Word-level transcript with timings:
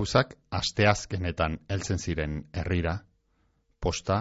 gauzak 0.00 0.30
asteazkenetan 0.56 1.58
heltzen 1.68 1.98
ziren 2.00 2.36
herrira, 2.56 2.92
posta, 3.84 4.14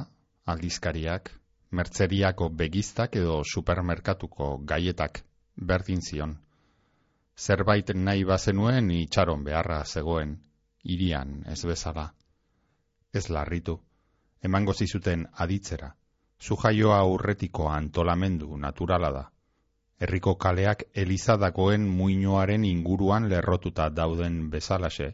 aldizkariak, 0.52 1.30
mertzeriako 1.72 2.50
begiztak 2.62 3.16
edo 3.16 3.38
supermerkatuko 3.52 4.48
gaietak 4.72 5.22
berdin 5.70 6.02
zion. 6.02 6.34
Zerbait 7.38 7.94
nahi 7.96 8.26
bazenuen 8.28 8.92
itxaron 8.92 9.46
beharra 9.46 9.78
zegoen, 9.86 10.34
irian 10.84 11.32
ez 11.48 11.62
bezala. 11.72 12.10
Ez 13.14 13.30
larritu, 13.30 13.78
emango 14.44 14.74
zizuten 14.74 15.26
aditzera, 15.46 15.94
zujaioa 16.44 17.00
aurretiko 17.06 17.70
antolamendu 17.72 18.58
naturala 18.58 19.14
da. 19.16 19.24
Herriko 20.00 20.36
kaleak 20.36 20.84
elizadakoen 21.06 21.88
muinoaren 21.88 22.66
inguruan 22.66 23.32
lerrotuta 23.32 23.90
dauden 23.90 24.50
bezalase, 24.50 25.14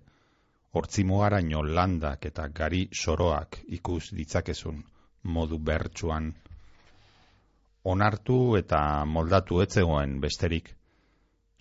hortzimugaraino 0.75 1.61
landak 1.63 2.25
eta 2.29 2.47
gari 2.59 2.81
soroak 3.01 3.59
ikus 3.77 4.09
ditzakezun 4.17 4.81
modu 5.35 5.59
bertsuan. 5.59 6.33
Onartu 7.83 8.39
eta 8.59 8.79
moldatu 9.05 9.61
etzegoen 9.63 10.19
besterik, 10.19 10.71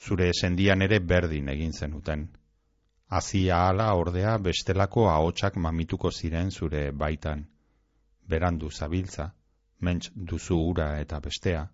zure 0.00 0.30
sendian 0.32 0.82
ere 0.82 0.98
berdin 1.00 1.48
egin 1.52 1.72
zenuten. 1.72 2.26
Azia 3.18 3.60
ala 3.68 3.92
ordea 3.94 4.36
bestelako 4.38 5.08
ahotsak 5.10 5.56
mamituko 5.56 6.10
ziren 6.10 6.50
zure 6.50 6.90
baitan. 6.90 7.44
Berandu 8.28 8.70
zabiltza, 8.70 9.28
mentz 9.80 10.10
duzu 10.14 10.58
ura 10.72 10.88
eta 11.00 11.20
bestea, 11.20 11.66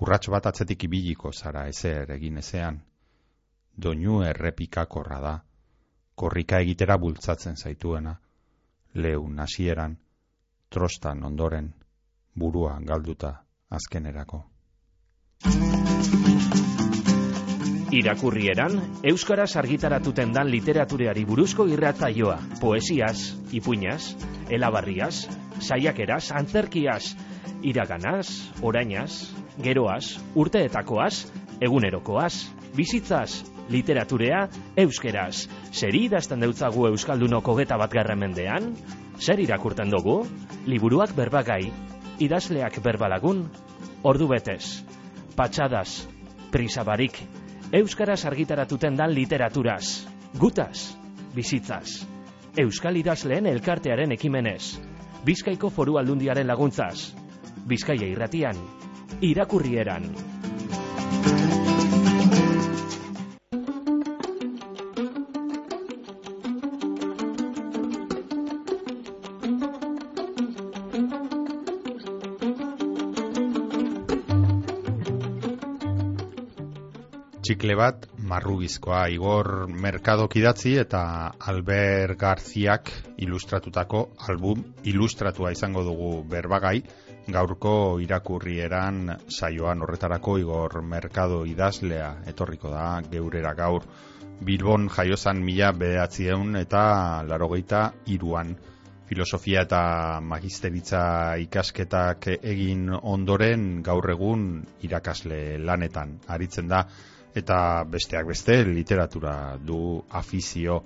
urrats 0.00 0.28
bat 0.34 0.46
atzetik 0.46 0.88
ibiliko 0.88 1.32
zara 1.32 1.66
ezer 1.68 2.10
egin 2.16 2.38
ezean. 2.42 2.80
Doinu 3.76 4.22
errepikakorra 4.24 5.20
da, 5.20 5.34
korrika 6.20 6.58
egitera 6.60 6.98
bultzatzen 7.00 7.56
zaituena, 7.56 8.18
leu 8.94 9.22
nasieran, 9.32 9.96
trostan 10.68 11.24
ondoren, 11.24 11.70
burua 12.36 12.74
galduta 12.84 13.30
azkenerako. 13.70 14.42
Irakurrieran, 17.90 18.76
Euskaraz 19.10 19.56
argitaratuten 19.56 20.34
dan 20.36 20.50
literatureari 20.52 21.24
buruzko 21.26 21.66
irrataioa, 21.72 22.36
poesiaz, 22.60 23.32
ipuñaz, 23.56 24.12
elabarriaz, 24.50 25.24
saiakeraz, 25.58 26.30
antzerkiaz, 26.36 27.16
iraganaz, 27.66 28.28
orainaz, 28.62 29.32
geroaz, 29.64 30.20
urteetakoaz, 30.36 31.24
egunerokoaz, 31.60 32.34
bizitzaz, 32.76 33.40
Literaturea, 33.70 34.48
euskeraz. 34.82 35.46
Zeri 35.70 36.06
idazten 36.08 36.40
deutzagu 36.42 36.88
Euskaldunoko 36.88 37.54
geta 37.54 37.76
bat 37.78 37.92
mendean? 38.16 38.74
Zer 39.20 39.38
irakurten 39.38 39.90
dugu? 39.90 40.26
Liburuak 40.66 41.14
berbagai, 41.14 41.70
idazleak 42.18 42.80
berbalagun, 42.82 43.44
ordu 44.02 44.28
betez, 44.28 44.84
patxadas, 45.36 46.08
prisabarik, 46.50 47.20
Euskaraz 47.72 48.24
argitaratuten 48.26 48.96
dan 48.96 49.14
literaturaz, 49.14 50.06
gutaz, 50.34 50.96
bizitzaz, 51.34 52.06
Euskal 52.58 52.96
idazleen 52.96 53.46
elkartearen 53.46 54.10
ekimenez, 54.10 54.80
Bizkaiko 55.24 55.70
foru 55.70 55.96
aldundiaren 56.00 56.46
laguntzaz, 56.46 57.12
Bizkaia 57.68 58.08
irratian, 58.08 58.58
irakurrieran. 59.20 60.10
Txikle 77.50 77.74
bat 77.74 78.04
marrugizkoa. 78.30 79.08
Igor 79.10 79.66
Merkadok 79.66 80.36
idatzi 80.38 80.76
eta 80.78 81.00
Albert 81.50 82.14
Garziak 82.20 82.92
ilustratutako 83.26 84.04
album 84.30 84.62
ilustratua 84.86 85.50
izango 85.50 85.82
dugu 85.82 86.12
berbagai. 86.30 86.76
Gaurko 87.26 87.74
irakurrieran 88.04 89.16
saioan 89.26 89.82
horretarako 89.82 90.36
Igor 90.38 90.78
Merkado 90.94 91.42
idazlea 91.42 92.12
etorriko 92.30 92.70
da 92.70 92.86
geurera 93.10 93.56
gaur. 93.58 93.82
Bilbon 94.46 94.86
jaiozan 94.86 95.42
mila 95.42 95.74
behatzieun 95.74 96.54
eta 96.62 96.86
larogeita 97.26 97.84
iruan 98.14 98.54
filosofia 99.10 99.66
eta 99.66 99.84
magisteritza 100.22 101.34
ikasketak 101.50 102.36
egin 102.38 102.92
ondoren 102.94 103.80
gaur 103.82 104.06
egun 104.14 104.50
irakasle 104.86 105.58
lanetan 105.58 106.20
aritzen 106.30 106.70
da 106.70 106.86
eta 107.34 107.84
besteak 107.84 108.26
beste 108.26 108.64
literatura 108.64 109.56
du 109.56 110.02
afizio. 110.10 110.82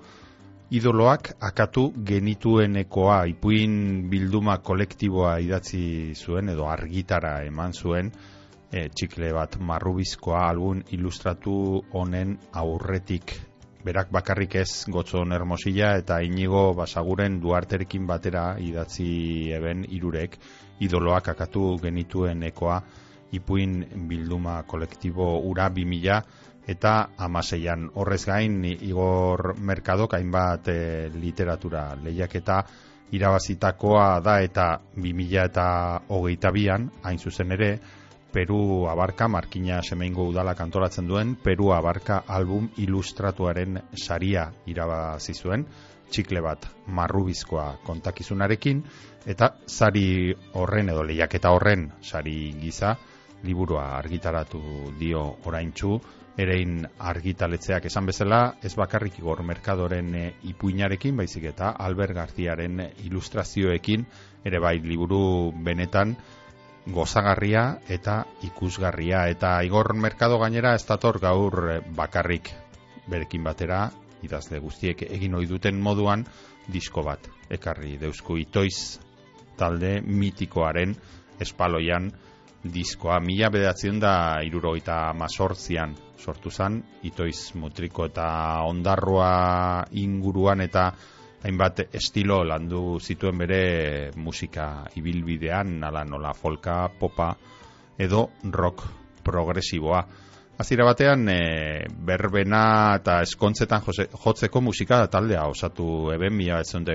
Idoloak 0.75 1.35
akatu 1.41 1.91
genituenekoa 2.07 3.25
ipuin 3.31 4.09
bilduma 4.11 4.59
kolektiboa 4.59 5.37
idatzi 5.45 6.15
zuen 6.17 6.49
edo 6.49 6.67
argitara 6.67 7.37
eman 7.47 7.73
zuen 7.73 8.11
e, 8.73 8.89
txikle 8.89 9.33
bat 9.37 9.59
marrubizkoa 9.61 10.47
algun 10.49 10.83
ilustratu 10.97 11.57
honen 11.93 12.39
aurretik. 12.53 13.37
Berak 13.85 14.11
bakarrik 14.11 14.57
ez 14.57 14.89
gotzon 14.89 15.37
hermosila 15.37 15.93
eta 16.01 16.23
inigo 16.25 16.73
basaguren 16.75 17.39
duarterekin 17.43 18.07
batera 18.09 18.55
idatzi 18.59 19.53
eben 19.53 19.85
irurek 19.93 20.39
idoloak 20.81 21.29
akatu 21.35 21.75
genituenekoa 21.83 22.81
ipuin 23.39 23.83
bilduma 24.09 24.63
kolektibo 24.67 25.39
ura 25.51 25.69
bimila 25.69 26.23
eta 26.67 27.11
amaseian. 27.19 27.91
Horrez 27.95 28.25
gain, 28.27 28.63
Igor 28.65 29.55
Merkadok 29.59 30.17
hainbat 30.17 30.69
e, 30.73 30.79
literatura 31.13 31.91
lehiaketa 32.01 32.63
irabazitakoa 33.15 34.21
da 34.25 34.39
eta 34.43 34.69
bimila 34.97 35.45
eta 35.51 35.67
hogeita 36.09 36.51
bian, 36.51 36.89
hain 37.03 37.19
zuzen 37.19 37.53
ere, 37.53 37.77
Peru 38.35 38.89
Abarka, 38.91 39.29
Markina 39.29 39.79
Semeingo 39.87 40.25
Udala 40.27 40.57
kantolatzen 40.59 41.07
duen, 41.07 41.37
Peru 41.39 41.71
Abarka 41.71 42.25
album 42.27 42.67
ilustratuaren 42.83 43.79
saria 43.95 44.49
irabazi 44.67 45.37
zuen, 45.39 45.63
txikle 46.11 46.43
bat 46.43 46.67
marrubizkoa 46.91 47.69
kontakizunarekin, 47.87 48.83
eta 49.31 49.53
sari 49.67 50.35
horren 50.59 50.91
edo 50.91 51.05
lehiaketa 51.07 51.55
horren 51.55 51.93
sari 52.03 52.51
giza, 52.59 52.97
liburua 53.45 53.87
argitaratu 53.99 54.61
dio 54.99 55.25
oraintzu 55.45 55.99
erein 56.37 56.83
argitaletzeak 56.99 57.85
esan 57.87 58.09
bezala 58.11 58.41
ez 58.63 58.73
bakarrik 58.75 59.21
igor 59.21 59.43
merkadoren 59.47 60.15
e, 60.19 60.25
ipuinarekin 60.51 61.17
baizik 61.17 61.45
eta 61.53 61.75
Albert 61.79 62.15
Garziaren 62.17 62.81
ilustrazioekin. 63.05 64.07
Ere 64.45 64.59
bai 64.61 64.79
liburu 64.83 65.53
benetan 65.65 66.17
gozagarria 66.87 67.79
eta 67.89 68.25
ikusgarria. 68.43 69.29
Eta 69.31 69.57
igor 69.65 69.95
merkado 69.95 70.39
gainera 70.43 70.75
ez 70.75 70.85
dator 70.87 71.21
gaur 71.21 71.71
eh, 71.71 71.81
bakarrik. 71.97 72.51
Berekin 73.07 73.45
batera 73.45 73.87
idazle 74.25 74.59
guztiek 74.59 75.03
egin 75.07 75.35
ohi 75.37 75.47
duten 75.47 75.81
moduan 75.81 76.25
disko 76.73 77.03
bat 77.05 77.29
ekarri 77.53 77.99
deusku 78.01 78.39
itoiz 78.41 78.99
talde 79.61 79.99
mitikoaren 80.01 80.95
espaloian 81.45 82.09
diskoa 82.65 83.19
mila 83.21 83.51
bedatzen 83.53 83.99
da 84.01 84.41
irurogeita 84.45 85.13
mazortzian 85.17 85.95
sortu 86.19 86.51
zen, 86.51 86.81
itoiz 87.05 87.53
mutriko 87.61 88.07
eta 88.09 88.27
ondarroa 88.65 89.85
inguruan 90.01 90.65
eta 90.65 90.89
hainbat 91.45 91.85
estilo 91.93 92.41
landu 92.49 92.99
zituen 93.01 93.37
bere 93.39 94.13
musika 94.17 94.87
ibilbidean, 94.97 95.79
nala 95.81 96.05
nola 96.09 96.33
folka, 96.33 96.89
popa 96.89 97.35
edo 97.99 98.31
rock 98.51 98.87
progresiboa. 99.25 100.05
Azira 100.57 100.87
batean, 100.87 101.29
e, 101.29 101.85
berbena 102.07 102.97
eta 103.01 103.19
eskontzetan 103.27 103.83
jotzeko 104.25 104.63
musika 104.63 105.03
taldea 105.11 105.45
osatu 105.51 106.13
eben 106.15 106.37
mila 106.37 106.63
betzen 106.63 106.87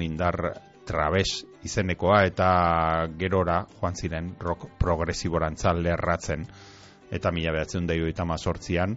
indar 0.00 0.52
trabes 0.86 1.44
izenekoa 1.64 2.22
eta 2.28 2.48
gerora 3.18 3.64
joan 3.80 3.96
ziren 3.96 4.34
rock 4.40 4.68
progresiborantza 4.78 5.72
lerratzen 5.74 6.46
eta 7.10 7.30
mila 7.32 7.52
behatzen 7.52 7.86
daio 7.86 8.08
eta 8.10 8.24
mazortzian 8.24 8.96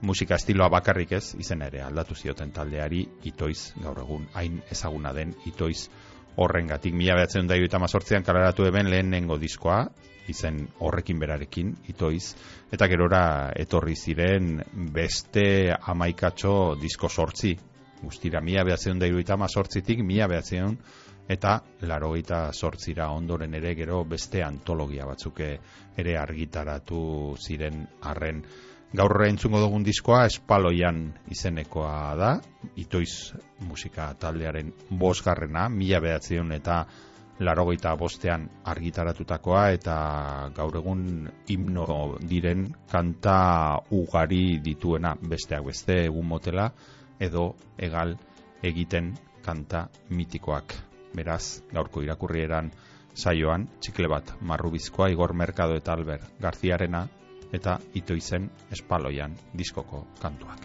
musika 0.00 0.36
estiloa 0.38 0.68
bakarrik 0.70 1.12
ez 1.12 1.34
izen 1.38 1.62
ere 1.66 1.82
aldatu 1.82 2.14
zioten 2.14 2.52
taldeari 2.54 3.02
itoiz 3.30 3.72
gaur 3.82 3.98
egun 4.04 4.28
hain 4.34 4.60
ezaguna 4.70 5.12
den 5.12 5.34
itoiz 5.46 5.88
horrengatik. 6.38 6.94
Mila 6.94 7.16
behatzen 7.18 7.48
daio 7.50 7.66
eta 7.66 7.80
mazortzian 7.82 8.22
kalaratu 8.22 8.66
eben 8.68 8.90
lehenengo 8.90 9.38
diskoa 9.42 9.80
izen 10.30 10.60
horrekin 10.84 11.18
berarekin 11.18 11.72
itoiz. 11.90 12.34
Eta 12.72 12.86
gerora 12.90 13.22
etorri 13.56 13.96
ziren 13.96 14.58
beste 14.94 15.72
amaikatxo 15.72 16.76
disko 16.80 17.08
sortzi. 17.08 17.56
Guztira 17.98 18.40
mila 18.44 18.62
behatzeun 18.68 19.00
da 19.00 19.08
iruitama 19.10 19.48
sortzitik 19.48 20.04
mila 20.06 20.28
behatzeun 20.30 20.76
eta 21.28 21.58
larogeita 21.84 22.52
sortzira 22.52 23.10
ondoren 23.12 23.54
ere 23.54 23.74
gero 23.76 24.04
beste 24.04 24.42
antologia 24.42 25.06
batzuk 25.06 25.42
ere 25.44 26.16
argitaratu 26.16 27.36
ziren 27.36 27.84
arren 28.02 28.42
gaur 28.96 29.24
entzungo 29.26 29.60
dugun 29.60 29.84
diskoa 29.84 30.24
espaloian 30.26 31.02
izenekoa 31.30 32.16
da 32.16 32.30
itoiz 32.80 33.34
musika 33.60 34.14
taldearen 34.14 34.72
bosgarrena 34.90 35.68
mila 35.68 36.00
behatzeun 36.00 36.52
eta 36.56 36.86
larogeita 37.44 37.94
bostean 37.96 38.48
argitaratutakoa 38.64 39.68
eta 39.76 39.98
gaur 40.56 40.80
egun 40.80 41.28
himno 41.48 42.16
diren 42.30 42.66
kanta 42.90 43.36
ugari 44.00 44.58
dituena 44.64 45.14
besteak 45.20 45.68
beste 45.70 46.04
egun 46.08 46.26
motela 46.26 46.70
edo 47.20 47.52
egal 47.78 48.16
egiten 48.62 49.14
kanta 49.44 49.88
mitikoak. 50.10 50.87
Beraz, 51.14 51.62
gaurko 51.72 52.02
irakurrieran 52.04 52.70
saioan, 53.14 53.66
txikle 53.80 54.08
bat 54.08 54.34
marrubizkoa 54.40 55.10
Igor 55.10 55.34
Merkado 55.34 55.76
eta 55.78 55.94
Albert 55.96 56.40
Garziarena 56.40 57.06
eta 57.52 57.78
ito 57.94 58.14
izen 58.14 58.50
espaloian 58.74 59.34
diskoko 59.56 60.04
kantuak. 60.20 60.60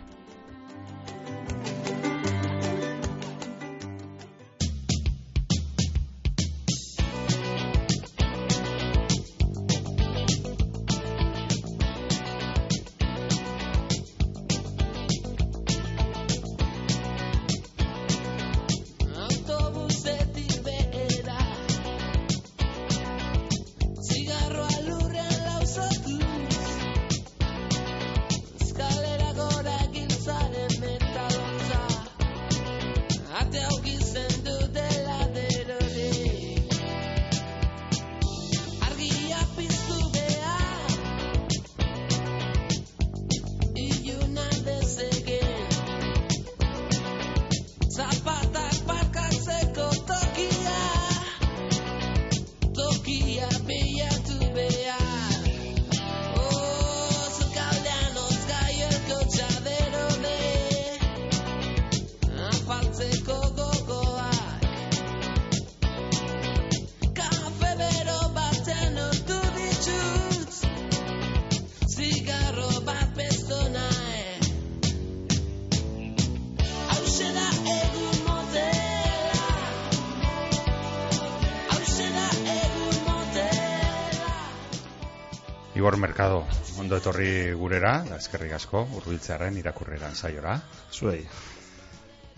Eskerrik 88.33 88.55
asko, 88.57 88.79
urbiltzearen 88.97 89.59
irakurreran 89.61 90.15
saiora. 90.17 90.55
Zuei. 90.89 91.19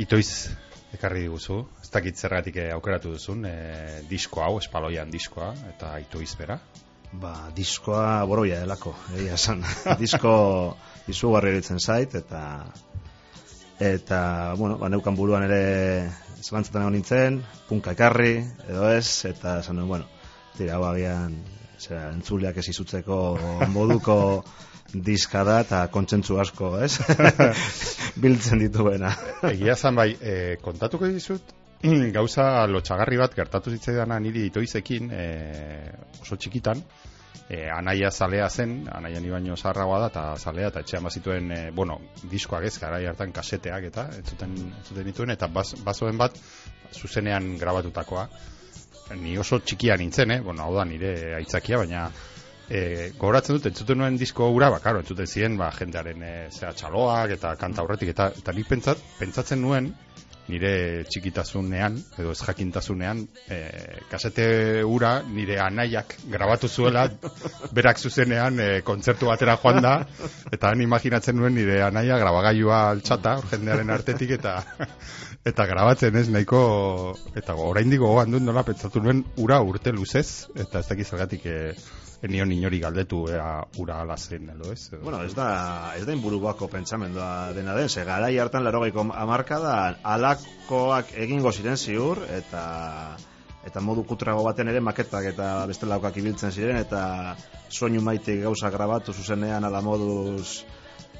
Itoiz, 0.03 0.51
ekarri 0.91 1.21
diguzu, 1.23 1.61
ez 1.79 1.87
dakit 1.93 2.19
zergatik 2.19 2.59
aukeratu 2.73 3.13
duzun, 3.13 3.45
e, 3.47 4.01
disko 4.09 4.43
hau, 4.43 4.57
espaloian 4.59 5.13
diskoa, 5.13 5.53
eta 5.71 5.93
itoiz 6.03 6.33
bera? 6.35 6.59
Ba, 7.15 7.31
diskoa 7.55 8.25
boroia 8.27 8.59
delako, 8.65 8.91
egia 9.15 9.39
esan. 9.39 9.63
Disko 10.03 10.35
izugarri 11.07 11.53
eritzen 11.53 11.79
zait, 11.79 12.11
eta 12.19 12.43
eta, 13.79 14.19
bueno, 14.59 14.75
ba, 14.81 14.91
neukan 14.91 15.15
buruan 15.15 15.47
ere 15.47 15.63
zelantzaten 16.41 16.81
egon 16.81 16.97
nintzen, 16.99 17.43
punka 17.69 17.95
ekarri, 17.95 18.41
edo 18.67 18.89
ez, 18.91 19.23
eta 19.31 19.61
esan 19.63 19.79
bueno, 19.87 20.11
tira, 20.59 20.75
hau 20.75 20.89
agian 20.91 21.39
zera, 21.79 22.09
entzuleak 22.13 22.57
ez 22.61 22.67
izutzeko 22.71 23.17
moduko 23.73 24.17
diska 25.09 25.43
da 25.43 25.59
eta 25.63 25.81
kontsentsu 25.91 26.39
asko, 26.39 26.75
ez? 26.85 26.99
Biltzen 28.21 28.61
dituena. 28.61 29.11
Egia 29.49 29.75
zan 29.75 29.95
bai, 29.97 30.11
e, 30.21 30.55
kontatuko 30.63 31.09
dizut, 31.11 31.55
gauza 32.17 32.65
lotxagarri 32.71 33.19
bat 33.19 33.35
gertatu 33.35 33.73
zitzaidana 33.73 34.19
niri 34.23 34.45
itoizekin 34.51 35.11
e, 35.11 35.25
oso 36.21 36.37
txikitan, 36.37 36.81
e, 37.49 37.65
anaia 37.69 38.11
zalea 38.11 38.49
zen, 38.49 38.77
anaia 38.91 39.21
ni 39.21 39.33
baino 39.33 39.57
zaharragoa 39.57 39.99
da, 40.05 40.09
eta 40.13 40.25
zalea, 40.37 40.71
eta 40.71 40.85
etxean 40.85 41.05
bazituen, 41.09 41.51
e, 41.51 41.61
bueno, 41.75 41.99
diskoak 42.31 42.69
ez, 42.69 42.75
gara 42.81 43.01
hartan 43.09 43.33
kaseteak, 43.35 43.89
eta 43.91 44.09
entzuten, 44.21 44.55
entzuten 44.79 45.09
dituen, 45.11 45.35
eta 45.35 45.49
bazoen 45.51 46.17
bat, 46.21 46.39
zuzenean 46.95 47.55
grabatutakoa, 47.59 48.29
ni 49.21 49.37
oso 49.37 49.59
txikia 49.61 49.97
nintzen, 50.01 50.31
eh? 50.31 50.39
Bueno, 50.41 50.65
hau 50.65 50.75
da 50.75 50.85
nire 50.85 51.35
aitzakia, 51.37 51.77
baina 51.83 52.07
e, 52.69 53.11
gogoratzen 53.17 53.57
dut, 53.57 53.69
entzuten 53.69 54.01
nuen 54.01 54.17
disko 54.17 54.49
ura, 54.53 54.71
ba, 54.73 54.81
karo, 54.83 55.03
entzuten 55.03 55.29
ziren, 55.29 55.59
ba, 55.59 55.69
jendearen 55.75 56.23
e, 56.25 56.33
zera 56.51 56.73
txaloak 56.73 57.35
eta 57.37 57.55
kanta 57.61 57.85
horretik, 57.85 58.15
eta, 58.15 58.31
eta 58.41 58.55
nik 58.55 58.67
pentsat, 58.69 59.01
pentsatzen 59.19 59.61
nuen, 59.61 59.91
nire 60.45 61.05
txikitasunean, 61.09 61.95
edo 62.21 62.33
ez 62.33 62.39
jakintasunean, 62.45 63.23
e, 63.49 63.59
kasete 64.11 64.47
ura 64.85 65.15
nire 65.25 65.57
anaiak 65.61 66.17
grabatu 66.29 66.69
zuela, 66.69 67.07
berak 67.77 68.01
zuzenean 68.01 68.59
e, 68.61 68.69
kontzertu 68.85 69.31
batera 69.31 69.57
joan 69.61 69.81
da, 69.85 69.95
eta 70.51 70.69
han 70.69 70.85
imaginatzen 70.85 71.37
nuen 71.39 71.57
nire 71.57 71.81
anaia 71.85 72.19
grabagailua 72.21 72.83
altxata, 72.91 73.39
jendearen 73.53 73.93
artetik, 73.97 74.37
eta 74.37 74.59
eta 75.45 75.67
grabatzen 75.69 76.15
ez 76.17 76.25
nahiko 76.33 76.59
eta 77.37 77.53
oraindik 77.53 78.01
gogoan 78.01 78.33
dut 78.33 78.41
nola 78.41 78.63
pentsatu 78.65 79.01
nuen 79.03 79.21
ura 79.37 79.59
urte 79.61 79.91
luzez 79.93 80.49
eta 80.55 80.81
ez 80.81 80.87
dakiz 80.87 81.07
zergatik 81.11 81.45
eh 81.45 81.75
enion 82.25 82.51
inori 82.51 82.79
galdetu 82.79 83.19
ea 83.29 83.65
ura 83.77 83.99
ala 84.01 84.17
zen 84.17 84.49
edo 84.49 84.71
ez 84.71 84.89
edo. 84.91 85.03
bueno 85.03 85.21
ez 85.23 85.35
da 85.35 85.93
ez 85.97 86.05
da 86.05 86.13
inburuako 86.13 86.67
pentsamendua 86.67 87.53
dena 87.53 87.75
den 87.75 87.89
se 87.89 88.03
garai 88.03 88.37
hartan 88.39 88.63
80ko 88.63 89.11
hamarka 89.13 89.59
da 89.59 89.75
alakoak 90.15 91.13
egingo 91.27 91.51
ziren 91.51 91.77
ziur 91.77 92.23
eta 92.39 93.17
eta 93.65 93.81
modu 93.81 94.03
kutrago 94.03 94.43
baten 94.43 94.67
ere 94.67 94.79
maketak 94.79 95.25
eta 95.33 95.65
beste 95.67 95.85
laukak 95.85 96.17
ibiltzen 96.17 96.51
ziren 96.51 96.77
eta 96.77 97.35
soinu 97.69 98.01
maite 98.01 98.41
gauza 98.41 98.69
grabatu 98.69 99.13
zuzenean 99.13 99.63
ala 99.63 99.81
moduz 99.81 100.63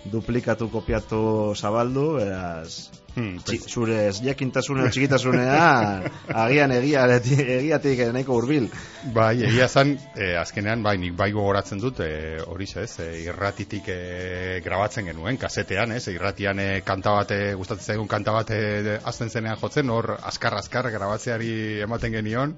duplikatu 0.05 0.69
kopiatu 0.69 1.53
zabaldu 1.55 2.19
eraz 2.19 3.04
Hmm, 3.15 3.37
zure 3.71 4.09
ez 4.09 4.17
jakintasune 4.19 4.89
txikitasunean 4.91 6.07
agian 6.43 6.73
egia 6.75 7.05
egiatik 7.15 8.01
nahiko 8.11 8.35
hurbil. 8.35 8.67
Bai, 9.15 9.37
egia 9.47 9.69
zan, 9.71 9.93
eh, 10.19 10.33
azkenean 10.39 10.83
bai 10.83 10.97
nik 10.99 11.15
bai 11.15 11.29
gogoratzen 11.31 11.79
dut 11.79 12.01
eh, 12.03 12.41
hori 12.43 12.67
ez, 12.81 12.89
eh, 12.99 13.11
irratitik 13.23 13.87
eh, 13.93 14.59
grabatzen 14.65 15.07
genuen 15.07 15.39
kasetean, 15.39 15.95
ez, 15.95 16.07
irratian 16.11 16.59
eh, 16.59 16.81
kanta 16.83 17.15
bat 17.15 17.31
eh, 17.31 17.53
gustatzen 17.55 17.93
zaigun 17.93 18.11
kanta 18.11 18.35
bat 18.35 18.51
eh, 18.51 18.97
azten 19.03 19.31
zenean 19.31 19.61
jotzen, 19.61 19.89
hor 19.89 20.17
askar 20.21 20.59
askar 20.59 20.91
grabatzeari 20.91 21.53
ematen 21.87 22.19
genion 22.19 22.57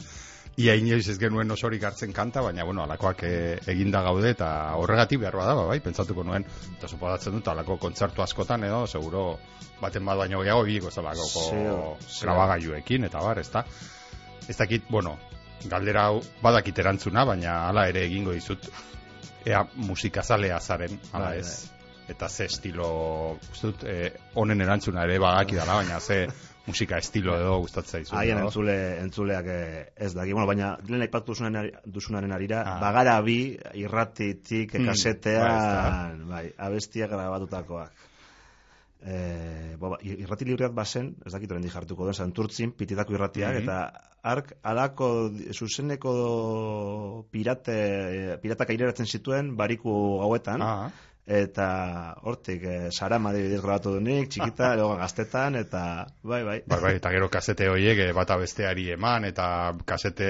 ia 0.57 0.73
inoiz 0.75 1.05
ez 1.11 1.17
genuen 1.21 1.51
osorik 1.53 1.83
hartzen 1.85 2.13
kanta, 2.13 2.41
baina, 2.41 2.65
bueno, 2.65 2.81
alakoak 2.83 3.21
e, 3.27 3.33
eginda 3.73 4.01
gaude, 4.01 4.31
eta 4.33 4.49
horregatik 4.81 5.21
behar 5.21 5.37
bada, 5.37 5.53
bai, 5.69 5.77
pentsatuko 5.85 6.25
nuen, 6.25 6.47
eta 6.73 6.89
suposatzen 6.89 7.37
dut, 7.37 7.51
alako 7.51 7.77
kontzertu 7.83 8.25
askotan, 8.25 8.65
edo, 8.65 8.81
seguro, 8.89 9.27
baten 9.81 10.05
bat 10.05 10.17
baino 10.23 10.41
gehiago, 10.41 10.65
egiko 10.65 10.89
zelako 10.89 11.97
grabagailuekin, 12.09 13.05
eta 13.05 13.21
bar, 13.21 13.43
ez 13.43 13.49
da. 13.53 13.63
Ez 14.47 14.57
dakit, 14.57 14.89
bueno, 14.89 15.17
galdera 15.69 16.07
hau 16.09 16.21
badakit 16.41 16.81
erantzuna, 16.81 17.25
baina 17.29 17.59
hala 17.67 17.85
ere 17.91 18.07
egingo 18.09 18.33
dizut, 18.33 18.69
ea 19.45 19.61
musikazalea 19.75 20.59
zaren, 20.59 20.97
hala 21.11 21.33
bai, 21.33 21.39
ez. 21.45 21.57
Bai. 21.67 21.73
Eta 22.07 22.29
ze 22.31 22.45
estilo, 22.47 22.89
uste 23.51 23.67
dut, 23.67 23.81
eh, 23.83 24.13
honen 24.39 24.63
erantzuna 24.63 25.03
ere 25.03 25.17
bagaki 25.19 25.57
dala, 25.59 25.81
baina 25.81 25.99
ze 25.99 26.21
musika 26.67 26.97
estilo 26.99 27.35
edo 27.39 27.59
gustatzen 27.63 28.03
zaizu. 28.03 28.15
Haien 28.19 28.41
entzule, 28.43 28.75
entzuleak 29.01 29.47
eh, 29.47 29.85
ez 29.95 30.11
daki. 30.13 30.33
Bueno, 30.35 30.47
baina 30.49 30.73
lehen 30.87 31.05
aipatu 31.05 31.33
duzunaren 31.33 32.35
arira, 32.35 32.61
ah. 32.65 32.77
bagara 32.83 33.15
bi 33.21 33.37
irratitik 33.79 34.75
mm, 34.75 34.85
kasetean, 34.91 36.27
bai, 36.29 36.45
abestia 36.57 37.07
grabatutakoak. 37.07 38.05
e, 39.07 39.75
bo, 39.79 39.91
ba, 39.93 39.97
irrati 40.01 40.45
libreat 40.45 40.73
bazen, 40.73 41.11
ez 41.25 41.31
dakit 41.31 41.51
oraindik 41.53 41.71
jartuko 41.71 42.03
duen, 42.07 42.15
santurtzin, 42.17 42.71
pititako 42.75 43.13
irratiak, 43.13 43.53
Mhm. 43.53 43.63
eta 43.63 44.01
ark 44.23 44.55
alako 44.63 45.29
zuzeneko 45.53 46.13
pirate, 47.31 48.39
piratak 48.41 48.69
aireratzen 48.73 49.05
zituen 49.05 49.55
bariku 49.55 49.93
gauetan, 50.19 50.61
Ah, 50.61 50.89
eta 51.27 52.15
hortik 52.23 52.63
e, 52.63 52.75
sarama 52.91 53.33
adibidez 53.33 53.59
grabatu 53.59 53.91
dunik, 53.97 54.29
txikita, 54.31 54.71
edo 54.77 54.93
gaztetan, 54.95 55.57
eta 55.59 55.81
bai, 56.23 56.41
bai. 56.47 56.61
bai, 56.65 56.79
bai, 56.85 56.93
eta 57.01 57.11
gero 57.11 57.27
kasete 57.29 57.67
horiek 57.67 57.99
eh, 58.05 58.13
bata 58.15 58.37
besteari 58.39 58.87
eman, 58.95 59.27
eta 59.27 59.47
kasete, 59.85 60.29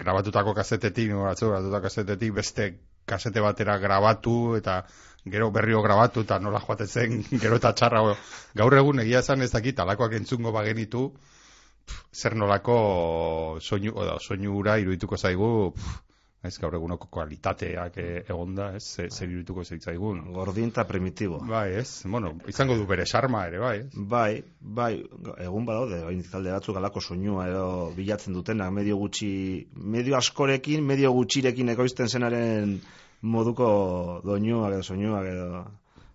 grabatutako 0.00 0.56
kasetetik, 0.56 1.12
batzu, 1.12 1.50
grabatutako 1.52 1.84
kasetetik, 1.90 2.32
beste 2.40 2.70
kasete 3.08 3.44
batera 3.44 3.76
grabatu, 3.82 4.56
eta 4.56 4.80
gero 5.28 5.50
berrio 5.52 5.84
grabatu, 5.84 6.24
eta 6.24 6.40
nola 6.40 6.64
joaten 6.64 6.88
zen, 6.88 7.20
gero 7.44 7.60
eta 7.60 7.74
txarra, 7.76 8.02
gaur 8.56 8.80
egun 8.80 9.04
egia 9.04 9.20
esan 9.20 9.44
ez 9.44 9.52
dakit, 9.52 9.84
alakoak 9.84 10.16
entzungo 10.16 10.54
bagenitu, 10.56 11.10
pff, 11.84 12.04
zer 12.16 12.40
nolako 12.40 12.80
soinu, 13.60 13.92
oda, 14.00 14.16
soinu 14.16 14.56
ura 14.56 14.80
irudituko 14.80 15.20
zaigu, 15.20 15.74
pff, 15.76 16.04
ez 16.42 16.52
gaur 16.62 16.74
egunoko 16.78 17.08
kualitateak 17.10 17.96
eh, 17.98 18.20
egonda, 18.30 18.68
ez, 18.78 18.84
zer, 18.94 19.08
zer 19.10 19.26
irudituko 19.28 19.64
zaitzaigun. 19.64 20.20
Gordin 20.32 20.68
eta 20.70 20.84
primitibo. 20.86 21.40
Bai, 21.44 21.72
ez, 21.80 22.04
bueno, 22.06 22.30
izango 22.46 22.76
du 22.78 22.86
bere 22.86 23.06
sarma 23.06 23.40
ere, 23.48 23.58
bai, 23.58 23.74
ez? 23.80 23.88
Bai, 24.12 24.42
bai, 24.60 24.92
egun 25.42 25.66
badaude, 25.66 25.98
orain 26.04 26.22
talde 26.30 26.52
batzuk 26.54 26.78
alako 26.78 27.00
soinua 27.02 27.48
edo 27.50 27.66
bilatzen 27.96 28.38
dutenak, 28.38 28.70
medio 28.72 28.96
gutxi, 29.00 29.32
medio 29.74 30.16
askorekin, 30.16 30.84
medio 30.86 31.10
gutxirekin 31.16 31.74
ekoizten 31.74 32.08
zenaren 32.08 32.78
moduko 33.22 34.20
doinuak 34.24 34.76
edo 34.78 34.82
soinuak 34.86 35.26
edo 35.26 35.64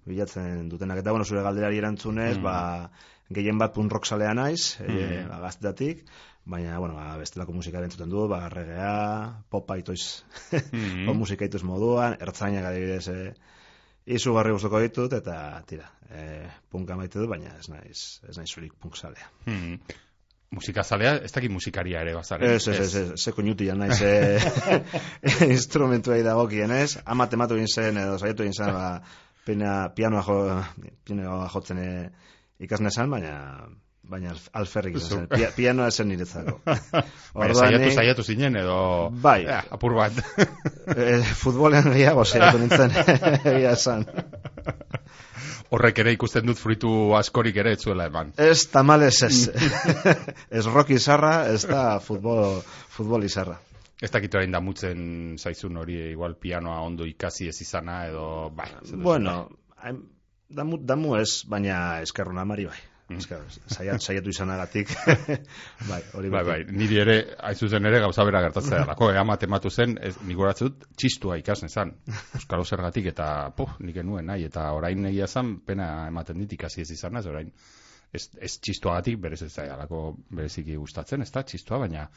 bilatzen 0.08 0.70
dutenak. 0.72 1.04
Eta 1.04 1.12
bueno, 1.12 1.26
zure 1.28 1.44
galderari 1.44 1.78
erantzunez, 1.84 2.38
Mm. 2.38 2.44
ba, 2.44 2.90
gehien 3.30 3.58
bat 3.58 3.74
punk 3.74 3.92
rock 3.92 4.06
salea 4.06 4.34
naiz, 4.34 4.78
Mm. 4.80 4.98
e, 4.98 5.26
ba, 5.28 5.40
gaztetatik, 5.48 6.06
baina, 6.46 6.78
bueno, 6.80 6.96
ba, 6.96 7.16
bestelako 7.18 7.56
musika 7.56 7.82
entzuten 7.84 8.12
du, 8.12 8.28
ba, 8.28 8.48
regea, 8.52 9.44
popa 9.50 9.78
itoiz, 9.80 10.24
Mm. 10.52 11.06
pop 11.08 11.16
musika 11.16 11.46
itoiz 11.46 11.64
moduan, 11.64 12.18
ertzainak 12.20 12.66
adibidez, 12.68 13.08
e, 13.08 13.34
izugarri 14.18 14.52
gustoko 14.52 14.82
ditut, 14.84 15.14
eta, 15.14 15.62
tira, 15.68 15.88
e, 16.10 16.48
punka 16.72 16.98
maite 17.00 17.20
dut, 17.20 17.30
baina 17.32 17.56
ez 17.60 17.70
naiz, 17.72 18.00
ez 18.28 18.38
naiz 18.38 18.50
zurik 18.52 18.74
punk 18.80 19.00
salea. 19.00 19.30
Hmm. 19.46 19.78
Musikazalea, 20.54 21.16
ez 21.26 21.32
dakit 21.34 21.50
musikaria 21.50 22.04
ere 22.06 22.14
bazaren. 22.14 22.52
Ez, 22.54 22.68
ez, 22.68 22.80
ez, 22.84 22.96
ez, 23.00 23.22
zeko 23.24 23.42
niutia 23.42 23.74
naiz 23.74 24.02
e, 24.06 24.38
instrumentuei 25.56 26.22
dagokienez, 26.28 27.00
ama 27.06 27.30
tematu 27.32 27.58
egin 27.58 27.72
zen, 27.72 27.98
edo 28.04 28.20
saiatu 28.20 28.46
egin 28.46 28.60
zen, 28.60 28.76
ba, 28.76 29.00
pena, 29.48 29.78
pianoa, 29.96 30.22
jo, 30.28 30.38
pianoa 31.08 31.48
jotzen 31.56 31.80
e, 31.82 31.90
ikasne 32.68 32.92
baina 33.10 33.34
baina 34.04 34.32
alf- 34.34 34.50
alferrik 34.60 34.98
izan 35.00 35.10
zen. 35.24 35.28
Pia, 35.32 35.50
pianoa 35.56 35.90
zen 35.92 36.10
niretzako. 36.12 36.60
Baina 37.40 37.56
saiatu, 37.56 37.92
saiatu 37.96 38.24
zinen, 38.24 38.56
edo... 38.60 38.78
Bai. 39.24 39.40
Eh, 39.48 39.62
apur 39.74 39.96
bat. 39.98 40.20
Eh, 40.96 41.24
futbolean 41.40 41.88
gehiago 41.94 42.26
saiatu 42.26 42.60
nintzen, 42.62 42.94
egia 43.54 43.72
esan. 43.78 44.06
Horrek 45.74 46.04
ere 46.04 46.12
ikusten 46.14 46.46
dut 46.46 46.60
fruitu 46.62 46.90
askorik 47.18 47.56
ere 47.64 47.72
etzuela 47.74 48.06
eman. 48.12 48.34
Ez 48.38 48.68
tamales 48.70 49.24
ez. 49.26 49.38
ez 50.54 50.66
rock 50.70 50.92
izarra, 50.94 51.48
ez 51.50 51.64
da 51.66 51.98
futbol, 52.04 52.60
futbol 52.94 53.26
izarra. 53.26 53.58
Ez 54.04 54.12
dakit 54.12 54.36
orain 54.36 54.52
damutzen 54.54 55.34
zaizun 55.40 55.78
hori 55.80 55.96
igual 56.12 56.36
pianoa 56.36 56.82
ondo 56.84 57.08
ikasi 57.10 57.48
ez 57.50 57.58
izana, 57.64 58.04
edo... 58.12 58.52
Bai, 58.54 58.68
Bueno, 58.94 59.48
damu, 60.50 60.78
damu 60.78 61.16
ez, 61.18 61.46
baina 61.50 62.02
eskerruna 62.04 62.44
mari 62.46 62.68
bai. 62.70 62.78
Mm. 63.10 63.20
Esker, 63.20 63.42
saiat, 63.68 64.02
saiatu 64.02 64.32
izanagatik. 64.32 64.92
bai, 65.90 66.00
hori 66.16 66.30
Bai, 66.32 66.44
bai, 66.48 66.58
niri 66.72 67.00
ere, 67.02 67.16
hain 67.44 67.60
zuzen 67.60 67.90
ere, 67.90 68.00
gauza 68.00 68.24
bera 68.24 68.42
gertatzea 68.46 68.84
dalako, 68.86 69.10
ea 69.12 69.38
tematu 69.42 69.70
zen, 69.70 69.98
ez, 70.00 70.14
nik 70.24 70.40
horatzut, 70.40 70.86
txistua 70.96 71.38
ikasne 71.42 71.68
zan, 71.68 71.92
Euskalo 72.40 72.64
zergatik, 72.64 73.10
eta, 73.12 73.28
puh, 73.58 73.76
nik 73.84 74.00
enuen 74.00 74.32
nahi, 74.32 74.48
eta 74.48 74.70
orain 74.78 75.06
egia 75.12 75.28
zan, 75.28 75.58
pena 75.68 76.08
ematen 76.08 76.40
dit 76.46 76.56
ikasi 76.56 76.86
ez 76.86 76.92
izan, 76.96 77.20
ez 77.20 77.28
orain, 77.28 77.52
ez, 78.14 78.30
ez 78.40 78.54
txistuagatik, 78.64 79.20
berez 79.20 79.42
ez 79.44 79.52
zailako 79.52 80.06
bereziki 80.32 80.80
gustatzen, 80.80 81.28
ez 81.28 81.32
da, 81.36 81.44
txistua, 81.44 81.84
baina, 81.84 82.08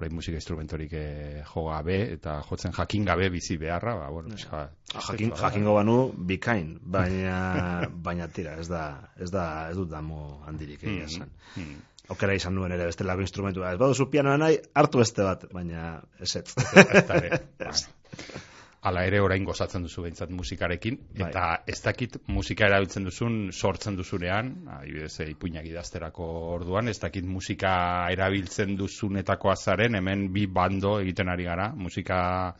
orain 0.00 0.14
musika 0.16 0.38
instrumentorik 0.40 0.94
eh, 0.96 1.42
jo 1.52 1.66
gabe, 1.68 1.98
eta 2.16 2.38
jotzen 2.48 2.72
jakin 2.76 3.04
gabe 3.08 3.28
bizi 3.30 3.58
beharra, 3.60 3.94
ba, 4.00 4.08
bueno, 4.10 4.32
pixka, 4.34 4.64
Jakin, 4.94 5.34
jakingo 5.38 5.74
banu 5.76 5.96
bikain, 6.32 6.72
baina 6.96 7.86
baina 8.08 8.26
tira, 8.32 8.56
ez 8.58 8.66
da, 8.72 8.84
ez 9.20 9.30
da, 9.30 9.46
ez 9.70 9.76
dut 9.78 9.92
damu 9.92 10.40
handirik 10.48 10.82
egia 10.82 11.04
Mm, 11.04 11.12
esan. 11.12 11.32
mm. 11.56 11.78
Aukera 12.10 12.34
izan 12.34 12.56
nuen 12.58 12.72
ere 12.74 12.88
bestelako 12.88 13.22
instrumentua. 13.22 13.68
Ez 13.70 13.78
baduzu 13.78 14.08
pianoa 14.10 14.34
nahi, 14.40 14.56
hartu 14.74 14.98
beste 14.98 15.22
bat, 15.22 15.44
baina 15.54 16.00
ere, 16.18 17.38
bai. 17.60 17.70
Hala 18.82 19.02
ere 19.04 19.18
orain 19.20 19.44
gozatzen 19.44 19.82
duzu 19.84 20.02
behintzat 20.06 20.30
musikarekin, 20.32 20.94
Bai. 21.18 21.26
eta 21.28 21.42
ez 21.68 21.82
dakit 21.84 22.14
musika 22.32 22.64
erabiltzen 22.70 23.04
duzun 23.04 23.50
sortzen 23.52 23.96
duzunean, 23.98 24.54
adibidez, 24.78 25.20
eh, 25.20 25.26
ipuinak 25.34 25.66
idazterako 25.68 26.24
orduan, 26.54 26.88
ez 26.88 26.98
dakit 27.02 27.24
musika 27.28 27.74
erabiltzen 28.10 28.76
duzunetako 28.80 29.50
azaren, 29.52 29.94
hemen 30.00 30.32
bi 30.32 30.46
bando 30.46 30.98
egiten 31.00 31.28
ari 31.28 31.44
gara, 31.44 31.72
musika 31.76 32.54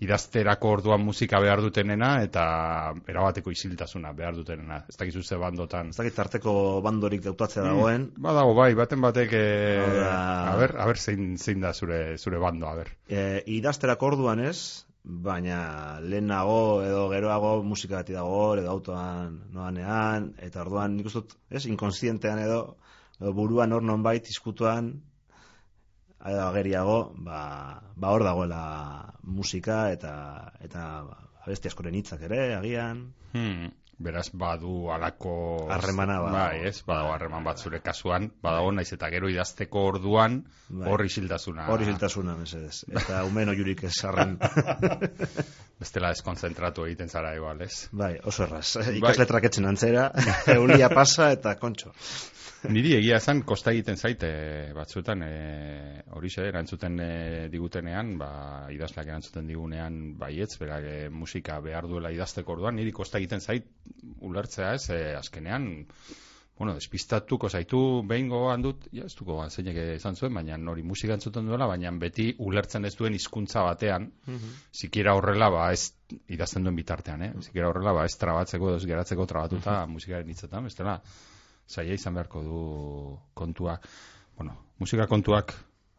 idazterako 0.00 0.70
orduan 0.76 1.02
musika 1.04 1.40
behar 1.42 1.60
dutenena, 1.60 2.22
eta 2.22 2.94
erabateko 3.10 3.50
isiltasuna 3.50 4.12
behar 4.14 4.36
dutenena. 4.36 4.84
Ez 4.88 4.96
dakit 4.96 5.20
ze 5.24 5.36
bandotan. 5.36 5.88
Ez 5.90 5.96
dakit 5.96 6.14
tarteko 6.14 6.80
bandorik 6.80 7.20
dautatzea 7.24 7.62
dagoen, 7.64 8.12
Badago, 8.16 8.54
bai, 8.54 8.72
baten 8.74 9.00
batek, 9.00 9.32
eh, 9.32 9.82
Hau 9.84 9.94
da- 9.96 10.52
a 10.52 10.56
ber, 10.56 10.76
a 10.78 10.86
ber, 10.86 10.96
zein, 10.96 11.36
zein 11.36 11.60
da 11.60 11.72
zure, 11.74 12.16
zure 12.16 12.38
bando, 12.38 12.68
a 12.68 12.74
ber. 12.74 12.88
e, 13.08 13.42
idazterako 13.46 14.06
orduan 14.06 14.40
ez, 14.40 14.86
baina 15.08 16.00
lehenago 16.04 16.82
edo 16.84 17.08
geroago 17.08 17.52
musika 17.64 17.96
bati 17.96 18.12
dago 18.12 18.56
edo 18.60 18.70
autoan 18.70 19.38
noanean, 19.56 20.34
eta 20.44 20.60
orduan 20.66 20.96
nik 20.96 21.08
uste 21.08 21.22
dut, 21.22 21.36
ez, 21.50 21.64
inkonsientean 21.66 22.42
edo, 22.44 22.58
edo 23.20 23.32
buruan 23.32 23.72
hor 23.72 23.82
nonbait 23.82 24.28
izkutuan, 24.28 24.92
edo 26.20 26.42
ageriago, 26.50 26.98
ba, 27.24 27.40
ba 27.96 28.12
hor 28.12 28.26
dagoela 28.26 28.62
musika 29.22 29.86
eta 29.94 30.12
eta 30.60 30.84
abesti 31.46 31.72
askoren 31.72 31.96
hitzak 31.96 32.26
ere, 32.28 32.42
agian. 32.58 33.06
Hmm, 33.32 33.72
beraz 33.98 34.28
badu 34.32 34.90
alako 34.94 35.32
Harremana 35.74 36.20
badago. 36.22 36.36
bai, 36.38 36.66
ez, 36.68 36.82
badago 36.86 37.12
harreman 37.12 37.44
bat 37.44 37.58
zure 37.58 37.80
kasuan, 37.82 38.30
badago 38.42 38.70
naiz 38.72 38.92
eta 38.94 39.10
gero 39.10 39.28
idazteko 39.28 39.86
orduan 39.92 40.44
Bai. 40.68 40.88
hor 40.90 41.04
isiltasuna. 41.04 41.66
Hori 41.74 41.84
ziltasuna, 41.90 42.36
mesedez. 42.38 42.84
Eta 42.94 43.24
umen 43.26 43.48
oiurik 43.48 43.82
ez 43.84 43.94
arren. 44.04 44.38
Bestela 45.78 46.10
deskonzentratu 46.10 46.88
egiten 46.88 47.08
zara 47.08 47.36
igual, 47.36 47.60
ez? 47.62 47.86
bai, 47.92 48.16
oso 48.26 48.42
erraz. 48.48 48.76
Ikasletrak 48.98 49.46
etzen 49.50 49.68
antzera, 49.70 50.08
eulia 50.56 50.90
pasa 50.90 51.30
eta 51.36 51.54
kontxo. 51.60 51.94
Niri 52.66 52.96
egia 52.96 53.20
esan 53.22 53.44
kosta 53.46 53.70
egiten 53.70 53.96
zaite 53.96 54.28
batzuetan 54.74 55.20
e, 55.22 55.34
horixe 56.18 56.42
erantzuten 56.48 56.98
e, 56.98 57.10
digutenean, 57.52 58.16
ba, 58.18 58.30
idazleak 58.74 59.06
erantzuten 59.06 59.46
digunean 59.46 60.00
baietz, 60.18 60.56
berak 60.58 60.88
e, 60.90 60.96
musika 61.14 61.60
behar 61.62 61.86
duela 61.86 62.10
idazteko 62.10 62.56
orduan, 62.56 62.74
niri 62.80 62.90
kosta 62.96 63.22
egiten 63.22 63.44
zait 63.44 63.70
ulertzea 64.26 64.72
ez, 64.74 64.88
e, 64.90 64.98
azkenean 65.20 65.70
bueno, 66.58 66.74
despistatuko 66.74 67.48
zaitu 67.48 68.02
behin 68.08 68.28
gogoan 68.32 68.62
dut, 68.64 68.88
ja, 68.90 69.04
ez 69.06 69.14
duko 69.14 69.38
zeinek 69.46 69.76
izan 69.94 70.16
zuen, 70.18 70.34
baina 70.34 70.58
hori 70.72 70.82
musika 70.82 71.14
entzuten 71.14 71.46
duela, 71.46 71.68
baina 71.70 71.92
beti 72.02 72.32
ulertzen 72.42 72.84
ez 72.84 72.94
duen 72.98 73.14
hizkuntza 73.14 73.62
batean, 73.62 74.08
sikiera 74.74 75.14
horrela, 75.14 75.50
ba, 75.54 75.68
ez 75.72 75.94
idazten 76.34 76.66
duen 76.66 76.74
bitartean, 76.74 77.22
eh? 77.22 77.32
Sikiera 77.46 77.70
horrela, 77.70 77.94
ba, 77.94 78.04
ez 78.10 78.16
trabatzeko, 78.18 78.74
ez 78.74 78.84
geratzeko 78.90 79.26
trabatuta 79.30 79.84
musikaren 79.86 80.34
hitzetan, 80.34 80.66
bestela, 80.66 80.98
zaila 81.70 81.94
izan 81.94 82.18
beharko 82.18 82.42
du 82.42 82.60
kontua. 83.34 83.78
Bueno, 84.36 84.58
musika 84.82 85.06
kontuak 85.06 85.54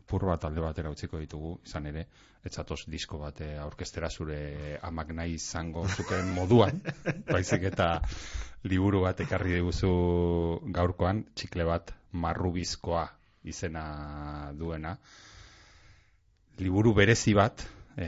pur 0.10 0.25
bat 0.25 0.44
alde 0.44 0.62
batera 0.62 0.92
utziko 0.92 1.20
ditugu, 1.22 1.60
izan 1.63 1.88
ere, 1.88 2.08
etzatoz 2.46 2.86
disko 2.88 3.19
bat 3.19 3.41
eh, 3.43 3.55
aurkestera 3.60 4.10
zure 4.10 4.77
amak 4.81 5.12
nahi 5.15 5.36
izango 5.39 5.86
zuken 5.88 6.34
moduan, 6.36 6.81
baizik 7.34 7.65
eta 7.72 7.89
liburu 8.63 9.03
bat 9.05 9.19
ekarri 9.24 9.58
diguzu 9.58 9.91
gaurkoan, 10.75 11.24
txikle 11.36 11.65
bat 11.67 11.93
marrubizkoa 12.12 13.05
izena 13.48 14.51
duena. 14.58 14.96
Liburu 16.60 16.91
berezi 16.93 17.34
bat, 17.38 17.63
e, 17.96 18.08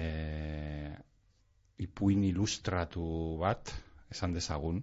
ipuin 1.80 2.26
ilustratu 2.28 3.38
bat, 3.40 3.72
esan 4.12 4.36
dezagun, 4.36 4.82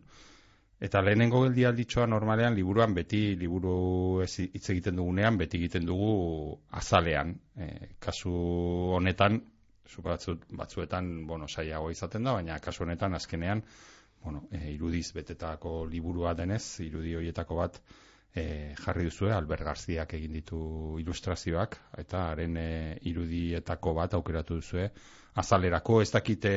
Eta 0.78 1.00
lehenengo 1.02 1.40
geldi 1.42 1.64
alditxoa 1.66 2.06
normalean 2.06 2.54
liburuan 2.54 2.92
beti 2.94 3.20
liburu 3.38 4.23
hitz 4.23 4.68
egiten 4.70 4.99
dugunean 5.00 5.38
beti 5.40 5.58
egiten 5.58 5.87
dugu 5.87 6.11
azalean. 6.80 7.32
E, 7.56 7.66
kasu 7.99 8.35
honetan 8.99 9.40
zu 9.88 10.04
batzut, 10.04 10.44
batzuetan 10.61 11.08
bueno, 11.26 11.49
saiago 11.49 11.90
izaten 11.90 12.28
da, 12.28 12.37
baina 12.38 12.58
kasu 12.61 12.85
honetan 12.85 13.18
azkenean 13.18 13.64
bueno, 14.23 14.44
e, 14.52 14.70
irudiz 14.75 15.08
betetako 15.16 15.85
liburua 15.90 16.35
denez, 16.38 16.62
irudi 16.87 17.16
horietako 17.18 17.58
bat 17.58 17.80
e, 18.35 18.75
jarri 18.78 19.04
duzue, 19.08 19.32
Albert 19.32 19.64
Garziak 19.64 20.14
egin 20.18 20.35
ditu 20.38 20.61
ilustrazioak, 21.00 21.78
eta 21.99 22.28
haren 22.32 22.56
e, 22.61 22.68
irudietako 23.11 23.94
bat 23.99 24.14
aukeratu 24.18 24.58
duzue, 24.61 24.88
azalerako, 25.38 26.00
ez 26.02 26.11
dakite 26.11 26.52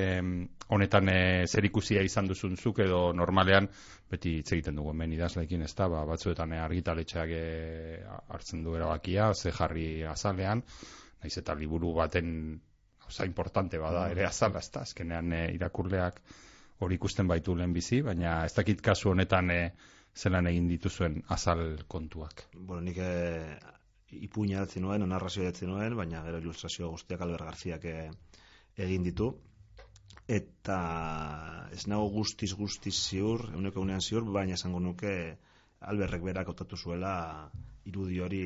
honetan 0.73 1.09
e, 1.11 1.19
zer 1.47 1.67
ikusia 1.67 2.01
izan 2.05 2.27
duzun 2.31 2.57
zuk 2.57 2.81
edo 2.85 3.01
normalean, 3.13 3.69
beti 4.11 4.37
hitz 4.39 4.51
egiten 4.55 4.79
dugu, 4.79 4.93
men 4.97 5.13
idazlekin 5.13 5.61
ez 5.67 5.73
da, 5.77 5.87
ba, 5.91 6.03
batzuetan 6.09 6.55
e, 6.55 6.61
argitaletxeak 6.63 7.35
e, 7.37 7.45
hartzen 8.33 8.65
du 8.65 8.75
erabakia, 8.79 9.31
ze 9.33 9.53
jarri 9.55 10.03
azalean, 10.03 10.63
naiz 11.21 11.35
eta 11.37 11.55
liburu 11.55 11.93
baten 11.99 12.31
oza, 13.07 13.25
importante 13.25 13.77
bada 13.77 14.07
ere 14.11 14.25
azala, 14.25 14.63
ez 14.63 14.71
da, 14.73 14.85
azkenean 14.87 15.33
e, 15.33 15.43
irakurleak 15.57 16.21
hori 16.81 16.97
ikusten 16.97 17.27
baitu 17.29 17.53
lehen 17.55 17.73
bizi, 17.73 18.01
baina 18.01 18.41
ez 18.47 18.53
dakit 18.57 18.81
kasu 18.81 19.11
honetan 19.11 19.51
e, 19.53 19.59
zelan 20.15 20.47
egin 20.47 20.67
dituzuen 20.67 21.21
azal 21.29 21.83
kontuak. 21.87 22.45
Bueno, 22.53 22.81
nik 22.81 22.97
e, 22.97 23.57
ipuña 24.21 24.59
altzen 24.61 24.83
nuen, 24.85 25.07
narrazio 25.09 25.45
altzen 25.47 25.71
nuen, 25.71 25.95
baina 25.95 26.23
gero 26.25 26.41
ilustrazio 26.43 26.89
guztiak 26.91 27.21
Albert 27.21 27.47
Garziak 27.47 27.85
e, 27.85 28.09
egin 28.77 29.07
ditu. 29.07 29.31
Eta 30.27 30.77
ez 31.73 31.85
nago 31.87 32.09
guztiz 32.11 32.53
guztiz 32.55 32.95
ziur, 32.95 33.47
eguneko 33.51 33.81
egunean 33.81 34.03
ziur, 34.03 34.27
baina 34.31 34.59
esango 34.59 34.79
nuke 34.79 35.15
Alberrek 35.81 36.21
berak 36.21 36.51
otatu 36.51 36.77
zuela 36.77 37.15
irudi 37.89 38.19
hori 38.21 38.43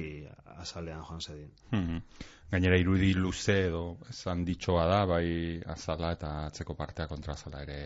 azalean 0.55 1.03
joan 1.03 1.21
zedin. 1.21 1.51
Mm 1.71 2.31
Gainera 2.45 2.77
irudi 2.77 3.07
luze 3.17 3.55
edo 3.67 3.97
esan 4.11 4.43
ditxoa 4.45 4.83
da, 4.87 4.99
bai 5.09 5.59
azala 5.73 6.11
eta 6.13 6.29
atzeko 6.45 6.75
partea 6.77 7.07
kontra 7.09 7.33
azala 7.33 7.63
ere 7.65 7.79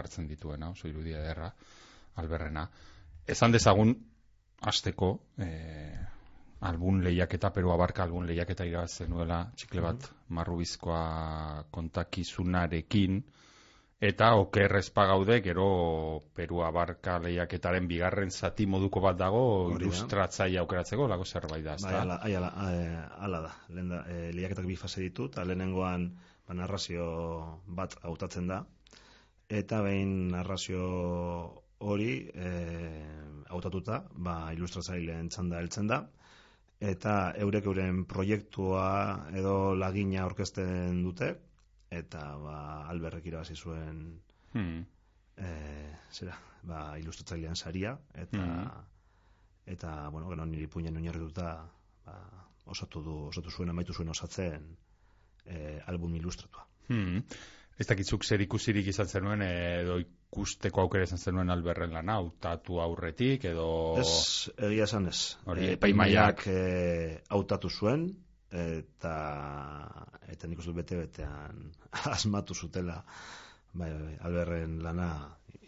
hartzen 0.00 0.28
dituena, 0.28 0.68
oso 0.74 0.90
irudi 0.90 1.14
ederra, 1.16 1.48
alberrena. 2.20 2.66
Esan 3.26 3.52
dezagun, 3.52 3.94
azteko, 4.60 5.14
e, 5.40 5.48
albun 6.68 7.02
lehiaketa, 7.04 7.50
peru 7.52 7.72
abarka 7.72 8.04
albun 8.04 8.26
lehiaketa 8.28 8.66
irabazen 8.68 9.10
nuela, 9.10 9.50
txikle 9.56 9.80
bat, 9.80 9.96
mm 9.96 10.04
-hmm. 10.04 10.34
marrubizkoa 10.38 11.64
kontakizunarekin, 11.70 13.22
eta 14.00 14.34
okerrez 14.36 14.90
pagaude, 14.90 15.40
gero 15.40 16.22
Peru 16.34 16.62
abarka 16.62 17.18
lehiaketaren 17.18 17.88
bigarren 17.88 18.30
zati 18.30 18.66
moduko 18.66 19.00
bat 19.00 19.16
dago 19.16 19.72
ilustratzaia 19.78 20.60
aukeratzeko, 20.60 21.08
lago 21.08 21.24
zerbait 21.24 21.64
da, 21.64 21.76
bai, 21.82 21.94
ala, 21.94 22.20
ala, 22.22 22.50
ala 23.18 23.40
da, 23.40 23.52
lehen 23.68 23.88
da, 23.88 24.04
e, 24.08 24.32
lehiaketak 24.32 24.66
bi 24.66 24.76
fase 24.76 25.00
ditu, 25.00 25.30
eta 25.32 25.44
lehenengoan 25.44 26.08
ba, 26.46 26.54
narrazio 26.54 27.06
bat 27.66 27.96
hautatzen 28.02 28.48
da, 28.48 28.64
eta 29.48 29.82
behin 29.82 30.28
narrazio 30.28 31.63
hori 31.92 32.12
e, 32.32 32.50
hautatuta, 33.52 34.02
ba, 34.26 34.36
ilustratzaileen 34.56 35.28
txanda 35.32 35.60
heltzen 35.62 35.90
da, 35.90 36.00
eta 36.92 37.16
eurek 37.46 37.68
euren 37.70 38.04
proiektua 38.10 38.86
edo 39.36 39.74
lagina 39.78 40.24
orkesten 40.26 41.02
dute, 41.04 41.34
eta 41.94 42.24
ba, 42.40 42.58
alberrek 42.90 43.26
irabazi 43.30 43.56
zuen 43.56 44.00
hmm. 44.52 44.82
e, 45.38 45.50
zera, 46.12 46.36
ba, 46.66 46.84
ilustratzailean 47.00 47.56
saria 47.56 47.94
eta 48.14 48.42
hmm. 48.42 48.86
eta, 49.76 49.94
bueno, 50.10 50.30
gero 50.32 50.46
niri 50.50 50.68
puinen 50.70 50.96
oinarrituta 51.00 51.50
ba, 52.06 52.16
osatu 52.74 53.02
du, 53.04 53.18
osatu 53.32 53.50
zuen 53.50 53.70
amaitu 53.70 53.94
zuen 53.94 54.10
osatzen 54.14 54.70
e, 55.44 55.80
album 55.86 56.16
ilustratua 56.20 56.66
hmm. 56.88 57.20
Ez 57.74 57.88
dakitzuk 57.90 58.22
zer 58.22 58.38
ikusirik 58.44 58.86
izan 58.86 59.08
zenuen 59.10 59.40
edo 59.42 59.96
ikusteko 60.34 60.82
aukera 60.82 61.06
izan 61.06 61.20
zenuen 61.22 61.54
alberren 61.54 61.94
lana, 61.94 62.18
hautatu 62.18 62.80
aurretik 62.82 63.46
edo... 63.46 63.68
Ez, 64.02 64.50
egia 64.66 64.88
esan 64.90 65.06
ez. 65.06 65.18
Hori, 65.46 65.68
e, 65.70 65.76
paimaiak 65.78 66.42
e, 66.50 66.58
hautatu 67.30 67.70
zuen, 67.70 68.08
eta 68.54 69.14
eta 70.30 70.50
nik 70.50 70.60
uste 70.62 70.74
bete 70.74 70.98
betean 70.98 71.70
asmatu 72.16 72.54
zutela 72.54 73.00
bai, 73.72 73.90
bai, 73.90 74.02
bai, 74.02 74.16
alberren 74.28 74.76
lana 74.82 75.08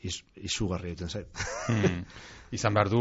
iz, 0.07 0.23
izugarri 0.49 0.93
egiten 0.93 1.13
zait 1.13 1.45
hmm. 1.69 2.03
izan 2.57 2.75
behar 2.77 2.89
du 2.93 3.01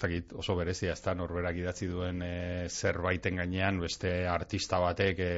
zakit, 0.00 0.32
oso 0.40 0.56
berezia 0.56 0.94
ez 0.94 1.00
da 1.04 1.12
norberak 1.14 1.58
idatzi 1.60 1.88
duen 1.90 2.22
e, 2.24 2.68
zerbaiten 2.68 3.40
gainean 3.42 3.80
beste 3.82 4.12
artista 4.32 4.80
batek 4.80 5.20
e, 5.20 5.30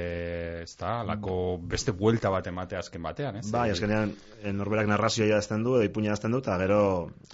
ez 0.62 0.74
da, 0.78 1.00
lako 1.06 1.36
beste 1.74 1.94
buelta 1.98 2.30
bat 2.30 2.46
emate 2.46 2.78
azken 2.78 3.02
batean 3.02 3.40
ez? 3.40 3.46
bai, 3.50 3.68
azkenean 3.74 4.14
e, 4.40 4.52
norberak 4.54 4.90
narrazioa 4.92 5.30
idazten 5.32 5.66
du 5.66 5.76
edo 5.78 5.88
ipuña 5.88 6.12
idazten 6.12 6.34
du 6.34 6.42
eta 6.44 6.58
gero 6.62 6.82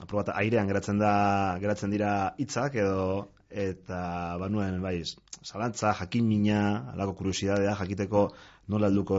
aprobata, 0.01 0.37
airean 0.41 0.71
geratzen 0.71 1.03
da 1.03 1.13
geratzen 1.61 1.93
dira 1.93 2.13
hitzak 2.39 2.81
edo 2.81 3.29
eta 3.49 4.37
banuen 4.41 4.81
bai 4.85 5.03
zalantza, 5.45 5.95
jakin 6.01 6.27
mina, 6.29 6.61
alako 6.93 7.15
kuriosidadea, 7.21 7.77
jakiteko 7.79 8.29
nola 8.69 8.89
alduko 8.91 9.19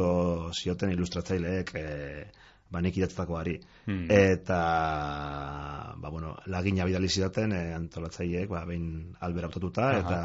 zioten 0.53 0.91
ilustratzaileek 0.93 1.73
e, 1.75 1.85
banek 2.69 2.99
idatztakoari. 3.01 3.55
Hmm. 3.85 4.05
Eta, 4.13 4.59
ba, 5.97 6.09
bueno, 6.09 6.35
lagina 6.45 6.85
bidali 6.85 7.09
zidaten 7.09 7.53
e, 7.53 7.63
antolatzaileek, 7.77 8.49
ba, 8.51 8.65
behin 8.69 9.15
albera 9.25 9.49
autotuta, 9.49 9.91
eta 9.99 10.19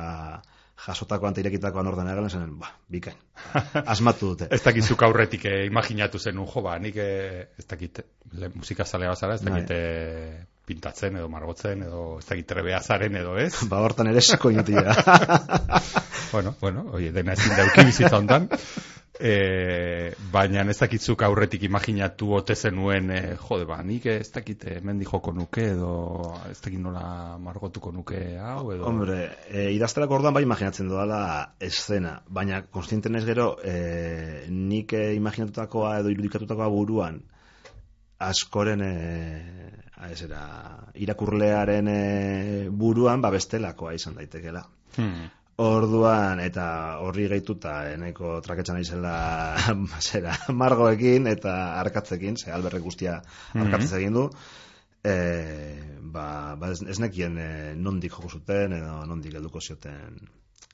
jasotako 0.85 1.28
ante 1.28 1.40
irekitako 1.40 1.80
anorden 1.80 2.09
egalen 2.11 2.30
zen, 2.30 2.57
ba, 2.59 2.72
bikain. 2.90 3.16
Asmatu 3.94 4.33
dute. 4.33 4.48
ez 4.50 4.61
dakizuk 4.64 5.02
aurretik 5.07 5.46
eh, 5.50 5.66
imaginatu 5.68 6.18
zen 6.18 6.38
un 6.38 6.48
jo, 6.50 6.62
ba, 6.66 6.78
nik 6.83 6.98
eh, 7.00 7.46
ez 7.59 7.66
dakit 7.70 8.02
le, 8.33 8.50
musika 8.54 8.85
zale 8.85 9.09
bazara, 9.09 9.38
ez 9.38 9.44
dakit 9.46 9.70
eh, 9.74 10.42
pintatzen 10.66 11.16
edo 11.20 11.28
margotzen 11.28 11.85
edo 11.87 12.18
ez 12.18 12.26
dakit 12.26 12.48
trebea 12.50 12.80
zaren 12.80 13.16
edo 13.20 13.37
ez. 13.38 13.52
ba, 13.70 13.80
hortan 13.85 14.11
ere 14.11 14.18
esako 14.18 14.50
bueno, 16.33 16.54
bueno, 16.61 16.88
oie, 16.92 17.12
dena 17.12 17.33
ezin 17.33 17.57
dauki 17.57 17.85
bizitza 17.87 18.18
hontan. 18.18 18.48
E, 19.14 20.11
baina 20.33 20.64
ez 20.66 20.79
dakitzuk 20.81 21.20
aurretik 21.22 21.62
imaginatu 21.68 22.33
ote 22.35 22.57
zenuen 22.59 23.12
e, 23.14 23.18
jode 23.38 23.68
ba, 23.68 23.77
nik 23.87 24.09
ez 24.11 24.27
dakit 24.35 24.64
hemen 24.72 25.05
joko 25.07 25.31
nuke 25.31 25.68
edo 25.70 25.90
ez 26.50 26.59
dakit 26.59 26.81
nola 26.83 27.38
margotuko 27.38 27.92
nuke 27.94 28.18
hau 28.42 28.72
edo 28.74 28.88
Hombre, 28.88 29.20
e, 29.46 29.68
idazterak 29.77 30.11
orduan 30.11 30.35
bai 30.35 30.42
imaginatzen 30.42 30.90
doala 30.90 31.20
escena, 31.62 32.16
baina 32.27 32.64
konstienten 32.66 33.14
ez 33.14 33.22
gero 33.29 33.53
e, 33.62 34.48
nik 34.50 34.96
e, 34.98 35.05
imaginatutakoa 35.14 36.00
edo 36.00 36.11
irudikatutakoa 36.11 36.68
buruan 36.74 37.22
askoren 38.18 38.83
e, 38.83 38.92
era, 40.27 40.42
irakurlearen 41.07 41.88
e, 41.88 42.03
buruan 42.70 43.22
ba 43.22 43.31
bestelakoa 43.31 43.94
izan 43.94 44.18
daitekela 44.18 44.66
hmm. 44.98 45.31
Orduan, 45.62 46.40
eta 46.43 46.67
horri 47.05 47.29
gehituta, 47.31 47.77
eneko 47.95 48.40
traketxan 48.43 48.81
aizela, 48.81 49.14
zera, 50.01 50.35
margoekin 50.62 51.29
eta 51.31 51.55
arkatzekin, 51.79 52.37
ze 52.37 52.51
alberrek 52.51 52.83
guztia 52.83 53.21
mhm. 53.21 53.67
arkatzez 53.67 54.01
egin 54.01 54.19
du, 54.19 54.25
e, 55.05 55.14
ba, 56.01 56.57
ba 56.59 56.73
ez, 56.75 56.81
ez 56.83 56.99
nekien 56.99 57.38
e, 57.38 57.51
nondik 57.77 58.17
joko 58.17 58.33
zuten, 58.38 58.75
edo 58.81 59.05
nondik 59.07 59.37
helduko 59.38 59.62
zioten 59.62 60.19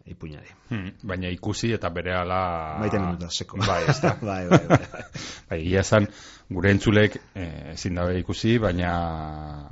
ipuñari. 0.09 0.49
Hmm, 0.71 0.95
baina 1.05 1.29
ikusi 1.29 1.75
eta 1.77 1.90
bere 1.93 2.14
ala... 2.16 2.38
Maiten 2.81 3.05
dut 3.21 3.35
seko. 3.37 3.59
Bai, 3.61 3.83
ez 3.90 3.99
da. 4.01 4.14
bai, 4.31 4.47
bai, 4.49 4.61
bai. 4.71 5.03
bai. 5.51 5.59
ia 5.61 5.83
zan, 5.85 6.09
gure 6.49 6.73
entzulek 6.73 7.19
eh, 7.35 7.75
ezin 7.75 8.01
dabe 8.01 8.16
ikusi, 8.23 8.57
baina, 8.62 8.95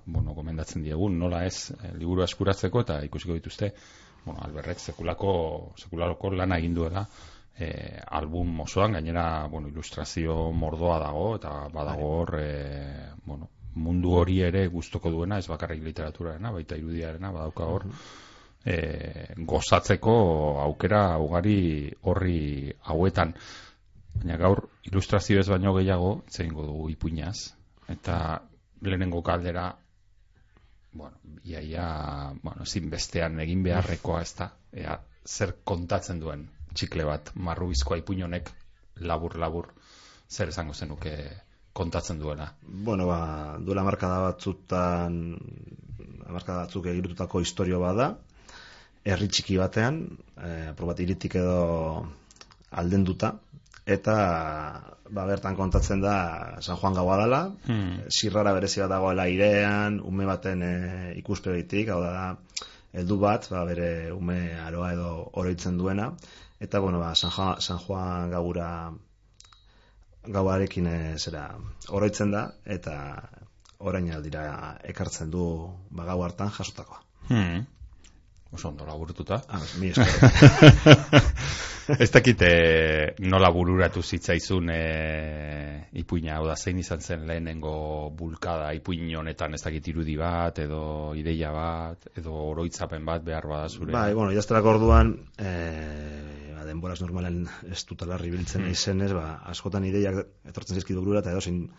bueno, 0.04 0.36
gomendatzen 0.36 0.84
diegun, 0.84 1.16
nola 1.18 1.46
ez, 1.48 1.72
liburu 1.96 2.26
askuratzeko 2.26 2.84
eta 2.84 3.00
ikusiko 3.08 3.38
dituzte, 3.38 3.72
bueno, 4.24 4.40
alberrek 4.44 4.78
sekulako, 4.78 5.74
sekularoko 5.76 6.30
lana 6.30 6.58
egin 6.58 6.74
duela, 6.74 7.04
e, 7.58 8.00
album 8.06 8.60
osoan, 8.60 8.92
gainera, 8.98 9.46
bueno, 9.50 9.68
ilustrazio 9.68 10.50
mordoa 10.52 10.98
dago, 11.02 11.34
eta 11.36 11.52
badago 11.74 12.10
hor, 12.20 12.34
e, 12.40 13.10
bueno, 13.24 13.50
mundu 13.74 14.14
hori 14.18 14.40
ere 14.42 14.66
gustoko 14.68 15.10
duena, 15.10 15.38
ez 15.38 15.48
bakarrik 15.48 15.82
literaturarena, 15.84 16.52
baita 16.54 16.76
irudiarena, 16.76 17.32
badauka 17.34 17.66
hor, 17.66 17.86
e, 18.64 18.76
gozatzeko 19.38 20.14
aukera 20.62 21.02
ugari 21.22 21.58
horri 22.02 22.72
hauetan. 22.84 23.34
Baina 24.18 24.38
gaur, 24.38 24.64
ilustrazio 24.90 25.40
ez 25.40 25.48
baino 25.48 25.74
gehiago, 25.76 26.22
zein 26.30 26.54
dugu 26.54 26.88
ipuinaz, 26.94 27.36
eta 27.88 28.40
lehenengo 28.82 29.22
kaldera 29.22 29.70
bueno, 30.98 31.16
ia, 31.44 31.62
ia, 31.62 31.88
bueno, 32.42 32.66
zin 32.66 32.90
bestean 32.90 33.38
egin 33.44 33.62
beharrekoa 33.62 34.22
ez 34.26 34.32
da, 34.40 34.50
ea, 34.84 34.98
zer 35.24 35.54
kontatzen 35.70 36.20
duen 36.22 36.48
txikle 36.74 37.06
bat, 37.08 37.30
marrubizkoa 37.48 38.00
ipuñonek, 38.00 38.50
labur-labur, 39.10 39.70
zer 40.28 40.50
esango 40.52 40.74
zenuke 40.74 41.14
kontatzen 41.78 42.18
duena. 42.18 42.48
Bueno, 42.62 43.06
ba, 43.06 43.20
duela 43.62 43.84
markada 43.86 44.18
batzutan, 44.26 45.20
markada 46.26 46.64
batzuk 46.66 46.88
egirututako 46.92 47.42
historio 47.44 47.80
bada, 47.82 48.08
herri 49.08 49.28
txiki 49.30 49.58
batean, 49.60 50.02
e, 50.36 50.50
aprobat 50.72 51.00
iritik 51.04 51.38
edo 51.40 51.60
aldenduta, 52.82 53.36
eta 53.88 54.14
ba, 55.08 55.24
bertan 55.24 55.56
kontatzen 55.56 56.02
da 56.04 56.16
San 56.60 56.76
Juan 56.76 56.94
gaua 56.98 57.16
dela, 57.22 57.40
Hmm. 57.66 58.04
zirrara 58.12 58.52
berezi 58.52 58.80
bat 58.82 58.90
dagoela 58.90 59.24
airean, 59.24 60.00
ume 60.00 60.26
baten 60.28 60.62
e, 60.62 60.74
ikuspegitik, 61.22 61.88
hau 61.88 62.00
da, 62.02 62.36
heldu 62.92 63.18
bat, 63.22 63.48
ba, 63.50 63.64
bere 63.64 64.12
ume 64.12 64.38
aroa 64.66 64.92
edo 64.92 65.30
oroitzen 65.32 65.78
duena, 65.78 66.12
eta 66.60 66.80
bueno, 66.80 67.00
ba, 67.00 67.14
San, 67.14 67.30
Juan, 67.30 67.60
San 67.60 67.78
Juan 67.78 68.30
gaura 68.30 68.68
gauarekin 70.28 70.86
e, 70.86 70.98
zera 71.18 71.48
oroitzen 71.88 72.30
da, 72.30 72.50
eta 72.66 72.94
orain 73.78 74.10
aldira 74.12 74.76
ekartzen 74.84 75.30
du 75.30 75.44
ba, 75.90 76.04
gau 76.04 76.22
hartan 76.24 76.50
jasotakoa. 76.50 77.00
Hmm. 77.28 77.64
Oso 78.50 78.68
ondo 78.68 78.86
laburtuta. 78.86 79.42
Ah, 79.48 79.60
mi 79.78 79.90
esker. 79.92 80.08
Ez 81.88 82.10
dakit 82.12 82.42
eh, 82.44 83.14
nola 83.24 83.48
bururatu 83.52 84.02
zitzaizun 84.04 84.68
eh, 84.74 85.88
ipuina, 85.96 86.34
hau 86.36 86.44
da, 86.44 86.56
zein 86.56 86.76
izan 86.82 87.00
zen 87.00 87.24
lehenengo 87.28 87.72
bulkada 88.16 88.74
ipuin 88.76 89.08
honetan 89.16 89.56
ez 89.56 89.62
dakit 89.64 89.88
irudi 89.88 90.18
bat, 90.20 90.60
edo 90.60 91.14
ideia 91.16 91.48
bat, 91.54 92.10
edo 92.20 92.34
oroitzapen 92.50 93.08
bat 93.08 93.24
behar 93.24 93.48
bada 93.48 93.70
zure. 93.72 93.94
Bai, 93.96 94.12
bueno, 94.12 94.34
idazterak 94.36 94.68
orduan, 94.68 95.14
e, 95.40 95.54
ba, 96.52 96.66
denboraz 96.68 97.00
normalen 97.00 97.46
ez 97.72 97.80
dutalarri 97.88 98.34
biltzen 98.36 98.66
Hmm. 98.66 98.76
izenez, 98.76 99.14
ba, 99.16 99.40
askotan 99.48 99.88
ideiak 99.88 100.26
etortzen 100.44 100.76
zizkidu 100.76 101.00
burura, 101.00 101.24
eta 101.24 101.32
edozein 101.32 101.70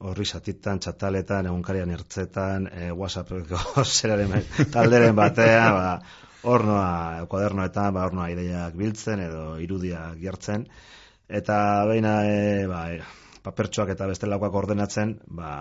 horri 0.00 0.24
satitan, 0.24 0.80
txataletan, 0.80 1.48
egunkarian 1.50 1.90
ertzetan, 1.92 2.68
e, 2.72 2.90
whatsappeko 2.96 3.84
zeraren 3.98 4.46
talderen 4.72 5.16
batean, 5.16 5.76
ba, 5.76 5.90
hornoa, 6.48 7.26
kuadernoetan, 7.28 7.92
ba, 7.96 8.06
hornoa 8.08 8.30
ideiak 8.32 8.78
biltzen 8.80 9.20
edo 9.26 9.44
irudiak 9.60 10.16
jartzen, 10.22 10.64
eta 11.40 11.58
beina, 11.90 12.14
e, 12.24 12.64
ba, 12.70 12.86
e, 12.94 13.02
papertxoak 13.44 13.92
eta 13.96 14.08
bestelakoak 14.08 14.56
ordenatzen, 14.62 15.18
ba, 15.36 15.52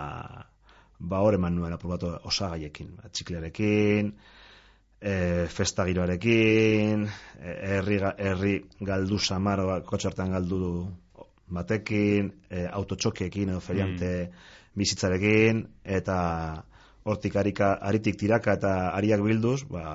ba 1.00 1.22
hor 1.26 1.36
eman 1.36 1.60
nuen 1.60 1.76
aprobatu 1.76 2.14
osagaiekin, 2.32 2.96
ba, 2.96 3.12
txiklearekin, 3.12 4.14
e, 5.02 5.14
festa 5.52 5.84
giroarekin, 5.90 7.06
herri, 7.44 8.00
herri 8.16 8.56
galdu 8.88 9.20
samar, 9.20 9.66
ba, 9.68 9.80
kotxartan 9.92 10.32
galdu 10.38 10.64
batekin, 11.50 12.32
e, 12.50 12.66
autotxokiekin 12.68 13.54
edo 13.54 13.60
feriante 13.64 14.12
bizitzarekin, 14.78 15.64
eta 15.84 16.18
hortik 17.10 17.36
arika, 17.42 17.74
aritik 17.82 18.20
tiraka 18.20 18.56
eta 18.60 18.74
ariak 18.94 19.24
bilduz, 19.26 19.64
ba, 19.72 19.86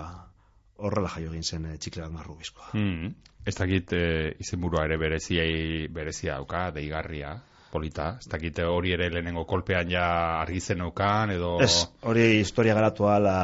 horrela 0.77 1.09
jaio 1.15 1.33
egin 1.33 1.47
zen 1.47 1.71
e, 1.71 1.79
txikleak 1.79 2.13
marrubizkoa. 2.13 2.73
Hmm. 2.75 3.15
Ez 3.45 3.55
dakit 3.59 3.93
eh, 3.93 4.35
izenburua 4.41 4.87
ere 4.89 4.97
berezia, 4.97 5.45
berezia 5.93 6.39
dauka, 6.39 6.71
deigarria, 6.73 7.35
polita. 7.73 8.15
Ez 8.23 8.31
dakit 8.33 8.63
hori 8.65 8.95
ere 8.97 9.11
lehenengo 9.13 9.45
kolpean 9.45 9.91
ja 9.91 10.07
argi 10.41 10.61
zen 10.61 10.81
edo... 10.81 11.59
Ez, 11.61 11.85
hori 12.03 12.41
historia 12.41 12.75
garatu 12.75 13.07
ala 13.11 13.37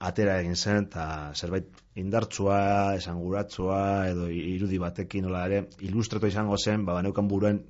atera 0.00 0.40
egin 0.40 0.56
zen, 0.56 0.88
eta 0.90 1.32
zerbait 1.34 1.81
indartsua, 1.94 2.94
esanguratsua, 2.96 4.08
edo 4.08 4.28
irudi 4.32 4.78
batekin, 4.80 5.26
nola 5.28 5.44
ere, 5.48 5.64
ilustratu 5.84 6.26
izango 6.30 6.56
zen, 6.56 6.86
ba, 6.88 7.00
neukan 7.04 7.28
buruen 7.28 7.62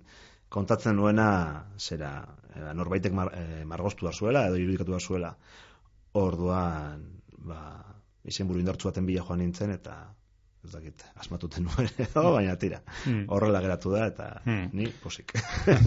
kontatzen 0.53 0.97
nuena, 0.97 1.65
zera, 1.79 2.13
eh, 2.55 2.73
norbaitek 2.77 3.13
mar, 3.17 3.33
eh, 3.35 3.65
margostu 3.67 4.07
da 4.07 4.13
zuela, 4.13 4.47
edo 4.47 4.57
irudikatu 4.61 4.93
da 4.93 5.01
zuela. 5.01 5.35
Orduan, 6.21 7.07
ba, 7.49 7.61
izen 8.29 8.47
buru 8.47 8.61
indartsu 8.61 8.91
baten 8.91 9.07
bila 9.09 9.25
joan 9.27 9.41
nintzen, 9.43 9.73
eta 9.75 9.97
ez 10.63 10.71
dakit, 10.71 11.03
asmatuten 11.19 11.65
nuen 11.67 11.89
edo, 11.99 12.27
baina 12.37 12.55
tira. 12.57 12.79
Hmm. 13.05 13.25
Horrela 13.35 13.61
geratu 13.65 13.91
da, 13.97 14.07
eta 14.13 14.29
Hmm. 14.45 14.69
ni 14.73 14.87
posik. 15.03 15.33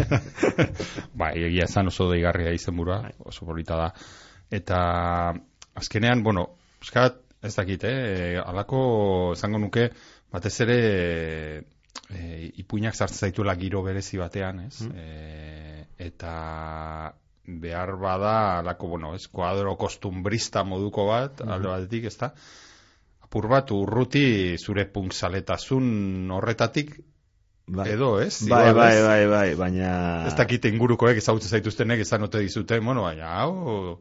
Ba, 1.20 1.32
egia 1.32 1.70
esan 1.70 1.88
oso 1.88 2.10
deigarria 2.12 2.52
izenburua, 2.52 3.00
Bai. 3.06 3.14
oso 3.32 3.46
polita 3.48 3.78
da. 3.80 3.92
Eta 4.52 4.80
azkenean, 5.76 6.24
bueno, 6.24 6.50
eskat, 6.84 7.22
ez 7.46 7.54
dakit, 7.56 7.84
eh, 7.88 8.42
alako 8.42 8.82
esango 9.36 9.62
nuke, 9.62 9.90
batez 10.34 10.54
ere 10.66 10.80
e, 12.10 12.52
ipuinak 12.62 12.96
sartzen 12.96 13.30
zaituela 13.30 13.56
giro 13.60 13.84
berezi 13.86 14.20
batean, 14.22 14.66
ez? 14.68 14.82
Mm. 14.86 14.92
E, 15.00 15.86
eta 16.10 16.36
behar 17.46 17.96
bada, 18.02 18.36
alako, 18.60 18.92
bueno, 18.96 19.14
ez, 19.16 19.28
kuadro 19.32 19.76
kostumbrista 19.78 20.66
moduko 20.66 21.08
bat, 21.12 21.44
alde 21.46 21.70
batetik, 21.70 22.08
ez 22.10 22.16
da? 22.18 22.32
Apur 23.26 23.50
bat, 23.52 23.72
urruti 23.74 24.58
zure 24.58 24.88
punksaletasun 24.90 26.32
horretatik, 26.34 26.96
Bai. 27.66 27.88
edo, 27.96 28.16
ez? 28.22 28.44
Bai, 28.46 28.70
Igual, 28.70 28.76
bai, 28.78 28.96
bai, 29.02 29.22
bai, 29.30 29.48
baina... 29.58 29.94
Ez 30.30 30.36
dakite 30.38 30.70
ingurukoek 30.70 31.18
ezagutzen 31.22 31.58
zaituztenek 31.58 32.04
esan 32.04 32.28
ote 32.28 32.42
dizute, 32.44 32.78
bueno, 32.80 33.06
baina 33.08 33.32
hau 33.42 33.98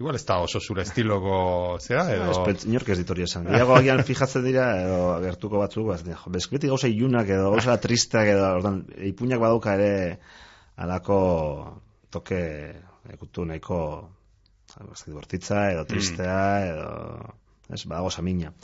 igual 0.00 0.16
ez 0.16 0.24
da 0.24 0.38
oso 0.40 0.60
zure 0.60 0.82
estiloko 0.82 1.76
zera 1.80 2.06
edo 2.14 2.30
Ez, 2.32 2.38
pets, 2.46 2.64
inork 2.64 2.88
ez 2.88 2.98
ditori 3.02 3.26
esan. 3.26 3.44
Gehiago 3.52 3.74
agian 3.76 4.00
fijatzen 4.08 4.46
dira, 4.46 4.68
edo 4.80 5.00
gertuko 5.20 5.60
batzuk, 5.60 5.90
baz, 5.92 6.00
jo, 6.08 6.32
beti 6.32 6.70
gauza 6.72 6.88
ilunak 6.88 7.28
edo 7.36 7.50
gauza 7.52 7.76
tristeak 7.84 8.32
edo, 8.32 8.46
ordan, 8.56 8.80
ipuinak 9.10 9.42
badauka 9.42 9.76
ere 9.76 9.92
alako 10.80 11.18
toke 12.10 12.40
ekutu 13.12 13.44
nahiko 13.44 13.80
ez 14.80 15.02
bortitza 15.12 15.66
edo 15.74 15.84
tristea 15.84 16.40
edo 16.70 16.88
ez, 17.68 17.84
badago 17.84 18.10
samina. 18.10 18.54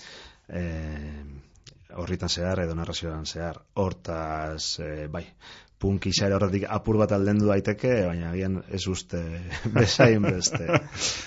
Eh, 0.49 1.25
horritan 2.01 2.33
zehar 2.33 2.65
edo 2.65 2.75
narrazioan 2.79 3.27
zehar. 3.27 3.61
Hortaz, 3.83 4.79
eh, 4.81 5.07
bai, 5.13 5.27
punk 5.83 6.09
izare 6.09 6.37
horretik 6.37 6.65
apur 6.73 6.99
bat 7.01 7.13
aldendu 7.13 7.51
daiteke, 7.51 7.93
baina 8.09 8.31
agian 8.33 8.61
ez 8.73 8.83
uste 8.89 9.21
bezain 9.77 10.25
beste. 10.25 10.81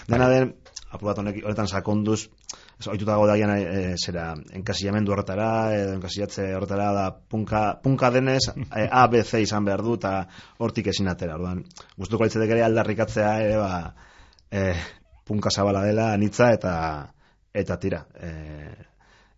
Dena 0.09 0.29
den, 0.31 0.53
apur 0.89 1.11
bat 1.11 1.21
honek, 1.21 1.41
horretan 1.43 1.69
sakonduz, 1.69 2.23
ez 2.79 2.87
ohituta 2.87 3.13
dago 3.13 3.27
dagian 3.29 3.53
e, 3.57 3.93
zera, 3.99 4.31
enkasillamendu 4.57 5.13
horretara, 5.13 5.49
edo 5.75 5.93
enkasillatze 5.97 6.47
horretara 6.57 6.89
da 6.95 7.05
punka, 7.13 7.63
punka 7.83 8.09
denez, 8.15 8.41
e, 8.55 8.87
A, 8.87 9.05
B, 9.11 9.23
C 9.23 9.43
izan 9.45 9.67
behar 9.67 9.83
du, 9.85 9.97
eta 9.99 10.13
hortik 10.57 10.89
ezin 10.93 11.11
atera. 11.11 11.37
Orduan, 11.37 11.63
gustuko 11.99 12.25
litzetek 12.25 12.55
ere 12.57 12.65
aldarrikatzea 12.69 13.33
ere, 13.45 13.57
ba, 13.61 13.73
e, 14.49 14.73
punka 15.29 15.53
zabala 15.53 15.83
dela, 15.85 16.13
anitza, 16.17 16.53
eta 16.55 16.73
eta 17.53 17.77
tira. 17.81 18.05
E, 18.15 18.31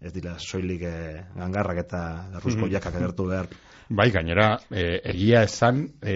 ez 0.02 0.12
dira 0.13 0.38
soilik 0.39 0.82
e, 0.88 0.95
gangarrak 1.38 1.84
eta 1.84 2.02
larruzko 2.34 2.69
jakak 2.71 2.95
agertu 2.97 3.28
behar. 3.30 3.50
Bai 3.92 4.08
gainera 4.14 4.46
e, 4.72 4.84
egia 5.12 5.42
esan 5.48 5.82
e, 6.02 6.16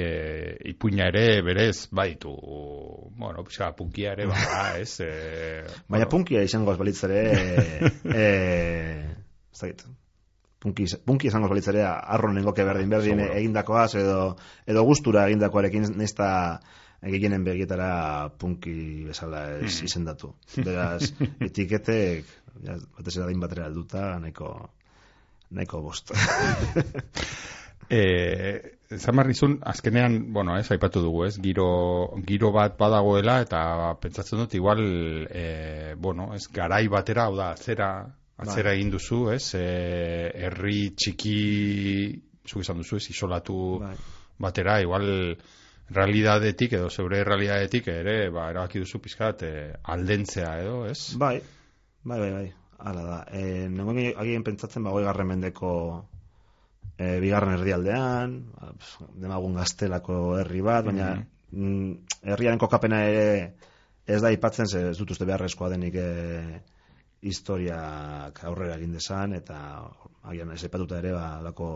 ipuina 0.71 1.09
ere 1.11 1.41
berez 1.43 1.87
baitu 1.91 2.31
bueno, 3.17 3.43
pixka, 3.47 3.71
punkia 3.75 4.13
ere 4.15 4.27
ba, 4.31 4.39
ez 4.83 4.99
e, 5.03 5.09
Baina 5.87 6.05
bueno, 6.05 6.09
punkia 6.13 6.43
izango 6.47 6.73
ez 6.73 6.79
balitz 6.79 7.01
ere, 7.07 7.21
e, 7.33 7.91
e, 8.21 8.25
ez 9.51 9.59
dakit, 9.61 9.83
punki, 10.63 10.87
punki 11.05 11.27
izango 11.31 11.47
ez 11.49 11.53
balitz 11.55 11.67
ere, 11.73 11.83
arro 11.87 12.31
nengoke 12.33 12.63
berdin 12.67 12.89
berdin 12.95 13.19
Seguro. 13.21 13.37
egindakoaz, 13.41 13.91
edo, 14.01 14.19
edo 14.65 14.83
gustura 14.87 15.27
egindakoarekin 15.29 15.91
nesta 15.99 16.29
gehienen 17.05 17.43
begietara 17.45 18.29
punki 18.41 19.03
bezala 19.05 19.43
ez 19.59 19.75
Hmm. 19.79 19.85
izendatu. 19.85 20.31
Beraz, 20.65 21.11
etiketek, 21.39 22.25
batez 22.97 23.17
edadin 23.17 23.39
batera 23.43 23.67
alduta, 23.69 24.07
nahiko, 24.23 24.53
nahiko 25.51 25.81
bost. 25.85 26.11
E, 27.89 28.77
zamarrizun, 28.89 29.59
azkenean, 29.61 30.33
bueno, 30.33 30.57
ez, 30.57 30.69
aipatu 30.71 31.01
dugu, 31.01 31.25
ez, 31.25 31.37
giro, 31.41 31.67
giro 32.25 32.51
bat 32.55 32.77
badagoela, 32.79 33.39
eta 33.45 33.61
pentsatzen 34.01 34.41
dut, 34.41 34.55
igual, 34.57 34.81
e, 35.29 35.95
bueno, 35.97 36.31
ez, 36.35 36.47
garai 36.53 36.87
batera, 36.91 37.27
hau 37.29 37.35
da, 37.37 37.51
atzera, 37.53 37.89
atzera 38.41 38.73
egin 38.73 38.91
duzu, 38.93 39.25
ez, 39.33 39.53
e, 39.57 39.65
herri 40.47 40.91
txiki, 40.95 41.37
zuk 42.47 42.65
esan 42.65 42.81
duzu, 42.81 43.01
ez, 43.01 43.09
isolatu 43.13 43.59
bai. 43.83 43.95
batera, 44.41 44.79
igual, 44.81 45.37
realidadetik, 45.95 46.73
edo 46.79 46.89
zeure 46.89 47.23
realidadetik 47.23 47.89
ere, 47.93 48.17
ba, 48.33 48.49
erabaki 48.53 48.81
duzu 48.81 49.01
pizkat, 49.01 49.45
e, 49.45 49.71
aldentzea, 49.93 50.57
edo, 50.63 50.85
ez? 50.89 51.13
Bai, 51.21 51.37
bai, 52.03 52.19
bai, 52.19 52.31
bai. 52.39 52.47
Hala 52.85 53.03
da. 53.05 53.19
E, 53.31 53.69
nengoen 53.71 54.11
agien 54.19 54.43
pentsatzen, 54.43 54.83
ba, 54.83 54.91
garren 55.05 55.29
mendeko 55.29 55.69
e, 56.97 57.19
bigarren 57.23 57.55
erdialdean, 57.57 58.35
ba, 58.55 58.71
demagun 59.21 59.57
gaztelako 59.59 60.19
herri 60.39 60.61
bat, 60.65 60.85
baina 60.89 61.11
mm, 61.51 61.91
herriaren 62.33 62.61
kokapena 62.61 63.01
ere 63.09 63.27
ez 64.05 64.21
da 64.21 64.31
ipatzen, 64.33 64.67
ze 64.69 64.89
ez 64.91 64.97
dut 64.97 65.15
uste 65.15 65.27
beharrezkoa 65.27 65.71
denik 65.73 65.95
e, 65.97 66.09
historiak 67.25 68.43
aurrera 68.45 68.75
egin 68.77 68.93
desan, 68.93 69.33
eta 69.33 69.57
agian 70.29 70.51
ez 70.53 70.61
aipatuta 70.63 70.99
ere, 71.01 71.13
ba, 71.15 71.39
lako, 71.45 71.69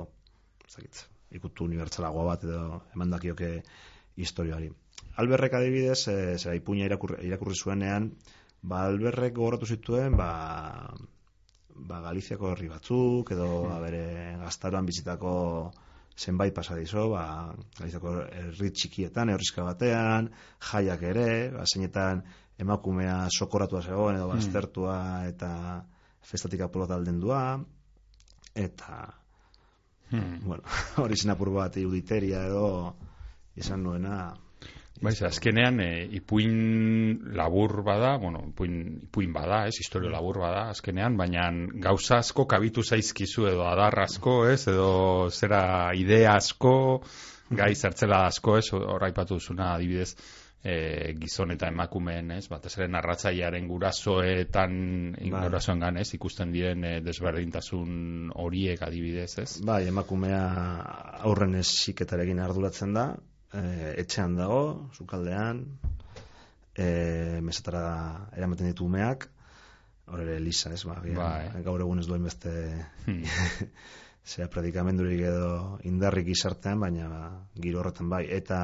ez 0.67 0.75
dakit, 0.75 1.05
ikutu 1.39 1.65
unibertsalagoa 1.65 2.27
bat 2.32 2.45
edo 2.45 2.84
emandakioke 2.95 3.55
historioari. 4.19 4.69
Alberrek 5.21 5.55
adibidez, 5.58 6.01
e, 6.12 6.17
zera 6.38 6.55
ipuña 6.58 6.86
irakurri, 6.86 7.23
irakurri 7.27 7.58
zuenean, 7.58 8.12
ba, 8.62 8.86
Alberrek 8.86 9.34
gogoratu 9.36 9.65
zituen, 9.65 10.15
ba, 10.19 10.29
ba, 11.88 12.02
Galiziako 12.02 12.52
herri 12.52 12.68
batzuk, 12.70 13.32
edo 13.32 13.48
ba, 13.68 13.80
bere 13.84 14.36
gaztaroan 14.42 14.86
bizitako 14.86 15.34
zenbait 16.20 16.54
pasadizo, 16.54 17.10
ba, 17.13 17.54
gaizako 17.80 18.15
herri 18.28 18.72
txikietan, 18.76 19.30
herrizka 19.32 19.63
batean, 19.63 20.30
jaiak 20.72 21.04
ere, 21.13 21.30
ba, 21.56 21.63
zeinetan 21.65 22.24
emakumea 22.60 23.30
sokoratua 23.32 23.82
zegoen 23.82 24.18
edo 24.18 24.28
Hmm. 24.28 24.36
baztertua 24.36 24.98
eta 25.30 25.52
festatik 26.22 26.62
apurot 26.62 26.92
alden 26.92 27.20
dua, 27.20 27.60
eta, 28.56 29.15
Hmm. 30.12 30.39
bueno, 30.42 30.63
hori 31.04 31.15
zen 31.15 31.32
apur 31.32 31.52
bat 31.54 31.76
iruditeria 31.78 32.46
edo 32.48 32.96
izan 33.56 33.84
nuena, 33.84 34.34
Baiz, 35.00 35.22
azkenean, 35.24 35.80
e, 35.80 35.92
ipuin 36.18 37.32
labur 37.38 37.78
bada, 37.88 38.18
bueno, 38.20 38.42
ipuin, 38.50 38.82
ipuin 39.08 39.32
bada, 39.32 39.62
ez, 39.70 39.78
historio 39.80 40.12
labur 40.12 40.42
bada, 40.44 40.66
azkenean, 40.74 41.16
baina 41.20 41.46
gauza 41.86 42.18
asko 42.20 42.44
kabitu 42.52 42.84
zaizkizu 42.84 43.48
edo 43.54 43.64
adar 43.70 43.96
asko, 44.04 44.42
ez, 44.52 44.66
edo 44.68 45.30
zera 45.32 45.62
idea 45.96 46.36
asko, 46.36 46.74
gai 47.50 47.72
zertzela 47.76 48.26
asko, 48.28 48.58
ez, 48.60 48.68
hor 48.76 49.08
aipatu 49.08 49.40
duzuna 49.40 49.72
adibidez, 49.78 50.12
e, 50.64 50.76
gizon 51.16 51.56
eta 51.56 51.72
emakumeen, 51.72 52.36
ez, 52.36 52.44
batez 52.52 52.76
ere 52.76 52.90
narratzailearen 52.92 53.72
gurasoetan, 53.72 54.78
Bai. 55.16 55.46
gurasoen 55.48 55.80
ganez, 55.80 56.10
ikusten 56.20 56.52
diren 56.52 56.84
e, 56.84 56.94
desberdintasun 57.06 58.34
horiek 58.36 58.84
adibidez, 58.84 59.32
ez? 59.46 59.50
Bai, 59.64 59.86
emakumea 59.88 60.44
aurren 61.24 61.56
esiketarekin 61.64 62.44
arduratzen 62.44 63.00
da, 63.00 63.14
e, 63.54 63.96
etxean 64.02 64.36
dago, 64.38 64.90
sukaldean, 64.94 65.64
e, 66.76 67.40
mesetara 67.46 68.30
eramaten 68.38 68.72
ditu 68.72 68.86
umeak, 68.86 69.30
hor 70.10 70.26
ere 70.26 70.40
lisa, 70.42 70.74
ez, 70.74 70.84
ba, 70.90 71.00
Bai. 71.04 71.64
gaur 71.66 71.82
egun 71.86 72.02
ez 72.02 72.08
duen 72.10 72.24
beste 72.26 72.54
Hmm. 73.06 73.24
zera 74.30 74.50
predikamendurik 74.52 75.22
edo 75.26 75.80
indarrik 75.90 76.28
gizartean, 76.30 76.80
baina 76.84 77.08
ba, 77.10 77.22
giro 77.64 77.80
horretan 77.82 78.10
bai, 78.12 78.24
eta 78.36 78.60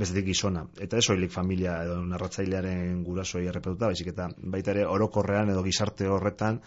bestetik 0.00 0.30
gizona. 0.30 0.64
Eta 0.80 0.96
ez 1.00 1.04
soilik 1.04 1.32
familia 1.34 1.76
edo 1.84 1.98
narratzailearen 2.06 3.02
gurasoi 3.04 3.44
errepetuta, 3.50 3.90
baizik 3.92 4.12
eta 4.14 4.30
baita 4.38 4.72
ere 4.72 4.86
orokorrean 4.88 5.52
edo 5.52 5.64
gizarte 5.66 6.08
horretan 6.08 6.62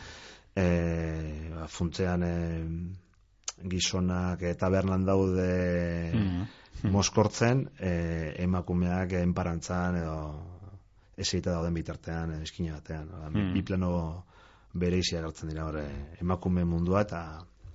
e, 0.53 0.67
ba, 1.55 1.67
funtzean 1.67 2.27
e, 2.27 2.33
gizonak 3.71 4.45
tabernan 4.59 5.05
daude 5.05 5.51
Mm. 6.11 6.47
Moskortzen, 6.83 7.69
e, 7.79 8.33
emakumeak 8.43 9.13
enparantzan 9.21 9.97
edo 10.01 10.17
eseita 11.17 11.51
dauden 11.51 11.73
bitartean, 11.77 12.33
e, 12.33 12.41
eskina 12.43 12.73
batean. 12.79 13.07
Ba, 13.11 13.29
Mm. 13.29 13.53
Bi 13.53 13.61
plano 13.61 14.25
bereizia 14.73 15.21
gartzen 15.21 15.49
dira 15.49 15.65
hor, 15.67 15.77
e, 15.77 15.87
emakume 16.21 16.63
mundua 16.65 17.01
eta 17.01 17.21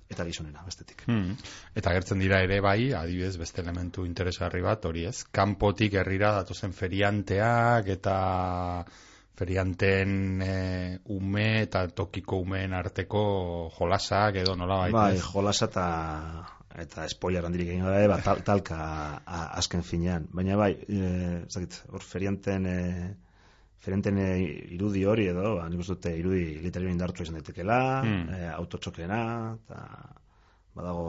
eta 0.09 0.23
gizonena 0.23 0.61
bestetik. 0.63 1.01
Hmm. 1.05 1.33
Eta 1.75 1.91
gertzen 1.91 2.19
dira 2.19 2.39
ere 2.39 2.61
bai, 2.63 2.93
adibidez 2.95 3.35
beste 3.37 3.59
elementu 3.61 4.05
interesgarri 4.07 4.61
bat, 4.63 4.85
hori 4.87 5.03
ez, 5.05 5.25
kanpotik 5.35 5.97
herrira 5.99 6.31
datozen 6.37 6.71
ferianteak 6.71 7.89
eta 7.97 8.85
ferianten 9.37 10.41
e, 10.41 10.53
ume 11.13 11.61
eta 11.61 11.83
tokiko 11.93 12.39
umeen 12.41 12.73
arteko 12.73 13.69
jolasak 13.77 14.39
edo 14.41 14.55
nola 14.55 14.79
Bai, 14.85 14.91
baita. 14.95 15.25
jolasa 15.27 15.65
eta 15.69 15.87
eta 16.77 17.07
spoiler 17.09 17.45
handirik 17.47 17.71
egin 17.73 17.85
gabe, 17.87 18.07
ba, 18.11 18.19
tal, 18.21 18.43
talka 18.45 18.77
a, 19.25 19.39
azken 19.57 19.81
finean. 19.83 20.27
Baina 20.31 20.55
bai, 20.59 20.73
e, 20.87 20.99
ez 21.47 21.53
dakit, 21.55 21.79
hor 21.89 22.03
ferianten 22.05 22.67
e, 22.69 22.77
ferianten 23.81 24.17
e, 24.21 24.27
irudi 24.75 25.03
hori 25.09 25.25
edo, 25.31 25.55
ba, 25.57 25.65
nik 25.71 25.81
uste 25.81 26.13
irudi 26.19 26.59
literari 26.61 26.91
indartu 26.93 27.23
izan 27.25 27.39
daitekela, 27.39 27.79
Hmm. 28.05 28.29
e, 28.29 28.47
autotxokena, 28.53 29.21
eta 29.63 29.83
badago 30.77 31.05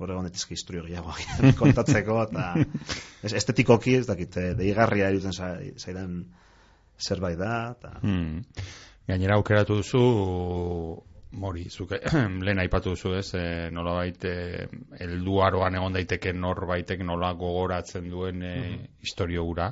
hor 0.00 0.10
egon 0.14 0.24
daitezke 0.24 0.54
historio 0.56 0.86
gehiago 0.86 1.12
kontatzeko, 1.60 2.22
eta 2.24 2.54
ez, 3.26 3.34
estetikoki 3.42 3.98
ez 4.00 4.06
dakit, 4.08 4.36
e, 4.40 4.54
deigarria 4.56 5.10
irutzen 5.12 5.36
za- 5.36 5.58
zaidan 5.76 6.22
zerbait 7.00 7.38
da, 7.40 7.74
eta 7.76 7.98
Hmm. 8.00 8.40
Gainera 9.10 9.34
aukeratu 9.40 9.80
duzu 9.80 10.00
Mori, 11.32 11.68
zuke, 11.70 12.00
lehen 12.46 12.58
aipatu 12.58 12.94
duzu 12.96 13.14
ez, 13.18 13.28
e, 13.38 13.44
nola 13.70 13.92
baite, 14.00 14.32
elduaroan 15.06 15.76
egon 15.78 15.94
daiteke 15.94 16.32
norbaitek 16.34 17.04
nola 17.06 17.32
gogoratzen 17.38 18.10
duen 18.10 18.42
e, 18.42 18.54
historio 19.04 19.44
gura, 19.46 19.68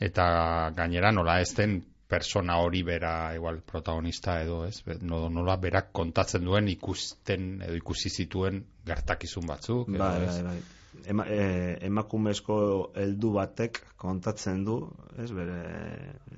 eta 0.00 0.26
gainera 0.74 1.12
nola 1.14 1.38
ez 1.40 1.52
den 1.54 1.78
persona 2.10 2.56
hori 2.58 2.82
bera, 2.82 3.12
igual, 3.38 3.60
protagonista 3.62 4.40
edo, 4.42 4.64
ez, 4.66 4.82
nola 5.06 5.56
berak 5.62 5.92
kontatzen 5.94 6.42
duen 6.44 6.66
ikusten 6.72 7.62
edo 7.68 7.78
ikusi 7.78 8.10
zituen 8.10 8.64
gertakizun 8.86 9.46
batzuk, 9.46 9.94
edo, 9.94 10.02
Bai, 10.02 10.26
ez? 10.26 10.36
bai, 10.40 10.44
bai. 10.50 10.79
Ema, 11.06 11.24
e, 11.26 11.76
emakumezko 11.86 12.56
heldu 12.98 13.32
batek 13.36 13.80
kontatzen 14.00 14.64
du, 14.64 14.76
ez, 15.18 15.30
bere 15.36 15.60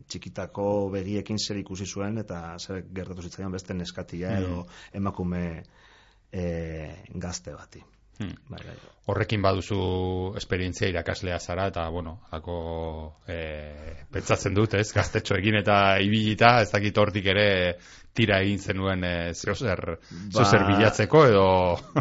txikitako 0.08 0.66
begiekin 0.94 1.38
zer 1.38 1.60
ikusi 1.62 1.86
zuen 1.86 2.18
eta 2.22 2.42
zer 2.58 2.84
gertatu 2.94 3.22
zitzaion 3.22 3.52
beste 3.52 3.74
neskatia 3.74 4.36
edo 4.40 4.66
emakume 4.92 5.42
e, 6.32 6.44
gazte 7.26 7.54
bati. 7.56 7.82
Hmm. 8.18 8.34
Bai, 8.50 8.60
bai. 8.66 8.74
horrekin 9.10 9.42
baduzu 9.42 9.76
esperientzia 10.38 10.90
irakaslea 10.92 11.38
zara 11.40 11.64
eta 11.70 11.88
bueno, 11.90 12.12
ako 12.30 12.56
e, 13.26 13.38
pentsatzen 14.12 14.54
dut, 14.54 14.76
ez, 14.78 14.92
gaztetxoekin 14.94 15.58
eta 15.62 15.78
ibilita, 16.04 16.52
ez 16.62 16.70
dakit 16.70 17.00
hortik 17.02 17.26
ere 17.32 17.46
tira 18.14 18.38
egin 18.44 18.60
zenuen 18.60 19.02
e, 19.08 19.14
zeozer, 19.34 19.96
zeozer 20.30 20.66
bilatzeko 20.68 21.24
edo 21.30 21.46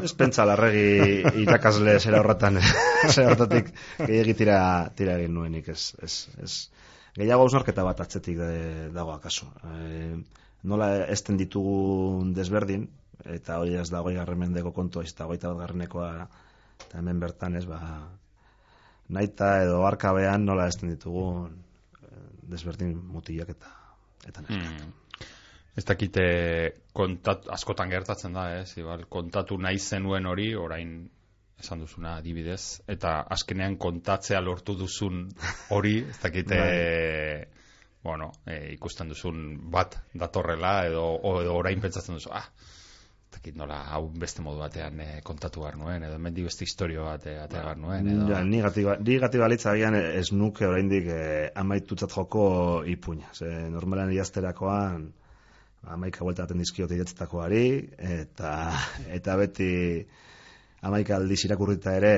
Ez 0.03 0.11
pentsa 0.19 0.45
larregi 0.45 1.23
irakasle 1.41 1.97
zera 1.99 2.21
horretan, 2.21 2.59
zera 3.13 3.31
horretatik 3.31 3.73
gehiagi 4.03 4.37
tira, 4.43 4.59
tira 4.95 5.17
egin 5.17 5.33
nuenik, 5.39 5.71
ez, 5.73 5.95
ez, 6.03 6.15
ez. 6.43 6.53
Gehiago 7.17 7.47
hausnarketa 7.47 7.83
bat 7.87 8.03
atzetik 8.03 8.37
dago 8.93 9.15
akaso. 9.15 9.49
E, 9.63 10.19
nola 10.67 10.91
esten 11.09 11.39
ditugun 11.39 12.35
desberdin, 12.37 12.85
eta 13.25 13.59
hori 13.61 13.75
ez 13.79 13.89
da 13.91 14.01
hogei 14.01 14.15
garremendeko 14.17 14.71
kontua, 14.75 15.03
ez 15.03 15.13
da 15.17 15.27
hogeita 15.27 15.51
bat 15.51 15.65
garrenekoa, 15.65 16.27
eta 16.85 16.99
hemen 16.99 17.19
bertan 17.19 17.55
ez, 17.59 17.65
ba, 17.69 17.79
naita 19.11 19.51
edo 19.65 19.83
arkabean 19.85 20.45
nola 20.47 20.67
esten 20.71 20.93
ditugun 20.93 21.53
eh, 22.01 22.25
desberdin 22.53 22.95
mutilak 23.11 23.53
eta 23.55 23.77
eta 24.27 24.43
neskak. 24.45 24.81
Hmm. 24.81 24.97
Ez 25.71 25.85
dakite 25.87 26.23
kontat, 26.93 27.45
askotan 27.55 27.89
gertatzen 27.89 28.33
da, 28.35 28.49
ez, 28.59 28.73
igual, 28.77 29.05
kontatu 29.09 29.55
nahi 29.57 29.79
zenuen 29.79 30.27
hori, 30.27 30.49
orain 30.59 30.97
esan 31.61 31.79
duzuna 31.79 32.17
adibidez, 32.19 32.81
eta 32.91 33.21
azkenean 33.35 33.77
kontatzea 33.79 34.41
lortu 34.43 34.75
duzun 34.75 35.23
hori, 35.75 35.99
ez 36.09 36.17
dakite, 36.19 36.59
bueno, 38.03 38.31
e, 38.45 38.73
ikusten 38.73 39.13
duzun 39.13 39.45
bat 39.71 39.95
datorrela, 40.17 40.73
edo, 40.89 41.05
edo 41.39 41.55
orain 41.55 41.81
pentsatzen 41.83 42.17
duzu, 42.17 42.33
ah, 42.35 42.43
ez 42.43 42.80
dakit 43.31 43.55
nola, 43.55 43.79
hau 43.95 44.03
beste 44.23 44.43
modu 44.43 44.59
batean 44.59 44.99
e, 44.99 45.07
kontatu 45.23 45.63
behar 45.63 45.77
nuen, 45.79 46.03
edo 46.03 46.17
mendik 46.19 46.49
beste 46.49 46.65
historio 46.67 47.05
bat 47.07 47.25
e, 47.25 47.37
atea 47.39 47.63
behar 47.63 47.79
nuen, 47.79 48.09
edo... 48.13 48.27
Ja, 48.31 48.43
ni 48.43 48.61
gatiba, 48.61 48.97
ni 48.99 49.17
agian 49.73 49.95
ez 49.95 50.31
nuke 50.31 50.67
oraindik 50.67 51.07
eh, 51.07 51.51
amaitutzat 51.55 52.11
joko 52.11 52.83
ipuña. 52.85 53.31
Ze 53.33 53.69
normalan 53.69 54.11
idazterakoan 54.11 55.11
amaika 55.83 56.23
buelta 56.23 56.43
aten 56.43 56.59
dizkiot 56.61 56.91
idatzetakoari, 56.91 57.65
eta, 57.97 58.51
eta 59.09 59.37
beti 59.37 59.71
amaika 60.81 61.15
aldiz 61.17 61.43
irakurrita 61.45 61.95
ere, 61.97 62.15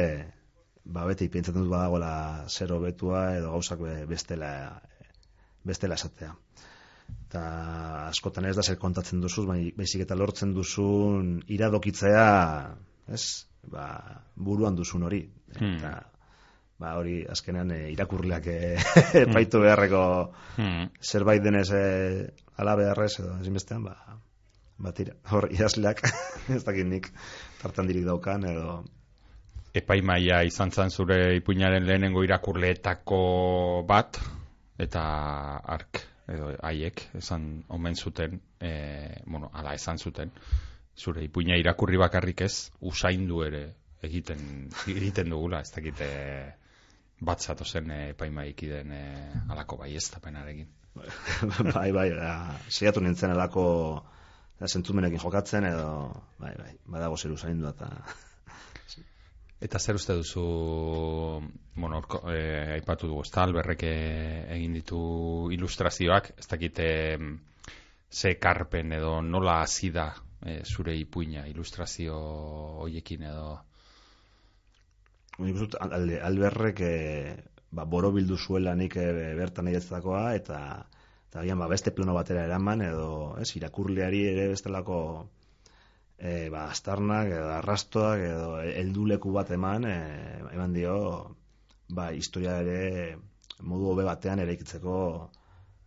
ba 0.83 1.05
beti 1.07 1.29
pentsatzen 1.31 1.63
dut 1.63 1.71
badagoela 1.71 2.45
zero 2.49 2.79
betua 2.83 3.23
edo 3.37 3.53
gauzak 3.55 3.79
be- 3.79 4.05
bestela, 4.09 4.81
bestela 5.63 5.95
esatea. 5.95 6.33
Eta 7.27 7.43
askotan 8.11 8.45
ez 8.45 8.55
da 8.55 8.61
zer 8.63 8.77
kontatzen 8.77 9.21
duzu, 9.23 9.45
bai- 9.49 9.73
baizik 9.77 10.03
eta 10.05 10.15
lortzen 10.15 10.53
duzun 10.53 11.39
iradokitzea, 11.47 12.25
ez? 13.09 13.23
Ba, 13.73 13.87
buruan 14.35 14.75
duzun 14.75 15.03
hori. 15.07 15.21
Eta, 15.55 15.93
ba, 16.79 16.91
hori 16.99 17.23
azkenean 17.29 17.71
e, 17.71 17.79
irakurleak 17.95 18.47
e, 18.47 18.57
epaitu 19.25 19.61
beharreko 19.63 20.03
Hmm. 20.57 20.89
zerbait 21.01 21.41
denez 21.41 21.69
e, 21.73 21.83
ala 22.57 22.75
beharrez 22.77 23.15
edo 23.19 23.37
ezinbestean, 23.41 23.83
ba, 23.87 23.95
ba 24.77 24.91
tira, 24.93 25.15
hor 25.31 25.47
idazleak, 25.51 26.03
ez 26.55 26.63
dakit 26.67 26.85
nik 26.85 27.09
tartan 27.61 27.87
dirik 27.89 28.05
daukan 28.05 28.45
edo 28.45 28.83
epaimaia 29.73 30.43
izan 30.45 30.69
zen 30.71 30.91
zure 30.93 31.35
ipuinaren 31.39 31.87
lehenengo 31.87 32.21
irakurleetako 32.23 33.21
bat, 33.89 34.19
eta 34.77 35.01
ark, 35.65 36.03
edo 36.31 36.51
haiek, 36.63 37.07
esan 37.19 37.63
omen 37.73 37.95
zuten, 37.95 38.39
e, 38.59 39.21
bueno, 39.25 39.49
ala 39.53 39.73
esan 39.75 39.99
zuten, 39.99 40.31
zure 40.95 41.23
ipuina 41.25 41.57
irakurri 41.59 41.97
bakarrik 41.97 42.45
ez, 42.45 42.69
usaindu 42.79 43.41
ere 43.43 43.63
egiten, 44.03 44.69
egiten 44.97 45.31
dugula, 45.33 45.61
ez 45.61 45.71
dakite 45.75 46.09
bat 47.23 47.41
zatozen 47.41 47.91
e, 47.91 47.99
epaimaikiden 48.13 48.91
e, 48.91 49.03
alako 49.49 49.79
bai 49.83 49.93
ez 49.95 50.07
tapenarekin. 50.11 50.69
bai, 51.73 51.89
bai, 51.91 52.09
da, 52.13 52.33
saiatu 52.69 53.01
nintzen 53.01 53.33
alako 53.33 53.65
da, 54.59 54.67
zentzumenekin 54.67 55.21
jokatzen 55.23 55.65
edo 55.65 55.87
bai, 56.37 56.53
bai, 56.59 56.75
badago 56.85 57.17
zer 57.17 57.33
usaindu 57.33 57.71
eta 57.71 57.89
Eta 59.63 59.79
zer 59.79 59.95
uste 59.95 60.13
duzu, 60.19 60.43
bueno, 61.75 61.97
orko, 62.01 62.19
e, 62.27 62.73
aipatu 62.73 63.07
dugu, 63.07 63.21
ez 63.23 63.31
da, 63.31 63.45
alberrek 63.47 63.85
egin 63.87 64.73
ditu 64.75 64.99
ilustrazioak, 65.55 66.33
ez 66.37 66.47
dakite 66.51 66.87
ze 68.13 68.35
karpen 68.39 68.91
edo 68.93 69.21
nola 69.21 69.61
hasi 69.61 69.89
da 69.89 70.11
e, 70.45 70.61
zure 70.63 70.95
ipuina 70.99 71.47
ilustrazio 71.47 72.17
hoiekin 72.83 73.23
edo? 73.29 73.53
Nik 75.41 75.57
uste 75.57 75.79
alde, 75.81 76.19
alberrek 76.21 76.81
e, 76.85 76.95
ba, 77.71 77.85
boro 77.89 78.11
bildu 78.13 78.37
zuela 78.37 78.75
nik 78.77 78.97
e, 79.01 79.07
bertan 79.39 79.71
egitzakoa 79.71 80.25
eta 80.37 80.59
eta 81.31 81.45
gian 81.47 81.63
ba, 81.63 81.71
beste 81.71 81.95
plano 81.95 82.13
batera 82.13 82.45
eraman 82.45 82.83
edo 82.85 83.07
ez, 83.41 83.49
irakurleari 83.57 84.21
ere 84.33 84.49
bestelako 84.51 84.99
e, 86.17 86.49
ba, 86.53 86.67
astarnak 86.71 87.31
edo 87.35 87.51
arrastoak 87.59 88.25
edo 88.29 88.49
helduleku 88.63 89.31
bat 89.35 89.51
eman 89.51 89.87
e, 89.89 89.97
eman 90.53 90.73
dio 90.73 90.97
ba, 91.89 92.11
historia 92.11 92.59
ere 92.63 93.17
modu 93.61 93.91
hobe 93.91 94.05
batean 94.07 94.41
ere 94.43 94.55
ikitzeko 94.57 94.95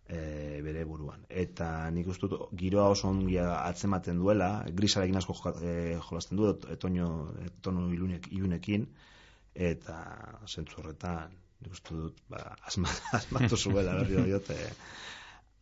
e, 0.08 0.18
bere 0.66 0.84
buruan. 0.88 1.24
Eta 1.28 1.90
nik 1.94 2.08
uste 2.12 2.30
dut 2.32 2.52
giroa 2.58 2.88
oso 2.94 3.08
ongia 3.10 3.48
atzematen 3.64 4.22
duela, 4.22 4.50
grisarekin 4.80 5.18
asko 5.20 5.36
jolasten 5.42 6.40
du, 6.40 6.52
etoño, 6.76 7.08
etono 7.48 7.88
ilunek, 7.92 8.30
ilunekin, 8.32 8.86
eta 9.54 9.98
zentzu 10.46 10.80
horretan 10.82 11.34
nik 11.64 11.72
uste 11.72 11.96
dut 11.96 12.22
ba, 12.30 12.42
asmatu 13.18 13.56
zuela 13.56 13.96
berri 14.00 14.24
diote 14.28 14.58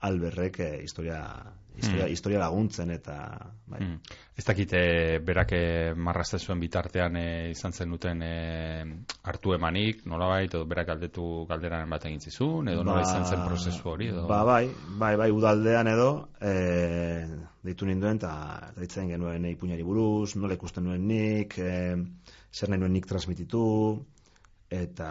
alberrek 0.05 0.59
eh, 0.61 0.81
historia, 0.83 1.21
historia, 1.77 2.07
mm. 2.07 2.13
historia 2.13 2.39
laguntzen 2.43 2.91
eta 2.95 3.17
bai. 3.67 3.81
Mm. 3.81 4.19
Ez 4.37 4.45
dakite 4.45 4.81
berak 5.25 5.55
marrazten 5.97 6.43
zuen 6.43 6.61
bitartean 6.61 7.17
e, 7.17 7.27
izan 7.51 7.73
zen 7.73 7.91
duten 7.95 8.23
e, 8.23 8.35
hartu 9.23 9.55
emanik, 9.57 10.05
nola 10.11 10.29
bai, 10.33 10.45
edo 10.49 10.65
berak 10.71 10.95
aldetu 10.95 11.47
galderan 11.51 11.91
bat 11.91 12.07
egin 12.11 12.21
zizun, 12.21 12.71
edo 12.73 12.83
ba, 12.83 12.91
nola 12.91 13.03
izan 13.07 13.27
zen 13.27 13.45
prozesu 13.47 13.91
hori, 13.95 14.11
edo? 14.13 14.27
Ba, 14.31 14.43
bai, 14.47 14.65
bai, 15.01 15.15
bai, 15.21 15.31
udaldean 15.35 15.91
edo, 15.95 16.11
e, 16.41 16.55
deitu 17.65 17.89
ninduen, 17.89 18.21
eta 18.23 18.73
ditzen 18.79 19.11
genuen 19.15 19.47
ipuñari 19.55 19.87
buruz, 19.87 20.35
nola 20.37 20.59
ikusten 20.59 20.89
nuen 20.89 21.07
nik, 21.09 21.59
e, 21.59 21.95
zer 22.55 22.71
nahi 22.71 22.83
nuen 22.83 22.95
nik 22.99 23.07
transmititu, 23.11 23.65
eta 24.75 25.11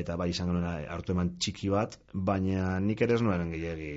eta 0.00 0.16
bai 0.20 0.30
izan 0.32 0.50
genuen 0.50 0.88
hartu 0.90 1.14
eman 1.14 1.34
txiki 1.38 1.70
bat, 1.72 1.96
baina 2.12 2.78
nik 2.82 3.02
ere 3.06 3.16
ez 3.16 3.22
nuen 3.22 3.52
gehiagi, 3.52 3.94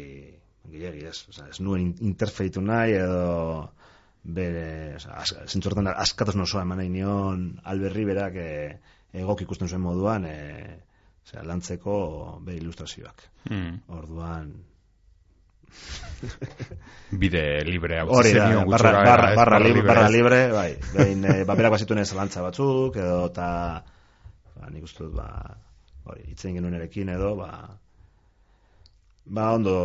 gehiagi 0.71 1.05
ez, 1.09 1.17
oza, 1.31 1.47
ez 1.49 1.59
nuen 1.63 1.93
interfeitu 2.05 2.61
nahi 2.61 2.97
edo 2.99 3.67
bere, 4.37 4.97
zentzortan 5.47 5.87
askatuz 5.93 6.35
nosoa 6.35 6.65
eman 6.67 6.81
nahi 6.81 6.91
nion 6.91 7.47
alberri 7.71 8.05
berak 8.09 8.39
e, 8.43 8.49
egok 9.17 9.45
ikusten 9.47 9.71
zuen 9.71 9.83
moduan 9.83 10.27
e, 10.27 10.37
lantzeko 11.43 11.97
bere 12.43 12.59
ilustrazioak. 12.61 13.23
Hmm. 13.49 13.79
Orduan, 13.99 14.51
bide 17.21 17.43
libre 17.67 18.01
hau. 18.01 18.09
Hori 18.19 18.33
da, 18.35 18.47
barra, 18.65 18.91
barra, 19.03 19.29
barra, 19.35 19.59
libre, 19.63 19.85
barra 19.87 20.09
libre 20.11 20.41
bai, 20.51 20.71
behin, 20.95 21.25
e, 21.31 21.37
ba, 21.47 21.55
berak 21.59 21.77
bazituen 21.77 22.03
ez 22.03 22.11
lantza 22.17 22.43
batzuk 22.45 22.99
edo 22.99 23.25
eta 23.29 23.49
ba, 24.57 24.69
nik 24.73 24.87
uste 24.87 25.05
dut 25.05 25.15
ba, 25.19 25.29
hori, 26.11 26.25
itzen 26.31 26.57
genuen 26.57 26.77
erekin 26.79 27.09
edo 27.13 27.35
ba, 27.39 27.51
ba 29.25 29.53
ondo 29.53 29.77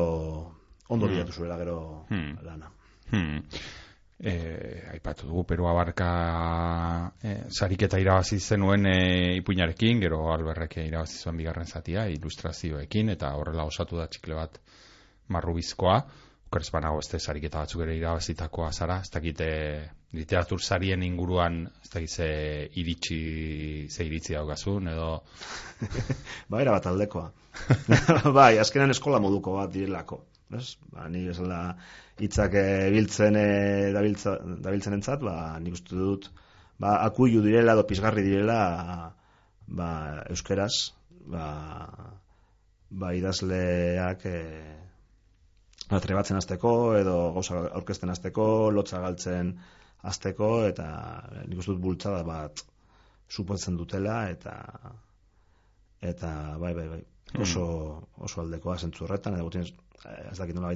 ondo 0.89 1.07
hmm. 1.07 1.15
bilatu 1.15 1.33
zuela 1.33 1.57
gero 1.59 1.79
hmm. 2.11 2.37
lana 2.43 2.71
hmm. 3.11 3.39
Eh, 4.23 4.87
aipatu 4.93 5.27
dugu 5.27 5.43
Peru 5.51 5.67
abarka 5.67 6.09
eh, 7.27 7.41
sariketa 7.51 7.99
irabazi 7.99 8.37
zenuen 8.39 8.87
eh, 8.87 9.35
ipuinarekin, 9.41 9.99
gero 9.99 10.21
alberrek 10.31 10.77
irabazi 10.85 11.19
zuen 11.19 11.41
bigarren 11.41 11.67
zatia, 11.67 12.05
ilustrazioekin, 12.07 13.11
eta 13.17 13.33
horrela 13.35 13.65
osatu 13.67 13.99
da 13.99 14.07
txikle 14.07 14.37
bat 14.39 14.61
marrubizkoa, 15.27 15.97
okeres 16.53 16.69
banago 16.69 17.01
ez 17.01 17.19
sariketa 17.23 17.63
batzuk 17.63 17.81
ere 17.87 17.95
irabazitakoa 17.97 18.73
zara, 18.73 18.99
ez 19.01 19.09
dakite 19.09 19.47
literatur 20.13 20.61
sarien 20.61 21.03
inguruan, 21.03 21.63
ez 21.81 21.89
dakit 21.95 22.77
iritsi, 22.77 23.21
ze 23.89 24.05
iritzi 24.05 24.37
daugazun, 24.37 24.91
edo... 24.93 25.23
ba, 26.51 26.61
era 26.61 26.75
bat 26.77 26.91
aldekoa. 26.91 27.31
bai, 28.39 28.59
azkenan 28.61 28.93
eskola 28.93 29.23
moduko 29.25 29.57
bat 29.57 29.73
direlako. 29.73 30.21
Ez? 30.53 30.77
Ba, 30.93 31.09
ni 31.09 31.25
esala 31.33 31.63
hitzak 32.21 32.59
biltzen 32.93 33.41
dabiltzen 33.97 34.99
entzat, 34.99 35.25
ba, 35.25 35.57
nik 35.65 35.81
uste 35.81 35.97
dut, 35.97 36.29
ba, 36.77 36.99
akuilu 37.07 37.41
direla, 37.41 37.79
edo 37.79 37.89
pizgarri 37.89 38.27
direla, 38.29 38.61
ba, 39.81 39.91
euskeraz, 40.29 40.75
ba, 41.33 41.49
ba 42.93 43.17
idazleak 43.17 44.29
e, 44.29 44.39
atrebatzen 45.99 46.39
azteko 46.39 46.73
edo 46.99 47.17
gauza 47.37 47.63
aurkezten 47.79 48.13
azteko, 48.13 48.47
lotza 48.75 49.01
galtzen 49.05 49.55
azteko 50.03 50.51
eta 50.67 50.89
nik 51.47 51.59
uste 51.63 51.73
dut 51.75 51.83
bultzada 51.87 52.23
bat 52.27 52.65
supotzen 53.31 53.79
dutela 53.79 54.19
eta 54.31 54.57
eta 56.03 56.33
bai 56.59 56.75
bai 56.75 56.89
bai 56.89 57.01
hmm. 57.01 57.43
oso, 57.47 57.65
oso 58.19 58.43
aldekoa 58.43 58.79
zentzu 58.79 59.07
horretan 59.07 59.39
edo 59.39 59.49
gutien 59.49 59.69
ez 60.31 60.39
dakit 60.39 60.57
nola 60.59 60.75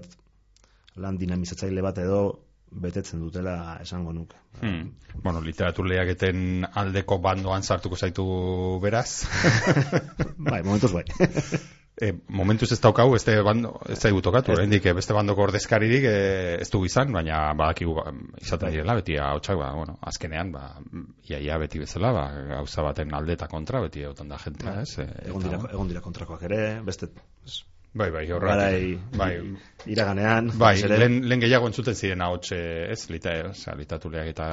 lan 1.02 1.18
dinamizatzaile 1.20 1.82
bat 1.84 1.98
edo 1.98 2.20
betetzen 2.82 3.20
dutela 3.22 3.78
esango 3.82 4.12
nuke. 4.12 4.36
Hmm. 4.60 4.90
Bueno, 5.22 5.40
literatur 5.44 5.86
lehiaketen 5.86 6.66
aldeko 6.82 7.18
bandoan 7.22 7.62
sartuko 7.62 7.96
zaitu 7.96 8.26
beraz. 8.82 9.24
bai, 10.50 10.62
momentuz 10.62 10.92
bai. 10.92 11.04
E, 11.96 12.10
momentuz 12.28 12.68
ez 12.74 12.80
daukau, 12.84 13.14
ez 13.16 13.22
bando, 13.44 13.70
ez 13.88 13.96
da 14.02 14.10
tokatu, 14.20 14.52
ez 14.52 14.68
eh, 14.68 14.92
beste 14.92 15.14
bandoko 15.16 15.46
ordezkaririk 15.46 16.04
e, 16.04 16.16
ez 16.60 16.68
du 16.68 16.82
izan, 16.84 17.12
baina 17.12 17.54
badakigu 17.56 17.94
ba, 17.96 18.10
izaten 18.42 18.74
direla, 18.74 18.98
beti 18.98 19.16
hautsak, 19.16 19.56
ba, 19.56 19.70
bueno, 19.72 19.96
azkenean, 20.04 20.50
ba, 20.52 20.66
iaia 21.30 21.56
beti 21.62 21.80
bezala, 21.80 22.12
ba, 22.12 22.26
gauza 22.50 22.84
baten 22.84 23.14
alde 23.16 23.32
eta 23.38 23.48
kontra, 23.48 23.80
beti 23.80 24.04
egotan 24.04 24.28
da 24.28 24.36
jentea, 24.42 24.74
bai. 24.74 24.82
ez? 24.84 24.98
E, 25.00 25.08
egon, 25.30 25.48
dira, 25.48 25.62
egon 25.72 25.88
dira 25.88 26.04
kontrakoak 26.04 26.44
ere, 26.50 26.60
beste, 26.84 27.08
Bai, 27.96 28.10
bai, 28.12 28.26
horretik. 28.28 29.04
Bai, 29.16 29.30
iraganean. 29.88 30.50
Bai, 30.60 30.74
lehen, 30.90 31.14
lehen 31.30 31.40
gehiago 31.40 31.68
entzuten 31.70 31.96
ziren 31.96 32.20
ahots, 32.26 32.50
ez, 32.52 32.98
lita, 33.08 33.32
oza, 33.48 33.72
litatuleak 33.78 34.28
eta 34.34 34.48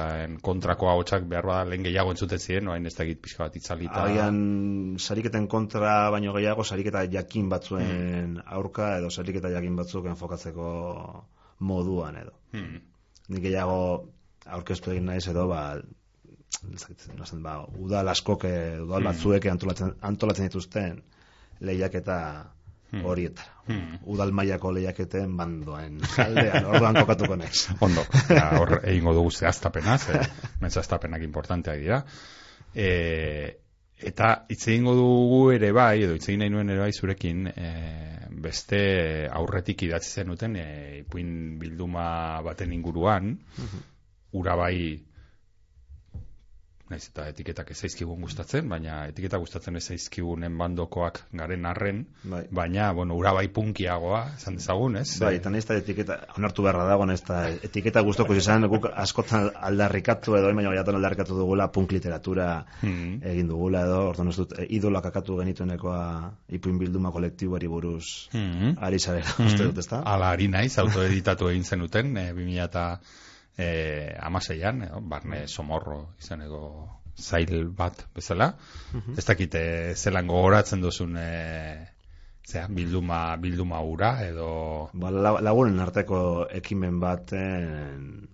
kontrako 0.46 0.88
ahotsak 0.88 1.26
behar 1.28 1.48
bada 1.50 1.66
lehen 1.68 1.84
gehiago 1.84 2.14
entzuten 2.14 2.40
ziren, 2.40 2.64
noain 2.70 2.88
ez 2.88 2.94
da 2.96 3.04
egit 3.04 3.20
pixka 3.26 3.44
bat 3.44 3.58
itzalita. 3.60 4.06
Agian, 4.06 4.38
sariketen 4.96 5.48
kontra 5.52 5.92
baino 6.14 6.32
gehiago, 6.38 6.64
sariketa 6.64 7.04
jakin 7.16 7.52
batzuen 7.52 7.84
hmm. 7.90 8.48
aurka, 8.56 8.94
edo 9.02 9.12
sariketa 9.12 9.52
jakin 9.52 9.76
batzuk 9.82 10.08
enfokatzeko 10.14 10.70
moduan, 11.68 12.16
edo. 12.24 12.34
Hmm. 12.56 12.80
Nik 13.28 13.44
gehiago 13.44 13.78
aurkeztu 14.56 14.96
egin 14.96 15.12
naiz, 15.12 15.26
edo, 15.28 15.50
ba, 15.52 15.66
nazen, 17.20 17.44
ba, 17.44 17.58
udal 17.76 18.08
askok, 18.16 18.48
udal 18.48 19.02
hmm. 19.02 19.12
batzuek 19.12 19.52
antolatzen, 19.52 19.96
antolatzen 20.00 20.48
dituzten 20.48 21.02
lehiak 21.60 22.00
eta 22.00 22.20
hmm. 22.24 22.52
Horietara. 23.02 23.50
Hmm. 23.66 23.98
Udal 24.12 24.32
mailako 24.36 24.74
lehiaketen 24.76 25.36
bandoen 25.38 26.00
aldean, 26.20 26.66
orduan 26.68 26.98
kokatuko 27.00 27.36
naiz. 27.40 27.66
Ondo, 27.84 28.04
ja, 28.28 28.50
hor 28.58 28.78
egingo 28.82 29.14
dugu 29.16 29.32
zehaztapena, 29.32 29.96
ze, 29.98 30.20
zehaztapenak 30.68 31.24
importanteak 31.24 31.80
dira. 31.80 32.02
E, 32.74 32.88
eta 34.04 34.34
hitz 34.50 34.66
egingo 34.68 34.94
dugu 34.98 35.40
ere 35.54 35.72
bai, 35.72 36.04
edo 36.04 36.18
hitz 36.18 36.28
egin 36.28 36.44
nahi 36.44 36.52
nuen 36.52 36.74
ere 36.74 36.84
bai 36.84 36.92
zurekin, 36.92 37.48
e, 37.48 37.72
beste 38.44 38.82
aurretik 39.32 39.86
idatzi 39.88 40.20
zenuten, 40.20 40.58
e, 40.60 40.68
ipuin 41.00 41.58
bilduma 41.58 42.06
baten 42.44 42.76
inguruan, 42.76 43.32
hmm. 43.56 43.84
ura 44.42 44.58
bai 44.60 44.76
naiz 46.92 47.06
eta 47.08 47.24
etiketak 47.30 47.70
ez 47.72 47.78
zaizkigun 47.86 48.20
gustatzen, 48.20 48.66
baina 48.68 48.98
etiketa 49.08 49.38
gustatzen 49.40 49.78
ez 49.78 49.82
zaizkigunen 49.88 50.58
bandokoak 50.60 51.22
garen 51.40 51.64
arren, 51.70 52.02
bai. 52.28 52.42
baina, 52.52 52.90
bueno, 52.92 53.16
ura 53.16 53.32
bai 53.36 53.46
punkiagoa, 53.56 54.20
esan 54.36 54.58
dezagun, 54.60 54.98
ez? 55.00 55.06
Bai, 55.22 55.34
eta 55.38 55.52
nahizta 55.54 55.78
etiketa, 55.80 56.18
onartu 56.36 56.66
beharra 56.66 56.84
dago, 56.90 57.06
nahizta 57.08 57.40
etiketa 57.70 58.04
gustoko 58.04 58.36
izan, 58.36 58.68
guk 58.68 58.90
askotan 58.92 59.48
aldarrikatu 59.70 60.36
edo, 60.36 60.52
baina 60.52 60.74
gaiatan 60.74 61.00
aldarrikatu 61.00 61.40
dugula, 61.40 61.70
punk 61.72 61.96
literatura 61.96 62.48
hmm. 62.82 63.18
egin 63.32 63.48
dugula 63.48 63.86
edo, 63.88 64.00
orduan 64.12 64.34
ez 64.34 64.38
dut, 64.42 64.56
e, 64.58 64.68
idolak 64.76 65.08
akatu 65.08 65.40
genituenekoa 65.40 66.00
ipuin 66.60 66.78
bilduma 66.84 67.14
kolektiboari 67.16 67.70
buruz, 67.72 68.28
hmm. 68.36 68.76
ari 68.84 69.00
zarela, 69.00 69.32
hmm. 69.38 69.52
uste 69.52 69.70
dut, 69.70 69.80
ezta? 69.86 70.04
Ala, 70.04 70.34
ari 70.36 70.52
naiz, 70.52 70.74
autoeditatu 70.84 71.48
egin 71.48 71.64
zenuten, 71.64 72.12
e, 72.20 72.32
2000 72.36 72.68
eta 72.68 72.88
e, 73.56 74.16
amaseian, 74.20 74.82
e, 74.82 74.90
barne 75.00 75.46
somorro 75.48 76.14
izaneko 76.20 76.60
zail 77.16 77.68
bat 77.70 78.06
bezala. 78.14 78.54
Mhm. 78.92 79.18
Ez 79.18 79.24
dakite 79.24 79.94
zelan 79.94 80.26
gogoratzen 80.26 80.80
duzun 80.82 81.16
e, 81.16 81.88
zera, 82.46 82.68
bilduma, 82.68 83.36
bilduma 83.40 83.80
ura 83.80 84.16
edo... 84.26 84.90
Ba, 84.92 85.10
lagunen 85.40 85.80
arteko 85.80 86.46
ekimen 86.52 87.00
baten 87.00 88.28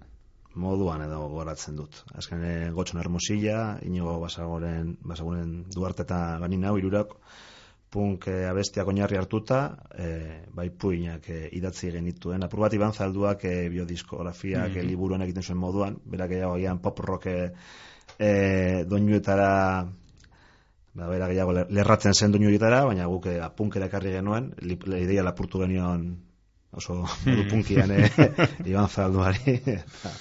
moduan 0.60 1.04
edo 1.04 1.28
goratzen 1.30 1.76
dut. 1.78 2.02
Azken 2.18 2.42
e, 2.44 2.54
gotxon 2.74 3.00
hermosilla, 3.00 3.78
inigo 3.86 4.18
basagoren, 4.22 4.96
basagoren 5.06 5.52
duarte 5.70 6.02
eta 6.08 6.38
ganin 6.42 6.66
hau 6.66 6.76
irurak, 6.80 7.14
punk 7.90 8.28
e, 8.30 8.44
abestiak 8.46 8.88
oinarri 8.88 9.18
hartuta, 9.18 9.60
e, 9.98 10.08
bai 10.54 10.68
puinak 10.70 11.28
e, 11.28 11.40
idatzi 11.58 11.90
genituen. 11.90 12.44
Apur 12.46 12.64
bat 12.64 12.74
iban 12.76 12.94
zalduak 12.94 13.44
e, 13.44 13.68
biodiskografiak, 13.68 14.70
mm 14.70 14.76
-hmm. 14.76 14.90
liburuan 14.90 15.22
egiten 15.26 15.42
zuen 15.42 15.58
moduan, 15.58 15.98
berak 16.04 16.30
gehiago 16.30 16.78
pop 16.82 17.00
rock 17.00 17.26
e, 17.26 17.52
e, 18.18 18.84
doinuetara 18.86 19.50
ba, 20.94 21.06
bera 21.08 21.28
gehiago 21.30 21.54
lerratzen 21.68 22.14
zen 22.14 22.32
doinuetara, 22.32 22.84
baina 22.84 23.06
guk 23.06 23.26
e, 23.26 23.38
punkera 23.56 23.86
ekarri 23.90 24.12
genuen, 24.12 24.52
li, 24.62 24.78
ideia 25.02 25.24
lapurtu 25.26 25.62
genion 25.62 26.10
oso 26.72 27.02
mm. 27.02 27.48
punkian 27.50 27.90
e, 27.90 28.04
iban 28.70 28.88
zalduari. 28.88 29.58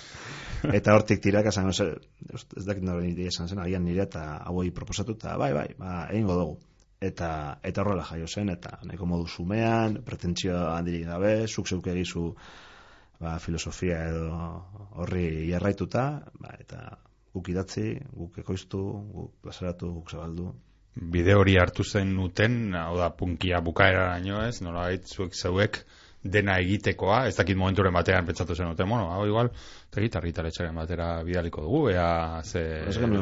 eta 0.78 0.95
hortik 0.95 1.22
tirak 1.24 1.51
esan, 1.51 1.70
ez 1.70 2.65
dakit 2.65 2.84
nore 2.84 3.05
nire 3.05 3.30
esan 3.30 3.47
zen, 3.47 3.61
agian 3.63 3.86
nire 3.86 4.03
eta 4.03 4.26
hauei 4.45 4.72
proposatu, 4.76 5.15
eta 5.20 5.38
bai, 5.38 5.53
bai, 5.53 5.70
ba, 5.78 6.01
egingo 6.09 6.39
dugu. 6.41 6.57
Eta, 7.00 7.60
eta 7.64 7.82
horrela 7.82 8.04
jaio 8.04 8.28
zen, 8.28 8.50
eta 8.52 8.78
nahiko 8.84 9.06
modu 9.08 9.28
sumean, 9.28 10.02
pretentzio 10.08 10.56
handirik 10.74 11.06
gabe, 11.08 11.32
zuk 11.47 11.70
zeuk 11.72 11.86
egizu 11.93 12.24
ba, 13.20 13.38
filosofia 13.39 14.02
edo 14.10 14.26
horri 15.00 15.30
jarraituta, 15.52 16.04
ba, 16.43 16.52
eta 16.60 16.82
guk 17.36 17.52
idatzi, 17.54 17.93
guk 18.16 18.41
ekoiztu, 18.43 18.82
guk 19.14 19.32
plazaratu, 19.45 19.93
guk 20.00 20.12
zabaldu. 20.12 20.52
Bide 21.14 21.36
hori 21.39 21.56
hartu 21.62 21.86
zen 21.88 22.12
nuten, 22.18 22.76
hau 22.76 22.97
da, 23.00 23.10
punkia 23.16 23.62
bukaera 23.64 24.18
ez, 24.47 24.62
nola 24.66 24.89
zuek 25.06 25.34
zeuek, 25.34 25.84
dena 26.24 26.57
egitekoa, 26.59 27.22
ez 27.30 27.36
dakit 27.38 27.57
momenturen 27.57 27.93
batean 27.95 28.26
pentsatu 28.28 28.55
zen 28.55 28.74
dute, 28.74 28.84
bueno, 28.84 29.07
hau 29.13 29.24
igual, 29.28 29.51
eta 29.88 30.03
git 30.03 30.17
argitaletxaren 30.20 30.76
batera 30.76 31.07
bidaliko 31.24 31.63
dugu, 31.63 31.84
ea 31.93 32.41
ze 32.43 32.63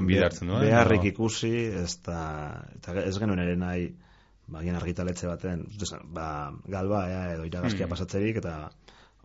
bidartzen 0.08 0.50
duen. 0.50 0.66
Beharrik 0.66 1.06
ikusi, 1.14 1.54
ez 1.84 2.00
da, 2.06 2.64
eta 2.80 2.98
ez 3.04 3.18
genuen 3.20 3.44
ere 3.44 3.56
nahi, 3.56 3.92
ba, 4.48 4.64
argitaletxe 4.82 5.30
baten, 5.30 5.68
ba, 6.14 6.52
galba, 6.66 7.06
ea, 7.12 7.24
edo 7.36 7.46
iragazkia 7.46 7.86
hmm. 7.86 7.94
pasatzerik, 7.94 8.42
eta 8.42 8.72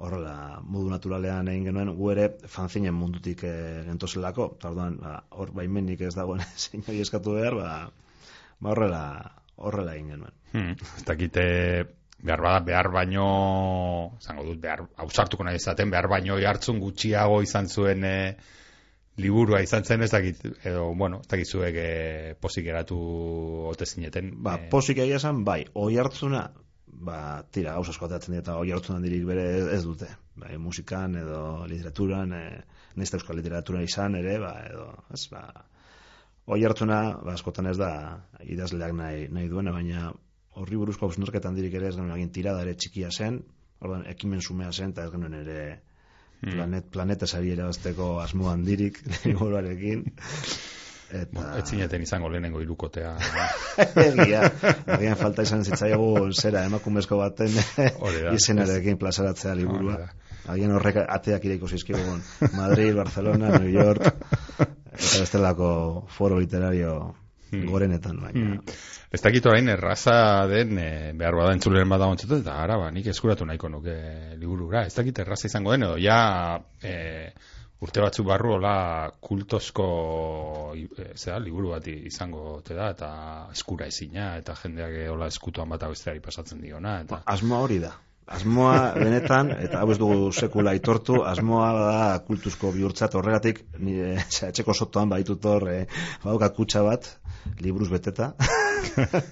horrela, 0.02 0.60
modu 0.64 0.90
naturalean 0.90 1.48
egin 1.48 1.70
genuen, 1.70 1.94
gu 1.96 2.12
ere 2.12 2.28
fanzinen 2.50 2.94
mundutik 2.94 3.44
e, 3.48 3.54
gentozelako, 3.88 4.50
eta 4.58 4.72
orduan, 4.72 5.00
ba, 5.00 5.16
hor 5.30 5.54
baimenik 5.56 6.04
ez 6.04 6.14
dagoen 6.18 6.44
zein 6.62 6.84
eskatu 6.92 7.38
behar, 7.38 7.56
ba, 7.56 7.72
ba 8.60 8.76
horrela, 8.76 9.02
horrela 9.56 9.96
egin 9.96 10.14
genuen. 10.16 10.38
Hmm. 10.52 10.76
Ez 10.98 11.04
dakite, 11.08 11.44
behar 12.22 12.40
bada, 12.40 12.60
behar 12.64 12.88
baino, 12.94 13.26
zango 14.22 14.46
dut, 14.46 14.58
behar, 14.62 14.86
hausartuko 15.02 15.44
nahi 15.44 15.58
izaten, 15.58 15.90
behar 15.90 16.08
baino 16.10 16.38
hartzun 16.38 16.78
gutxiago 16.80 17.40
izan 17.42 17.68
zuen 17.68 18.04
e, 18.06 18.16
liburua 19.18 19.60
izan 19.62 19.84
zen, 19.84 20.06
ez 20.06 20.10
dakit, 20.12 20.44
edo, 20.64 20.86
bueno, 20.98 21.20
ez 21.24 21.30
dakit 21.32 21.50
zuek 21.50 21.76
e, 21.76 22.34
posik 22.40 22.70
eratu 22.70 22.98
ote 23.72 23.86
zineten. 23.86 24.32
Ba, 24.42 24.56
e... 24.60 24.70
posik 24.72 25.02
egia 25.02 25.18
esan, 25.18 25.42
bai, 25.44 25.64
oi 25.74 25.98
hartzuna, 25.98 26.46
ba, 26.86 27.18
tira, 27.50 27.74
gauz 27.74 27.90
asko 27.90 28.06
atatzen 28.06 28.38
dira, 28.38 28.56
oi 28.62 28.70
hartzuna 28.72 29.02
dirik 29.02 29.26
bere 29.26 29.46
ez 29.74 29.82
dute. 29.84 30.08
Bai, 30.38 30.54
musikan 30.62 31.18
edo 31.18 31.66
literaturan, 31.68 32.32
e, 32.38 32.62
nizte 33.02 33.18
euskal 33.18 33.42
literatura 33.42 33.82
izan 33.82 34.14
ere, 34.22 34.38
ba, 34.40 34.54
edo, 34.70 34.92
ez, 35.12 35.26
ba, 35.32 35.42
oi 36.46 36.62
hartzuna, 36.64 37.02
ba, 37.18 37.34
askotan 37.34 37.66
ez 37.74 37.80
da, 37.82 37.92
idazleak 38.46 38.94
nahi, 38.94 39.26
nahi 39.34 39.50
duena, 39.50 39.74
baina 39.74 40.12
horri 40.61 40.76
buruzko 40.76 41.09
hausnarketan 41.09 41.57
dirik 41.57 41.74
ere 41.78 41.88
ez 41.88 41.96
genuen 41.96 42.16
egin 42.16 42.32
tirada 42.34 42.62
ere 42.64 42.74
txikia 42.76 43.11
zen, 43.11 43.40
orduan 43.80 44.05
ekimen 44.11 44.42
sumea 44.44 44.72
zen, 44.72 44.92
eta 44.94 45.07
ez 45.07 45.12
genuen 45.14 45.38
ere 45.40 45.59
hmm. 46.42 46.53
planet, 46.53 46.88
planeta 46.92 47.26
sari 47.26 47.53
erabazteko 47.55 48.14
asmoan 48.22 48.64
dirik, 48.68 49.00
liburuarekin. 49.26 50.07
Eta... 51.12 51.28
Bueno, 51.28 51.57
ez 51.61 51.66
zineten 51.68 52.05
izango 52.07 52.30
lehenengo 52.32 52.62
irukotea. 52.64 53.12
Egia, 54.07 54.46
agian 54.96 55.18
falta 55.20 55.44
izan 55.44 55.64
zitzaiago 55.64 56.30
zera 56.32 56.64
emakumezko 56.68 57.18
baten 57.20 57.53
izenarekin 58.32 59.00
plazaratzea 59.00 59.53
liburua. 59.59 60.07
Agian 60.53 60.72
horrek 60.74 61.03
ateak 61.05 61.44
ireiko 61.46 61.68
zizkigun. 61.68 62.24
Madrid, 62.57 62.96
Barcelona, 62.96 63.53
New 63.59 63.68
York, 63.70 64.09
eta 64.57 65.20
bestelako 65.20 65.68
foro 66.16 66.40
literario 66.40 66.96
hmm. 67.53 67.70
gorenetan 67.70 68.20
baina. 68.20 68.44
Hmm. 68.57 68.76
Ez 69.12 69.20
dakit 69.22 69.46
orain 69.46 69.68
erraza 69.68 70.46
den 70.50 70.78
e, 70.80 70.90
behar 71.18 71.36
bada 71.36 71.57
entzuleren 71.57 71.90
bada 71.92 72.09
ontzatu 72.09 72.40
eta 72.40 72.59
ara 72.64 72.78
ba, 72.80 72.90
nik 72.90 73.11
eskuratu 73.12 73.46
nahiko 73.48 73.68
nuke 73.72 73.96
liburura. 74.40 74.86
Ez 74.88 74.94
dakit 74.96 75.22
erraza 75.24 75.48
izango 75.50 75.74
den 75.74 75.88
edo 75.88 75.98
ja 76.00 76.20
e, 76.82 76.94
urte 77.82 78.00
batzu 78.05 78.24
barru 78.24 78.55
hola 78.57 78.76
kultosko 79.20 79.88
e, 80.76 81.11
zera, 81.16 81.38
liburu 81.42 81.74
bat 81.74 81.88
izango 81.92 82.61
te 82.64 82.78
da 82.78 82.92
eta 82.94 83.11
eskura 83.53 83.90
ezina 83.90 84.36
eta 84.38 84.57
jendeak 84.62 84.96
hola 85.12 85.28
eskutuan 85.32 85.68
bat 85.68 85.90
abesteari 85.90 86.24
pasatzen 86.24 86.62
diona. 86.62 87.00
Eta... 87.05 87.20
Ba, 87.20 87.36
asmoa 87.36 87.61
hori 87.66 87.82
da. 87.82 87.92
Asmoa 88.30 88.94
benetan, 88.94 89.50
eta 89.64 89.80
hau 89.82 89.90
ez 89.90 89.98
dugu 89.98 90.30
sekula 90.30 90.72
itortu, 90.78 91.18
asmoa 91.26 91.70
da 91.74 92.18
kultuzko 92.26 92.70
bihurtzat 92.72 93.16
horregatik, 93.18 93.64
nire 93.82 94.14
etxeko 94.48 94.74
sotoan 94.74 95.10
baitut 95.10 95.44
hor, 95.44 95.66
e, 95.68 95.86
kutsa 96.56 96.84
bat, 96.86 97.08
liburuz 97.60 97.90
beteta. 97.90 98.32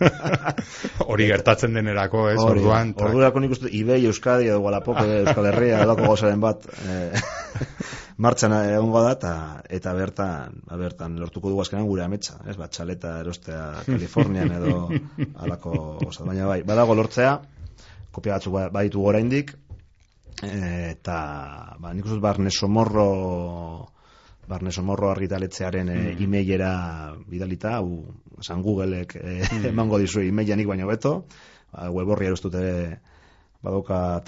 Hori 1.10 1.28
gertatzen 1.30 1.78
denerako, 1.78 2.26
ez, 2.32 2.38
Hori, 2.42 2.60
orduan. 2.60 2.92
Orduan, 2.98 3.38
nik 3.44 3.54
uste, 3.54 3.70
Ibei, 3.70 4.02
Euskadi, 4.10 4.50
edo 4.50 4.58
Gualapoke, 4.64 5.06
Euskal 5.22 5.48
Herria, 5.52 5.84
edoko 5.86 6.10
gozaren 6.10 6.42
bat, 6.42 6.66
e, 6.82 6.98
martxan 8.26 8.56
egongo 8.58 9.04
da, 9.06 9.14
eta, 9.14 9.32
eta 9.80 9.94
bertan, 9.94 10.58
ba, 10.66 10.80
bertan, 10.82 11.14
lortuko 11.22 11.54
dugu 11.54 11.62
azkenan 11.62 11.86
gure 11.86 12.04
ametsa, 12.04 12.40
ez, 12.50 12.58
bat, 12.58 12.74
txaleta 12.74 13.20
erostea 13.22 13.62
Kalifornian 13.86 14.52
edo 14.58 14.74
alako, 15.46 15.72
oza, 16.10 16.26
baina 16.26 16.50
bai, 16.50 16.60
badago 16.66 16.98
lortzea, 16.98 17.38
kopia 18.10 18.36
batzuk 18.36 18.54
ba, 18.54 18.68
baditu 18.74 19.02
gora 19.02 19.20
indik, 19.22 19.54
eta 20.42 21.16
ba, 21.78 21.92
nik 21.94 22.06
uste 22.06 22.20
barne 22.22 22.50
somorro 22.50 23.08
barne 24.50 24.72
somorro 24.74 25.10
argitaletzearen 25.12 25.88
e, 25.88 25.98
mm. 26.00 26.24
emailera 26.24 26.72
bidalita, 27.30 27.76
hau, 27.78 28.02
esan 28.42 28.64
Googleek 28.66 29.14
e, 29.20 29.36
mm. 29.44 29.70
emango 29.70 30.00
dizu 30.02 30.24
emailanik 30.26 30.66
baino 30.66 30.88
beto, 30.90 31.14
ba, 31.70 31.86
web 31.94 32.10
horri 32.10 32.30
erostute 32.30 32.64
badoka 33.62 34.20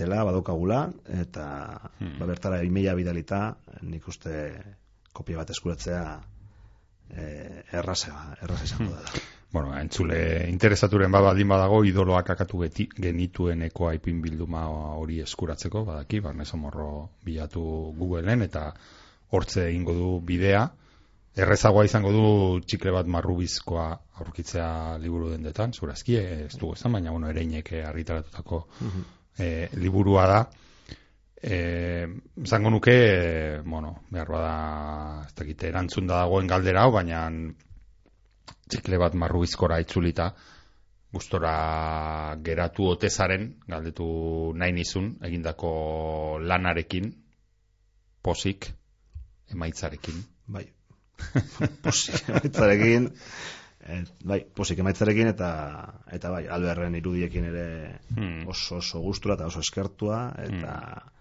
eta 1.25 1.47
mm. 1.99 2.19
ba, 2.21 2.27
bertara 2.27 2.63
emaila 2.63 2.95
bidalita, 2.95 3.43
nik 3.83 4.09
uste 4.09 4.53
kopia 5.13 5.43
bat 5.43 5.51
eskuratzea 5.51 6.05
e, 7.11 7.25
erraza, 7.73 8.37
erraza 8.43 8.65
izango 8.71 8.93
mm. 8.93 8.99
da 9.03 9.42
bueno, 9.53 9.75
entzule 9.79 10.49
interesaturen 10.49 11.13
baldin 11.13 11.49
badago 11.53 11.83
idoloak 11.85 12.31
akatu 12.35 12.63
geti, 12.65 12.87
genituen 12.97 13.67
eko 13.69 13.91
aipin 13.91 14.23
bilduma 14.25 14.65
hori 14.97 15.21
eskuratzeko, 15.21 15.85
badaki, 15.85 16.21
barnezo 16.25 16.57
morro 16.57 17.11
bilatu 17.25 17.63
Googleen 17.99 18.43
eta 18.49 18.71
hortze 19.31 19.69
egingo 19.69 19.93
du 19.97 20.13
bidea. 20.25 20.65
Errezagoa 21.37 21.85
izango 21.85 22.11
du 22.13 22.25
txikle 22.65 22.93
bat 22.93 23.09
marrubizkoa 23.09 23.87
aurkitzea 24.21 24.99
liburu 25.01 25.31
dendetan, 25.33 25.73
zurazki, 25.73 26.17
ez 26.17 26.57
dugu 26.57 26.75
ezan, 26.77 26.93
baina 26.97 27.13
bueno, 27.13 27.29
ereinek 27.33 27.75
argitaratutako 27.87 28.67
mm 28.81 29.11
liburua 29.81 30.27
da. 30.29 30.41
E, 31.43 32.07
zango 32.45 32.71
nuke, 32.71 32.93
e, 32.93 33.61
bueno, 33.65 33.95
behar 34.13 34.29
bada, 34.29 34.57
ez 35.25 35.33
dakite, 35.35 35.71
erantzun 35.73 36.07
da 36.07 36.19
dagoen 36.21 36.47
galdera 36.47 36.83
hau, 36.85 36.93
baina 36.93 37.23
txikle 38.71 38.99
bat 39.03 39.15
marrubizkora 39.19 39.81
itzulita, 39.83 40.33
gustora 41.13 41.55
geratu 42.45 42.89
otezaren, 42.95 43.49
galdetu 43.69 44.07
nahi 44.57 44.73
nizun, 44.73 45.11
egindako 45.29 45.73
lanarekin, 46.41 47.11
posik, 48.25 48.71
emaitzarekin. 49.53 50.23
Bai, 50.53 50.65
posik, 51.85 52.31
emaitzarekin, 52.33 53.11
et, 53.83 54.13
bai, 54.25 54.41
posik 54.57 54.81
emaitzarekin, 54.81 55.33
eta, 55.35 55.53
eta 56.17 56.33
bai, 56.33 56.47
alberren 56.57 56.97
irudiekin 56.97 57.51
ere 57.53 57.67
hmm. 58.17 58.47
oso, 58.49 58.81
oso 58.81 59.05
gustura 59.05 59.37
eta 59.37 59.51
oso 59.53 59.61
eskertua, 59.61 60.25
eta, 60.49 60.77
hmm. 60.81 61.17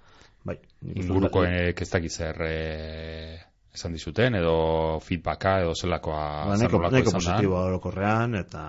bai. 0.47 0.59
Inguruko 0.95 1.43
ez 1.51 1.89
dakiz 1.91 2.15
zer, 2.15 2.45
eh, 2.47 3.50
esan 3.73 3.95
dizuten, 3.95 4.35
edo 4.35 4.99
feedbacka, 5.03 5.59
edo 5.63 5.75
zelakoa 5.75 6.25
ba, 6.49 6.57
neko, 6.59 6.81
neko 6.91 7.15
positiboa 7.15 7.65
orokorrean, 7.69 8.35
eta 8.41 8.63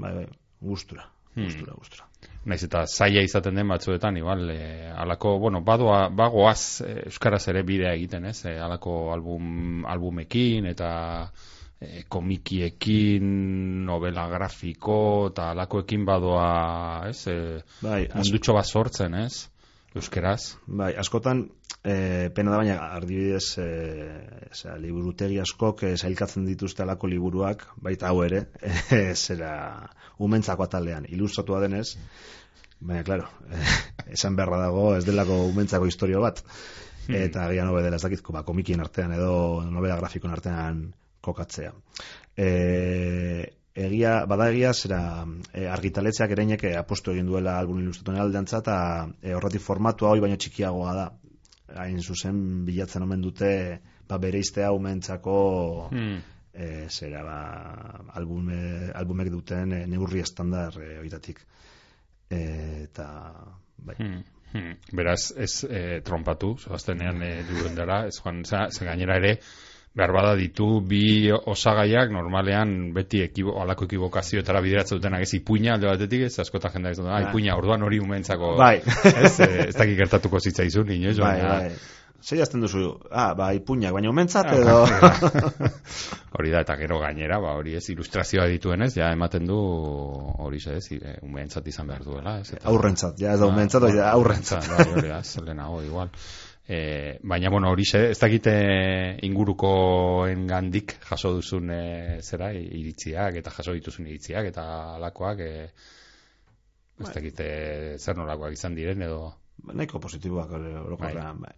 bai, 0.00 0.12
bai, 0.16 0.26
gustura, 0.64 1.04
hmm. 1.34 1.44
gustura, 1.44 1.76
gustura. 1.76 2.08
Naiz 2.44 2.60
eta 2.66 2.84
zaila 2.84 3.22
izaten 3.24 3.56
den 3.56 3.68
batzuetan, 3.72 4.16
igual, 4.20 4.46
e, 4.52 4.90
alako, 4.92 5.38
bueno, 5.40 5.62
badoa, 5.64 6.08
bagoaz 6.12 6.82
e, 6.84 6.92
Euskaraz 7.08 7.42
ere 7.52 7.64
bidea 7.64 7.94
egiten, 7.96 8.28
ez, 8.28 8.42
e, 8.44 8.56
alako 8.60 9.12
album, 9.14 9.84
albumekin, 9.88 10.68
eta 10.72 10.90
e, 11.80 12.04
komikiekin, 12.08 13.24
novela 13.88 14.26
grafiko, 14.32 15.00
eta 15.32 15.50
alakoekin 15.52 16.04
badoa, 16.08 16.52
ez, 17.08 17.18
e, 17.32 17.40
bai, 17.84 18.04
mundutxo 18.12 18.56
bat 18.56 18.68
sortzen, 18.68 19.20
ez, 19.24 19.48
Euskeraz. 19.94 20.56
Bai, 20.66 20.90
askotan, 20.98 21.44
E, 21.84 22.30
pena 22.32 22.48
da 22.48 22.56
baina 22.62 22.78
ardibidez 22.96 23.58
e, 23.60 23.64
zera, 24.56 24.78
liburutegi 24.80 25.36
askok 25.42 25.82
e, 25.84 25.90
zailkatzen 25.98 26.46
dituzte 26.48 26.80
alako 26.80 27.10
liburuak, 27.12 27.66
baita 27.76 28.08
hau 28.08 28.22
ere, 28.24 28.46
e, 28.98 29.02
zera 29.12 29.50
umentzako 30.24 30.64
atalean, 30.64 31.04
ilustratua 31.12 31.60
denez, 31.66 31.98
baina, 32.80 33.02
klaro, 33.04 33.26
e, 33.50 33.60
esan 34.16 34.38
beharra 34.38 34.62
dago 34.62 34.86
ez 34.96 35.02
delako 35.04 35.42
umentzako 35.50 35.90
historio 35.90 36.22
bat, 36.24 36.40
eta 37.08 37.50
agian 37.50 37.68
hobe 37.68 37.82
dela 37.84 37.98
ez 38.00 38.06
dakitko, 38.06 38.32
ba, 38.32 38.46
komikien 38.48 38.80
artean 38.80 39.12
edo 39.18 39.34
novela 39.68 39.98
grafikoen 40.00 40.32
artean 40.32 40.80
kokatzea. 41.20 41.74
E, 42.32 42.48
egia, 43.74 44.14
bada 44.30 44.48
egia, 44.54 44.72
zera 44.72 45.02
e, 45.52 45.66
argitaletzeak 45.68 46.32
ereinek 46.32 46.64
apostu 46.78 47.12
egin 47.12 47.28
duela 47.28 47.58
album 47.58 47.84
ilustratuen 47.84 48.22
aldeantza, 48.24 48.62
eta 48.64 48.78
e, 49.20 49.34
horretik 49.36 49.64
formatua 49.68 50.14
hoi 50.14 50.24
baino 50.24 50.40
txikiagoa 50.40 50.96
da. 50.96 51.06
Hain 51.74 52.00
zuzen, 52.02 52.64
bilatzen 52.66 53.02
omen 53.02 53.22
dute, 53.24 53.80
ba, 54.08 54.18
bere 54.18 54.38
iztea 54.38 54.70
umentzako 54.72 55.38
Hmm. 55.90 56.20
e, 56.52 56.86
zera, 56.88 57.24
ba, 57.26 57.38
albume, 58.14 58.90
albumek 58.94 59.30
duten 59.32 59.72
e, 59.72 59.86
neurri 59.86 60.20
estandar 60.20 60.78
e, 60.80 60.98
oitatik. 61.00 61.40
E, 62.30 62.40
eta, 62.84 63.08
bai. 63.76 63.96
Hmm. 63.98 64.22
Hmm. 64.54 64.76
Beraz, 64.94 65.32
ez 65.34 65.64
eh, 65.66 66.00
trompatu, 66.06 66.52
zoaztenean 66.62 67.22
eh, 67.26 67.40
duen 67.48 67.74
dara, 67.74 68.04
ez 68.06 68.20
joan, 68.20 68.44
za, 68.46 68.68
gainera 68.86 69.16
ere, 69.18 69.32
behar 69.94 70.10
bada 70.12 70.34
ditu 70.36 70.80
bi 70.82 71.30
osagaiak 71.32 72.10
normalean 72.10 72.92
beti 72.94 73.20
ekibo, 73.22 73.54
alako 73.62 73.86
ekibokazioetara 73.86 74.60
bideratzen 74.64 74.98
dutenak 74.98 75.22
ez 75.22 75.34
ipuina 75.38 75.74
alde 75.76 75.86
batetik, 75.86 76.24
ez 76.26 76.38
askota 76.42 76.68
jendea 76.74 76.90
ez 76.92 76.98
dut, 76.98 77.06
ah, 77.06 77.20
Bai. 77.20 77.28
ipuina 77.30 77.54
orduan 77.56 77.82
hori 77.86 78.00
umentzako, 78.02 78.56
Bai. 78.58 78.80
ez, 78.82 79.34
eh, 79.40 79.68
ez 79.68 79.74
dakik 79.76 79.96
gertatuko 80.02 80.40
zitzaizun, 80.40 80.90
inoiz, 80.90 81.18
Bai, 81.18 81.36
baina- 81.40 81.58
bai. 81.60 81.70
Zer 82.24 82.38
jazten 82.38 82.62
duzu? 82.64 82.86
Ah, 83.12 83.34
ba, 83.36 83.50
ipuñak, 83.52 83.92
baina 83.92 84.08
umentzat 84.08 84.46
Ah, 84.48 84.54
edo... 84.56 84.86
hori 86.38 86.50
da, 86.50 86.62
eta 86.64 86.74
gero 86.80 86.98
gainera, 87.02 87.36
ba, 87.38 87.52
hori 87.58 87.74
ez, 87.76 87.84
ilustrazioa 87.92 88.46
dituenez, 88.48 88.94
ja 88.96 89.10
ematen 89.12 89.44
du 89.46 89.58
hori 90.40 90.58
ze, 90.60 90.78
ez, 90.80 90.88
e, 90.96 91.18
umeentzat 91.22 91.68
izan 91.68 91.86
behar 91.92 92.02
duela, 92.06 92.38
ez, 92.40 92.54
eta- 92.56 92.66
aurrentzat, 92.72 93.20
ja, 93.20 93.34
ez 93.36 93.40
da 93.40 93.46
umentzat, 93.52 93.82
hori 93.82 93.98
da, 94.00 94.10
aurrentzat. 94.16 94.66
Bai, 94.72 94.86
hori 94.94 95.08
da, 95.12 95.18
ez, 95.20 95.36
lehenago, 95.44 95.82
igual. 95.84 96.08
E, 96.66 97.18
baina, 97.22 97.50
bueno, 97.52 97.68
hori 97.70 97.84
ze, 97.84 98.10
ez 98.14 98.18
dakite 98.18 98.52
ingurukoen 99.26 100.46
gandik 100.48 100.94
jaso 101.04 101.34
duzun 101.36 101.68
e, 101.70 102.20
zera, 102.24 102.52
iritziak, 102.56 103.36
eta 103.42 103.52
jaso 103.52 103.74
dituzun 103.76 104.08
iritziak, 104.08 104.48
eta 104.48 104.64
alakoak, 104.94 105.42
e, 105.44 105.66
ez 107.04 107.10
dakite 107.12 107.48
zer 107.98 108.16
nolakoak 108.16 108.56
izan 108.56 108.78
diren, 108.78 109.04
edo... 109.04 109.34
Ba, 109.64 109.76
Nahiko 109.76 110.00
positiboak 110.00 110.56
orokorrean, 110.56 111.44
bai. 111.44 111.54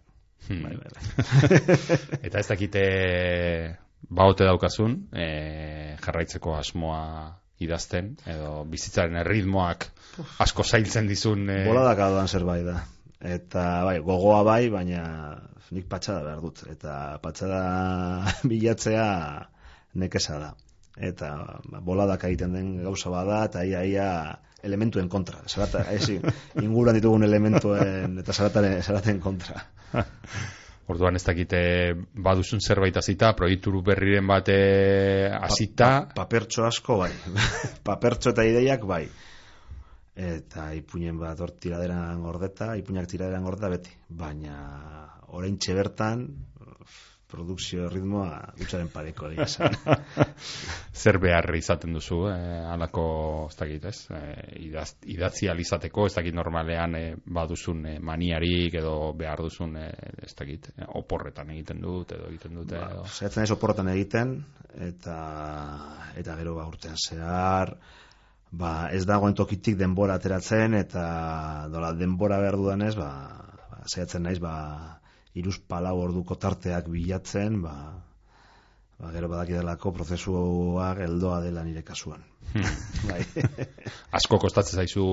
Hmm. 0.47 0.63
Bai, 0.63 0.75
bai, 0.75 0.91
bai. 0.97 2.19
Eta 2.27 2.43
ez 2.43 2.47
dakite 2.51 2.83
baote 4.09 4.45
daukazun, 4.47 4.99
e, 5.15 5.95
jarraitzeko 6.03 6.57
asmoa 6.59 7.01
idazten, 7.63 8.11
edo 8.29 8.65
bizitzaren 8.69 9.17
erritmoak 9.23 9.87
asko 10.43 10.67
zailtzen 10.67 11.07
dizun... 11.09 11.47
E, 11.49 11.63
Boladak 11.65 12.03
adoan 12.09 12.27
zerbait 12.27 12.67
da. 12.67 12.81
Eta, 13.27 13.63
bai, 13.87 13.97
gogoa 13.99 14.43
bai, 14.47 14.69
baina 14.71 15.03
nik 15.75 15.87
patxada 15.91 16.23
behar 16.23 16.43
dut. 16.43 16.63
Eta 16.71 17.17
patxada 17.23 17.61
bilatzea 18.49 19.07
nekesa 19.99 20.39
da. 20.43 20.51
Eta 20.97 21.31
ba, 21.69 21.81
boladak 21.85 22.23
egiten 22.29 22.55
den 22.55 22.69
gauza 22.85 23.11
bada, 23.13 23.43
eta 23.49 23.65
ia, 23.67 23.83
ia 23.85 24.07
elementuen 24.63 25.09
kontra. 25.09 25.43
Zarata, 25.47 25.83
ez, 25.93 26.07
inguruan 26.65 26.97
ditugun 26.97 27.27
elementuen 27.27 28.17
eta 28.23 28.33
zarataren, 28.33 28.79
zaraten 28.81 29.19
kontra. 29.23 29.61
Orduan 30.87 31.19
ez 31.19 31.23
dakite 31.27 31.59
baduzun 32.23 32.61
zerbait 32.63 32.95
hasita, 32.95 33.33
proiektu 33.35 33.81
berriren 33.83 34.27
bate 34.27 34.55
hasita, 35.35 35.89
Pa, 36.07 36.23
papertxo 36.23 36.63
asko, 36.63 37.01
bai. 37.03 37.11
papertxo 37.83 38.31
eta 38.31 38.45
ideiak, 38.47 38.85
bai. 38.87 39.03
Eta 40.17 40.71
ipuinen 40.73 41.19
bat 41.21 41.39
hor 41.39 41.51
tiraderan 41.61 42.23
gordeta, 42.25 42.71
ipuinak 42.79 43.05
tiraderan 43.11 43.43
gordeta 43.45 43.69
beti. 43.69 43.91
Baina 44.09 44.57
orain 45.37 45.59
bertan 45.77 46.23
produkzio 47.27 47.89
ritmoa 47.91 48.53
dutxaren 48.57 48.87
pareko 48.91 49.27
egia 49.33 49.45
esan. 49.45 49.75
zer 51.01 51.19
behar 51.21 51.49
izaten 51.59 51.93
duzu, 51.97 52.21
eh, 52.31 52.61
alako, 52.71 53.07
ez 53.51 53.57
dakit, 53.59 53.87
ez, 53.91 53.97
eh, 54.15 54.63
idaz, 54.69 54.87
idatzi 55.11 55.49
alizateko, 55.51 56.07
ez 56.07 56.15
dakit 56.15 56.35
normalean 56.37 56.95
eh, 56.95 57.05
baduzun 57.25 57.85
eh, 57.91 57.97
maniarik 57.99 58.79
edo 58.79 58.95
behar 59.19 59.43
duzun, 59.43 59.75
eh, 59.81 59.91
ez 60.23 60.33
dakit, 60.39 60.71
eh, 60.77 60.87
oporretan 61.01 61.51
egiten 61.57 61.83
dut, 61.83 62.15
edo 62.15 62.31
egiten 62.31 62.55
dute, 62.61 62.79
ba, 62.79 62.89
edo... 62.95 63.43
Ez 63.43 63.51
oporretan 63.51 63.91
egiten, 63.91 64.37
eta, 64.87 65.19
eta 66.15 66.39
gero 66.39 66.55
ba, 66.61 66.67
urtean 66.71 66.95
zehar, 66.95 67.75
ba, 68.51 68.89
ez 68.93 69.05
dagoen 69.05 69.35
tokitik 69.35 69.77
denbora 69.77 70.17
ateratzen, 70.17 70.75
eta 70.77 71.67
dola, 71.71 71.93
denbora 71.93 72.39
behar 72.43 72.57
dudanez, 72.59 72.95
ba, 72.95 73.11
ba, 73.69 73.83
zaitzen 73.87 74.23
naiz, 74.27 74.39
ba, 74.39 74.99
iruz 75.37 75.57
palau 75.59 75.97
orduko 76.01 76.35
tarteak 76.35 76.89
bilatzen, 76.91 77.61
ba, 77.61 77.75
ba, 78.99 79.11
gero 79.13 79.29
badakidelako 79.31 79.93
prozesua 79.99 80.93
geldoa 80.99 81.41
dela 81.45 81.63
nire 81.63 81.83
kasuan. 81.83 82.23
bai. 83.09 83.23
asko 84.17 84.39
kostatzen 84.39 84.83
zaizu 84.83 85.07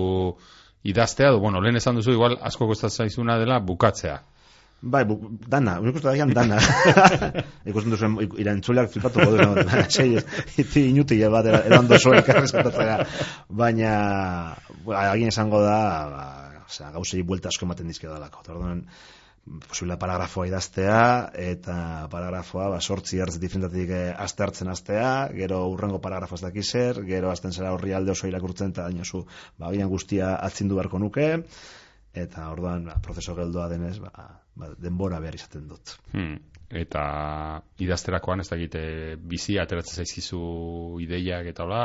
idaztea, 0.85 1.32
edo, 1.32 1.41
bueno, 1.41 1.61
lehen 1.64 1.80
esan 1.80 1.99
duzu, 1.99 2.14
igual, 2.14 2.39
asko 2.41 2.68
kostatzen 2.70 3.07
zaizuna 3.09 3.39
dela 3.41 3.59
bukatzea. 3.61 4.20
Bai, 4.85 5.01
bu, 5.09 5.16
dana, 5.49 5.78
unik 5.80 5.97
uste 5.97 6.11
dakian 6.11 6.35
dana. 6.37 6.59
Ikusten 7.70 7.95
duzen 7.95 8.16
irantzuleak 8.43 8.91
flipatuko 8.93 9.30
du. 9.32 9.39
No? 9.41 9.82
Sei, 9.89 10.11
iti 10.61 10.89
inuti 10.91 11.16
bat 11.32 11.49
erando 11.49 11.97
zoa 11.97 12.20
ikarrezkatatzea. 12.20 12.99
Baina, 13.49 13.93
ba, 14.85 15.07
agin 15.09 15.32
esango 15.32 15.62
da, 15.64 15.78
ba, 16.12 16.24
osea, 16.66 16.91
gauzei 16.97 17.22
buelta 17.24 17.49
asko 17.53 17.64
ematen 17.68 17.89
dizke 17.89 18.11
dalako. 18.11 18.45
Orduan, 18.53 18.82
posible 19.68 19.97
paragrafoa 20.01 20.47
idaztea, 20.49 20.99
eta 21.47 21.76
paragrafoa, 22.12 22.68
ba, 22.74 22.80
sortzi 22.80 23.20
ertz 23.24 23.39
diferentatik 23.41 23.93
eh, 23.93 24.11
aste 24.26 24.45
hartzen 24.45 24.72
astea, 24.72 25.09
gero 25.37 25.62
urrengo 25.72 26.01
paragrafoa 26.05 26.41
ez 26.41 26.45
daki 26.45 26.64
zer, 26.64 27.01
gero 27.09 27.32
azten 27.32 27.57
zera 27.57 27.72
horri 27.76 27.97
alde 27.97 28.12
oso 28.12 28.28
irakurtzen, 28.28 28.72
eta 28.76 28.89
dainozu, 28.89 29.24
ba, 29.61 29.72
guztia 29.93 30.35
atzindu 30.49 30.80
beharko 30.80 31.01
nuke, 31.01 31.28
eta 32.14 32.48
orduan, 32.52 32.84
ba, 32.88 32.98
prozeso 33.02 33.34
geldoa 33.34 33.68
denez, 33.72 33.96
ba, 34.02 34.10
ba, 34.54 34.72
denbora 34.78 35.20
behar 35.22 35.34
izaten 35.38 35.66
dut. 35.68 35.96
Hmm. 36.12 36.36
Eta 36.74 37.02
idazterakoan 37.84 38.42
ez 38.42 38.48
dakite 38.48 38.82
bizi 39.30 39.58
ateratzen 39.60 40.02
zaizkizu 40.02 40.40
ideiak 41.04 41.50
eta 41.52 41.66
hola, 41.66 41.82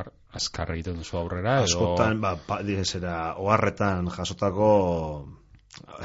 ar, 0.00 0.10
azkar 0.38 0.72
egiten 0.74 1.02
duzu 1.02 1.18
aurrera, 1.20 1.58
edo... 1.62 1.68
Askotan, 1.68 2.22
ba, 2.22 2.34
pa, 2.48 2.60
zera, 2.84 3.34
oharretan 3.42 4.08
jasotako 4.14 4.70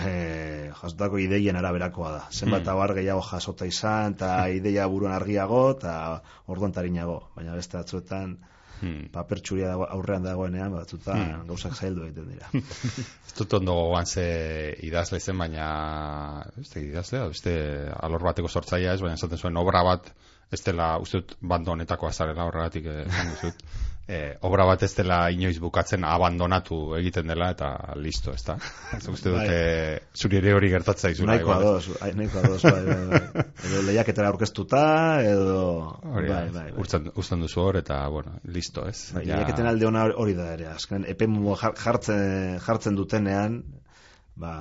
eh, 0.03 0.71
jasotako 0.75 1.21
ideien 1.21 1.55
araberakoa 1.55 2.11
da. 2.11 2.23
Zenbat 2.31 2.67
Hmm. 2.67 2.77
mm. 2.77 2.95
gehiago 2.95 3.21
jasota 3.21 3.65
izan, 3.65 4.13
eta 4.13 4.47
ideia 4.59 4.87
buruan 4.87 5.13
argiago, 5.13 5.71
eta 5.77 6.21
orduan 6.47 6.71
tarinago. 6.71 7.31
Baina 7.35 7.55
beste 7.55 7.77
batzuetan, 7.77 8.37
Hmm. 8.81 9.07
paper 9.13 9.41
txuria 9.45 9.67
dago, 9.69 9.85
aurrean 9.93 10.23
dagoenean, 10.25 10.73
batzuetan 10.73 11.21
Hmm. 11.21 11.47
gauzak 11.47 11.75
zaildu 11.77 12.05
egiten 12.07 12.31
dira. 12.33 12.49
Ez 13.27 13.33
dut 13.37 13.53
ondo 13.53 13.75
gogoan 13.77 14.05
ze 14.09 14.25
idazle 14.87 15.19
zen, 15.19 15.37
baina 15.37 15.67
ez 16.59 16.67
da 16.73 16.81
idazle, 16.81 17.27
beste 17.29 17.53
alor 18.01 18.23
bateko 18.23 18.49
sortzailea 18.49 18.93
ez, 18.97 19.01
baina 19.01 19.19
esaten 19.19 19.37
zuen 19.37 19.57
obra 19.57 19.83
bat 19.87 20.11
ez 20.51 20.59
dela, 20.65 20.97
uste 20.99 21.21
dut 21.21 21.37
bando 21.39 21.71
honetako 21.71 22.07
azarela 22.09 22.43
horregatik 22.49 22.85
eh, 22.85 23.05
Eh, 24.11 24.33
obra 24.43 24.65
bat 24.67 24.81
ez 24.83 24.89
dela 24.97 25.17
inoiz 25.31 25.55
bukatzen 25.63 26.03
abandonatu 26.03 26.97
egiten 26.97 27.29
dela 27.31 27.47
eta 27.53 27.69
listo, 27.95 28.33
ez 28.35 28.41
da? 28.43 28.57
Ez 28.97 29.05
uste 29.07 29.31
dut 29.31 29.39
Bai. 29.39 30.01
zuri 30.19 30.41
ere 30.41 30.51
hori. 30.57 30.71
Nahiko 30.73 31.35
igual, 31.37 31.61
ez? 31.61 31.69
ados, 31.69 32.01
ai, 32.03 32.09
nahiko 32.19 32.41
ados, 32.41 32.61
bai, 32.65 32.81
bai, 32.89 33.05
bai. 33.13 33.45
Edo 33.69 33.83
lehiaketara 33.87 34.33
aurkeztuta, 34.33 34.81
edo... 35.23 35.61
Hori 36.11 36.27
da, 36.27 36.41
bai, 36.41 36.51
bai, 36.57 36.65
bai. 36.73 36.83
Uzten, 36.83 37.07
uzten 37.15 37.45
duzu 37.45 37.63
hor 37.63 37.79
eta, 37.79 38.01
bueno, 38.11 38.35
listo, 38.43 38.83
ez? 38.89 39.13
Bai, 39.15 39.23
Ja- 39.29 39.37
lehiaketen 39.37 39.71
alde 39.71 39.87
ona 39.87 40.03
hori 40.11 40.35
da 40.35 40.51
ere, 40.57 40.67
azken 40.75 41.07
epemu 41.07 41.55
jartzen, 41.61 42.59
jartzen 42.67 42.99
dutenean, 42.99 43.61
ba, 44.35 44.53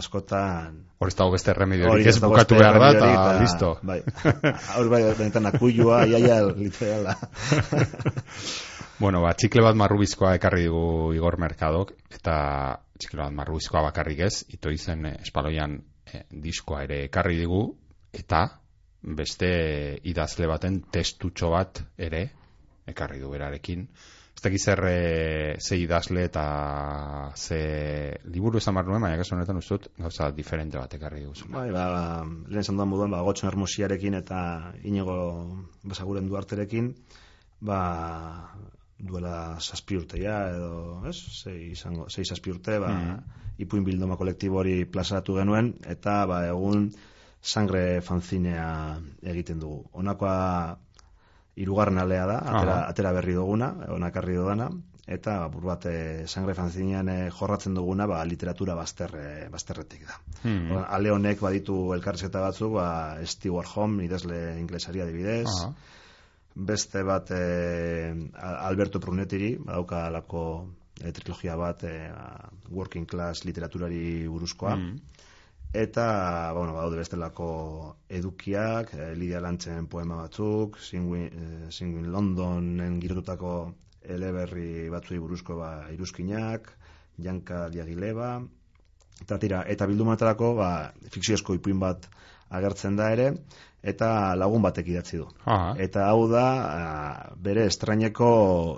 askotan... 0.00 0.82
Hor 0.98 1.12
ez 1.12 1.18
dago 1.18 1.36
beste 1.36 1.52
Hori 1.54 1.62
remediorik, 1.62 2.10
ez 2.10 2.18
bukatu 2.24 2.58
behar 2.58 2.82
da, 2.82 2.94
eta 2.98 3.34
listo. 3.38 3.76
Bai, 3.86 4.00
hori 4.80 4.96
bai, 4.96 5.04
benetan 5.14 5.46
akuilua, 5.54 6.08
iaia, 6.10 6.42
literala. 6.58 7.14
Bueno, 8.98 9.20
ba, 9.20 9.34
txikle 9.36 9.60
bat 9.60 9.76
marrubizkoa 9.76 10.30
ekarri 10.38 10.70
dugu 10.70 11.12
Igor 11.12 11.36
Merkadok, 11.42 11.90
eta 12.16 12.36
txikle 12.96 13.26
bat 13.26 13.34
marrubizkoa 13.36 13.82
bakarrik 13.90 14.22
ez, 14.24 14.34
ito 14.56 14.70
izen 14.72 15.04
eh, 15.10 15.16
espaloian 15.20 15.74
eh, 16.08 16.22
diskoa 16.30 16.80
ere 16.86 17.02
ekarri 17.10 17.36
digu, 17.36 17.60
eta 18.16 18.46
beste 19.18 19.48
idazle 20.08 20.48
baten 20.48 20.78
testutxo 20.92 21.50
bat 21.52 21.82
ere 22.06 22.22
ekarri 22.88 23.20
du 23.20 23.28
berarekin, 23.34 23.82
ez 24.36 24.44
dakiz 24.44 24.62
zer 24.64 24.80
e, 24.88 24.96
ze 25.60 25.76
idazle 25.80 26.24
eta 26.30 26.46
ze 27.36 27.60
liburu 28.32 28.62
esan 28.62 28.76
barnuen, 28.80 29.04
baina 29.04 29.20
kasu 29.20 29.34
honetan 29.36 29.60
ustut 29.60 29.90
gauza 29.98 30.30
diferente 30.32 30.78
bat 30.80 30.96
ekarri 30.96 31.24
duzu. 31.24 31.50
Bai, 31.52 31.68
ba, 31.74 32.24
lehen 32.48 32.64
esan 32.64 32.80
duan 32.80 32.88
moduan, 32.88 33.12
ba, 33.12 33.20
gotxon 33.28 33.50
hermosiarekin 33.50 34.16
eta 34.22 34.40
inigo 34.84 35.16
basaguren 35.84 36.28
duarterekin, 36.32 36.94
ba, 37.60 37.80
duela 38.98 39.58
zazpi 39.60 39.96
urte 39.98 40.20
ja, 40.22 40.38
edo, 40.54 41.02
ez, 41.08 41.16
zei, 41.42 41.72
izango, 41.72 42.08
zei 42.08 42.24
zazpi 42.24 42.54
urte, 42.54 42.78
ba, 42.82 42.92
mm 42.92 43.42
ipuin 43.56 43.86
bildoma 43.86 44.18
kolektibo 44.20 44.58
hori 44.60 44.82
plazaratu 44.84 45.38
genuen, 45.38 45.70
eta, 45.88 46.18
ba, 46.28 46.42
egun, 46.44 46.90
sangre 47.40 48.02
fanzinea 48.04 48.66
egiten 49.32 49.62
dugu. 49.62 49.86
Honakoa 49.96 50.76
irugarren 51.56 52.02
alea 52.02 52.26
da, 52.28 52.36
atera, 52.52 52.76
atera 52.90 53.14
berri 53.16 53.36
duguna, 53.38 53.70
onakarri 53.96 54.36
duguna, 54.36 54.68
eta 55.06 55.38
buru 55.52 55.70
bat 55.70 55.86
eh, 55.88 56.26
sangre 56.26 56.56
fanzinean 56.58 57.08
eh, 57.08 57.18
jorratzen 57.30 57.76
duguna 57.78 58.08
ba, 58.10 58.22
literatura 58.28 58.74
bazterre, 58.74 59.46
bazterretik 59.52 60.04
da. 60.08 60.18
Hmm. 60.42 60.82
Ale 60.82 61.12
honek 61.14 61.40
baditu 61.40 61.78
elkarrizketa 61.96 62.42
batzuk, 62.42 62.74
ba, 62.76 62.88
Stewart 63.24 63.70
Home, 63.76 64.04
idazle 64.04 64.40
inglesari 64.60 65.04
adibidez, 65.04 65.48
beste 66.56 67.02
bat 67.04 67.30
e, 67.36 67.44
Alberto 68.40 69.00
Prunetiri, 69.00 69.54
badauka 69.60 70.06
alako 70.06 70.42
e, 71.00 71.12
trilogia 71.12 71.56
bat 71.60 71.84
e, 71.84 71.94
working 72.72 73.06
class 73.06 73.44
literaturari 73.44 74.26
buruzkoa, 74.26 74.76
hmm 74.76 75.24
eta 75.76 76.52
bueno, 76.54 76.74
badaude 76.74 76.96
bestelako 77.00 77.48
edukiak, 78.08 78.92
e, 78.94 79.14
Lidia 79.18 79.40
Lantzen 79.40 79.86
poema 79.92 80.22
batzuk, 80.22 80.78
Singuin, 80.80 81.26
e, 81.28 82.08
Londonen 82.08 83.00
girotutako 83.00 83.52
eleberri 84.02 84.88
batzui 84.88 85.18
buruzko 85.18 85.58
ba, 85.58 85.70
iruzkinak, 85.92 86.70
Janka 87.18 87.68
Diagileba, 87.72 88.40
eta 89.20 89.38
tira, 89.42 89.62
eta 89.66 89.86
bildumatarako 89.86 90.54
ba, 90.54 90.70
fikziozko 91.12 91.56
ipuin 91.58 91.80
bat 91.80 92.08
agertzen 92.56 92.96
da 92.96 93.10
ere, 93.12 93.32
eta 93.82 94.34
lagun 94.34 94.62
batek 94.62 94.88
idatzi 94.94 95.20
du. 95.22 95.26
Aha. 95.44 95.74
Eta 95.78 96.08
hau 96.10 96.28
da, 96.30 96.46
bere 97.36 97.66
estraineko 97.70 98.30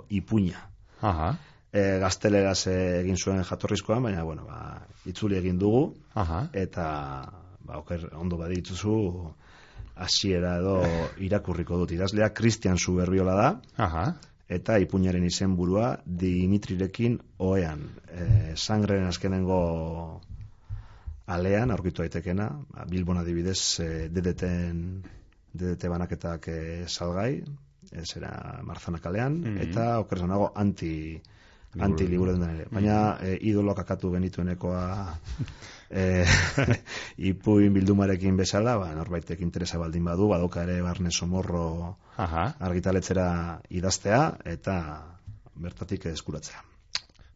ipuina. 0.09 0.65
Aha 1.01 1.35
e, 1.71 1.81
gazteleraz 2.01 2.61
egin 2.71 3.17
zuen 3.17 3.43
jatorrizkoan, 3.45 4.03
baina, 4.03 4.23
bueno, 4.27 4.45
ba, 4.47 4.79
itzuli 5.09 5.37
egin 5.39 5.59
dugu, 5.61 5.83
Aha. 6.19 6.45
eta, 6.53 6.87
ba, 7.65 7.77
oker, 7.81 8.09
ondo 8.17 8.39
badituzu, 8.39 8.95
hasiera 9.99 10.57
edo 10.61 10.79
irakurriko 11.27 11.81
dut 11.83 11.93
idazlea, 11.97 12.31
Christian 12.35 12.79
Zuberbiola 12.79 13.37
da, 13.37 13.49
Aha. 13.85 14.07
eta 14.49 14.79
ipuñaren 14.81 15.25
izen 15.27 15.55
burua, 15.57 15.93
Dimitrirekin 16.05 17.19
oean, 17.45 17.85
e, 18.09 18.55
sangren 18.55 19.05
azkenengo 19.09 19.61
alean, 21.29 21.71
aurkitu 21.71 22.03
daitekena, 22.03 22.49
ba, 22.73 22.85
Bilbon 22.89 23.21
adibidez, 23.21 23.61
e, 23.83 23.89
dedeten, 24.13 25.01
dedete 25.53 25.91
banaketak 25.91 26.47
e, 26.51 26.59
salgai, 26.87 27.33
e, 27.91 28.05
zera 28.05 28.31
marzanak 28.65 29.05
alean, 29.05 29.39
mm 29.39 29.51
-hmm. 29.55 29.67
eta 29.69 29.99
okerzanago 30.05 30.51
anti 30.55 31.21
anti 31.77 32.07
liburu 32.07 32.33
den 32.33 32.49
ere. 32.49 32.65
Baina 32.71 33.17
e, 33.21 33.35
idolok 33.51 33.83
akatu 33.83 34.11
genituenekoa 34.15 34.81
e, 36.01 36.25
ipuin 37.29 37.73
bildumarekin 37.73 38.37
bezala, 38.39 38.77
ba, 38.81 38.89
norbaitek 38.97 39.41
interesa 39.45 39.77
baldin 39.77 40.05
badu, 40.09 40.27
badoka 40.31 40.63
ere 40.65 40.81
barne 40.81 41.11
somorro 41.11 41.97
Aha. 42.17 42.47
argitaletzera 42.59 43.61
idaztea 43.69 44.23
eta 44.45 44.79
bertatik 45.55 46.09
eskuratzea. 46.13 46.63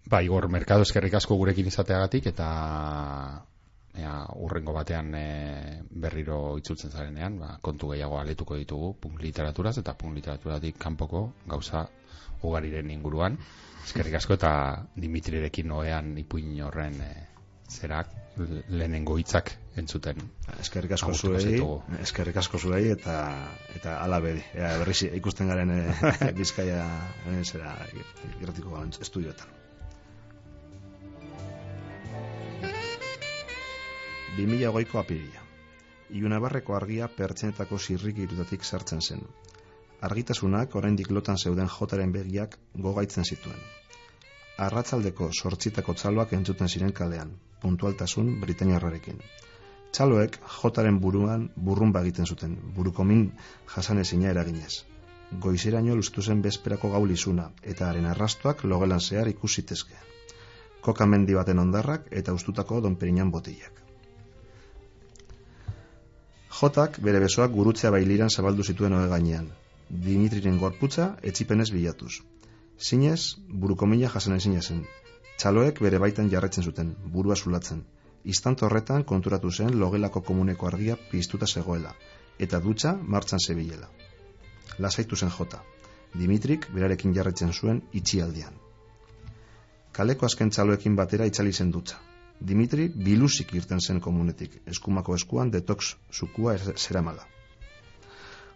Ba, 0.10 0.22
Igor, 0.24 0.50
merkado 0.52 0.84
eskerrik 0.84 1.14
asko 1.14 1.38
gurekin 1.40 1.70
izateagatik 1.70 2.26
eta 2.34 2.48
ea, 4.00 4.14
urrengo 4.42 4.74
batean 4.74 5.14
e, 5.16 5.26
berriro 6.06 6.58
itzultzen 6.58 6.92
zarenean, 6.92 7.38
ba, 7.42 7.58
kontu 7.62 7.92
gehiago 7.94 8.20
aletuko 8.20 8.58
ditugu 8.60 8.94
punk 9.02 9.22
literaturaz 9.22 9.78
eta 9.82 9.94
punk 9.98 10.18
literaturatik 10.18 10.80
kanpoko 10.82 11.28
gauza 11.48 11.86
ugariren 12.44 12.90
inguruan. 12.92 13.38
Eskerrik 13.84 14.18
asko 14.20 14.38
eta 14.40 14.52
Dimitrirekin 14.96 15.68
noean 15.68 16.14
ipuin 16.18 16.56
horren 16.66 17.00
e, 17.04 17.14
zerak 17.70 18.12
lehenengo 18.74 19.18
hitzak 19.22 19.52
entzuten. 19.78 20.22
Eskerrik 20.60 20.96
asko 20.98 21.14
zuei, 21.14 21.60
eskerrik 22.02 22.40
asko 22.42 22.58
zuei 22.58 22.88
eta 22.94 23.18
eta 23.76 24.00
ala 24.02 24.20
bedi. 24.26 24.42
Ea, 24.58 24.78
berriz 24.82 25.04
ikusten 25.10 25.52
garen 25.54 25.76
e, 25.76 25.82
Bizkaia 26.40 26.86
e, 27.30 27.44
zera 27.44 27.76
irratiko 28.40 28.82
estudioetan. 29.02 29.63
Bi 34.38 34.46
mila 34.50 34.70
goiko 34.76 35.00
apirila. 35.00 35.42
Iunabarreko 36.14 36.76
argia 36.76 37.08
pertsenetako 37.08 37.80
zirrik 37.80 38.18
irutatik 38.28 38.64
sartzen 38.64 39.02
zen 39.02 39.26
argitasunak 40.04 40.76
oraindik 40.76 41.12
lotan 41.16 41.38
zeuden 41.40 41.70
jotaren 41.72 42.12
begiak 42.12 42.58
gogaitzen 42.86 43.24
zituen. 43.24 43.60
Arratzaldeko 44.66 45.30
sortzitako 45.32 45.96
txaloak 46.00 46.34
entzuten 46.38 46.70
ziren 46.70 46.92
kalean, 46.98 47.32
puntualtasun 47.62 48.34
Britaniarrarekin. 48.42 49.22
Txaloek 49.96 50.36
jotaren 50.58 51.00
buruan 51.06 51.46
burrun 51.68 51.94
egiten 52.02 52.26
zuten, 52.26 52.58
burukomin 52.76 53.24
jasan 53.76 54.04
ezina 54.04 54.30
eraginez. 54.34 54.74
Goizeraino 55.46 55.96
luztu 55.96 56.22
zen 56.22 56.42
bezperako 56.42 56.92
gaulizuna 56.98 57.50
eta 57.74 57.90
haren 57.90 58.06
arrastuak 58.06 58.64
logelan 58.64 59.00
zehar 59.00 59.32
ikusitezke. 59.32 59.96
Koka 60.82 61.06
mendi 61.06 61.34
baten 61.40 61.60
ondarrak 61.60 62.12
eta 62.12 62.34
ustutako 62.34 62.82
donperinan 62.82 63.32
botilak. 63.32 63.83
Jotak 66.54 67.00
bere 67.02 67.20
besoak 67.24 67.52
gurutzea 67.52 67.92
bailiran 67.92 68.30
zabaldu 68.30 68.64
zituen 68.64 68.94
oe 68.94 69.08
gainean, 69.10 69.48
Dimitriren 69.90 70.58
gorputza 70.58 71.06
etzipenez 71.30 71.68
bilatuz. 71.74 72.14
Zinez, 72.80 73.36
buruko 73.64 73.86
mila 73.86 74.10
jasen 74.14 74.36
ezin 74.36 74.56
zen. 74.62 74.80
Txaloek 75.38 75.82
bere 75.86 76.00
baitan 76.04 76.30
jarretzen 76.32 76.64
zuten, 76.64 76.94
burua 77.16 77.36
zulatzen. 77.36 77.84
Istant 78.36 78.64
horretan 78.64 79.04
konturatu 79.04 79.52
zen 79.52 79.78
logelako 79.80 80.22
komuneko 80.30 80.68
argia 80.68 80.96
piztuta 81.12 81.48
zegoela, 81.48 81.94
eta 82.40 82.60
dutxa 82.60 82.96
martzan 83.16 83.40
zebilela. 83.48 83.90
Lasaitu 84.80 85.16
zen 85.16 85.34
jota. 85.38 85.62
Dimitrik 86.14 86.70
berarekin 86.74 87.14
jarretzen 87.14 87.54
zuen 87.54 87.82
itxialdian. 88.02 88.54
Kaleko 89.92 90.26
azken 90.26 90.50
txaloekin 90.50 90.96
batera 90.96 91.26
itzali 91.30 91.54
zen 91.54 91.72
dutxa. 91.72 92.00
Dimitri 92.44 92.90
biluzik 92.92 93.54
irten 93.56 93.80
zen 93.80 94.02
komunetik, 94.04 94.58
eskumako 94.68 95.16
eskuan 95.16 95.52
detox 95.52 95.94
zukua 96.12 96.58
zeramala. 96.58 97.24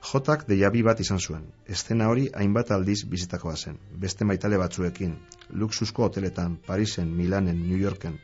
Jotak 0.07 0.43
deiabi 0.49 0.81
bat 0.83 0.99
izan 0.99 1.19
zuen. 1.19 1.45
Estena 1.75 2.09
hori 2.11 2.25
hainbat 2.41 2.73
aldiz 2.75 2.97
bizitakoa 3.13 3.55
zen. 3.55 3.77
Beste 4.01 4.25
maitale 4.25 4.59
batzuekin. 4.59 5.13
Luxusko 5.61 6.03
hoteletan, 6.03 6.57
Parisen, 6.67 7.13
Milanen, 7.15 7.61
New 7.69 7.79
Yorken. 7.79 8.17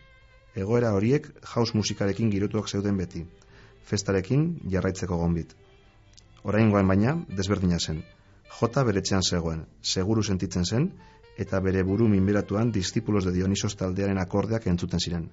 Egoera 0.56 0.92
horiek 0.98 1.30
jaus 1.54 1.74
musikarekin 1.74 2.30
girotuak 2.36 2.68
zeuden 2.68 3.00
beti. 3.00 3.24
Festarekin 3.88 4.46
jarraitzeko 4.76 5.18
gonbit. 5.18 5.56
Orain 6.44 6.72
baina, 6.72 7.16
desberdina 7.40 7.80
zen. 7.80 8.04
Jota 8.60 8.84
beretzean 8.84 9.24
zegoen. 9.24 9.66
Seguru 9.82 10.24
sentitzen 10.24 10.66
zen, 10.66 10.92
eta 11.38 11.60
bere 11.60 11.84
buru 11.84 12.08
minberatuan 12.08 12.72
distipulos 12.72 13.26
de 13.26 13.32
Dionisos 13.32 13.76
taldearen 13.76 14.20
akordeak 14.20 14.68
entzuten 14.68 15.00
ziren. 15.00 15.30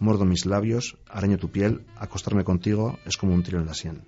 Mordo 0.00 0.24
mis 0.24 0.46
labios, 0.46 0.96
araño 1.10 1.36
tu 1.36 1.50
piel, 1.50 1.84
acostarme 1.94 2.42
contigo, 2.42 2.98
es 3.04 3.18
como 3.18 3.34
un 3.34 3.42
tiro 3.42 3.60
en 3.60 3.66
la 3.66 3.74
sien. 3.74 4.02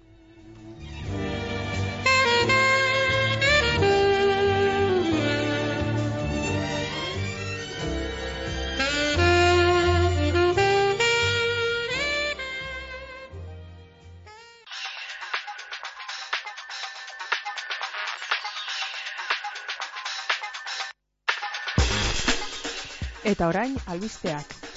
Eta 23.24 23.46
orain, 23.46 23.76
albisteak. 23.86 24.71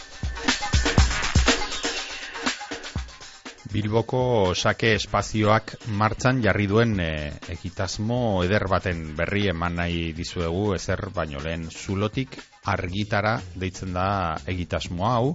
Bilboko 3.76 4.53
sake 4.55 4.93
espazioak 4.95 5.73
martzan 5.99 6.38
jarri 6.43 6.63
duen 6.71 6.93
e, 7.03 7.07
egitasmo 7.51 8.19
eder 8.45 8.63
baten 8.71 9.01
berri 9.17 9.49
eman 9.51 9.76
nahi 9.82 10.13
dizuegu 10.15 10.69
ezer 10.78 11.09
baino 11.17 11.41
lehen 11.43 11.65
zulotik 11.67 12.38
argitara 12.71 13.34
deitzen 13.63 13.91
da 13.97 14.07
egitasmo 14.53 15.09
hau 15.09 15.34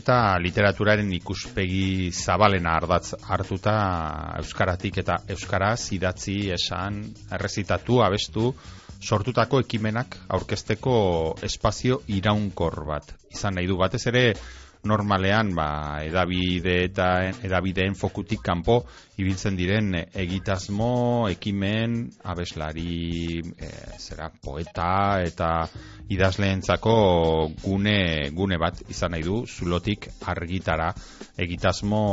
eta 0.00 0.18
literaturaren 0.42 1.14
ikuspegi 1.20 2.10
zabalena 2.10 2.74
ardatz 2.80 3.14
hartuta 3.22 3.76
euskaratik 4.42 4.98
eta 5.04 5.20
euskaraz 5.36 5.92
idatzi 6.00 6.36
esan 6.58 6.98
errezitatu 7.38 8.02
abestu 8.02 8.50
sortutako 9.00 9.62
ekimenak 9.62 10.18
aurkezteko 10.26 10.98
espazio 11.46 12.02
iraunkor 12.18 12.82
bat. 12.88 13.14
Izan 13.30 13.60
nahi 13.60 13.70
du 13.70 13.78
batez 13.78 14.06
ere 14.10 14.32
normalean 14.86 15.52
ba, 15.54 15.68
edabide 16.06 16.78
eta 16.86 17.08
edabideen 17.44 17.94
fokutik 17.98 18.42
kanpo 18.44 18.80
ibiltzen 19.16 19.56
diren 19.56 19.94
egitasmo, 19.96 21.26
ekimen, 21.32 22.02
abeslari, 22.28 23.40
e, 23.40 23.70
zera, 23.98 24.28
poeta 24.28 25.22
eta 25.24 25.50
idazleentzako 26.12 26.96
gune, 27.62 28.30
gune 28.36 28.58
bat 28.60 28.82
izan 28.92 29.16
nahi 29.16 29.24
du, 29.26 29.40
zulotik 29.46 30.10
argitara 30.28 30.92
egitasmo 31.38 32.04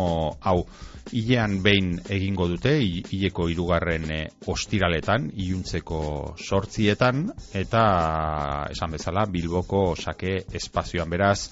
hau. 0.42 0.64
Ilean 1.12 1.58
behin 1.60 1.98
egingo 2.16 2.48
dute, 2.48 2.78
hileko 2.80 3.50
irugarren 3.52 4.08
e, 4.08 4.22
ostiraletan, 4.48 5.28
iluntzeko 5.44 6.00
sortzietan, 6.40 7.28
eta 7.60 7.84
esan 8.72 8.96
bezala, 8.96 9.28
bilboko 9.28 9.90
sake 10.00 10.40
espazioan 10.56 11.12
beraz, 11.12 11.50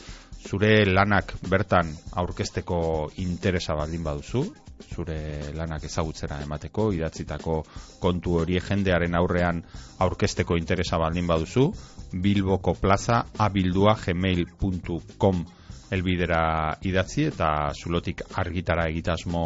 zure 0.48 0.86
lanak 0.86 1.36
bertan 1.50 1.92
aurkezteko 2.18 2.82
interesa 3.24 3.76
baldin 3.78 4.04
baduzu, 4.04 4.44
zure 4.92 5.54
lanak 5.56 5.86
ezagutzera 5.86 6.42
emateko, 6.44 6.90
idatzitako 6.98 7.62
kontu 8.02 8.40
hori 8.42 8.60
jendearen 8.60 9.16
aurrean 9.16 9.62
aurkezteko 10.06 10.58
interesa 10.58 10.98
baldin 10.98 11.28
baduzu, 11.28 11.68
bilboko 12.14 12.74
plaza 12.74 13.24
abildua 13.38 13.96
gmail.com 14.06 15.46
elbidera 15.92 16.42
idatzi 16.88 17.28
eta 17.28 17.72
zulotik 17.76 18.24
argitara 18.40 18.88
egitasmo 18.90 19.46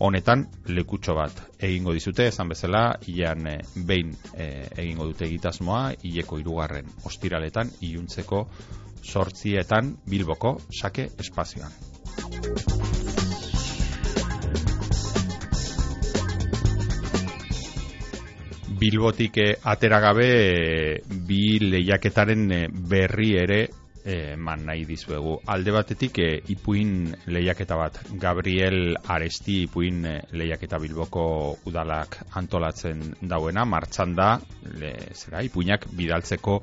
honetan 0.00 0.46
lekutxo 0.72 1.14
bat 1.14 1.40
egingo 1.60 1.92
dizute, 1.92 2.28
esan 2.30 2.48
bezala, 2.48 2.84
ian 3.12 3.46
e, 3.50 3.56
behin 3.76 4.14
eh, 4.32 4.68
egingo 4.80 5.10
dute 5.10 5.26
egitasmoa, 5.26 5.90
hileko 6.06 6.38
irugarren 6.40 6.88
ostiraletan, 7.10 7.68
iluntzeko 7.84 8.46
sortzietan 9.02 9.96
Bilboko 10.06 10.58
sake 10.70 11.10
espazioan. 11.18 11.72
Bilbotik 18.80 19.36
eh, 19.36 19.58
atera 19.68 19.98
gabe 20.00 20.26
eh, 20.26 21.02
bi 21.04 21.58
lehiaketaren 21.60 22.44
eh, 22.56 22.66
berri 22.70 23.34
ere 23.36 23.60
eman 24.10 24.62
nahi 24.64 24.86
dizuegu. 24.88 25.34
Alde 25.52 25.74
batetik 25.74 26.16
ipuin 26.54 27.10
lehiaketa 27.28 27.76
bat. 27.76 27.98
Gabriel 28.22 28.96
Aresti 28.96 29.58
ipuin 29.66 30.06
lehiaketa 30.32 30.80
Bilboko 30.80 31.24
udalak 31.68 32.16
antolatzen 32.40 33.02
dauena, 33.20 33.66
martxan 33.68 34.16
da, 34.16 34.30
le, 34.80 34.94
zera, 35.12 35.44
ipuinak 35.44 35.84
bidaltzeko 35.92 36.56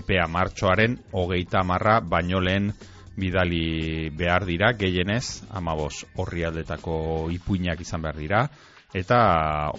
epea 0.00 0.26
martxoaren 0.28 0.98
hogeita 1.12 1.62
marra 1.64 2.00
baino 2.00 2.40
lehen 2.40 2.72
bidali 3.16 4.10
behar 4.12 4.44
dira, 4.44 4.72
gehienez, 4.76 5.42
amabos 5.50 6.04
horri 6.20 6.44
aldetako 6.44 6.96
ipuinak 7.32 7.80
izan 7.80 8.02
behar 8.04 8.18
dira, 8.20 8.42
eta 8.96 9.18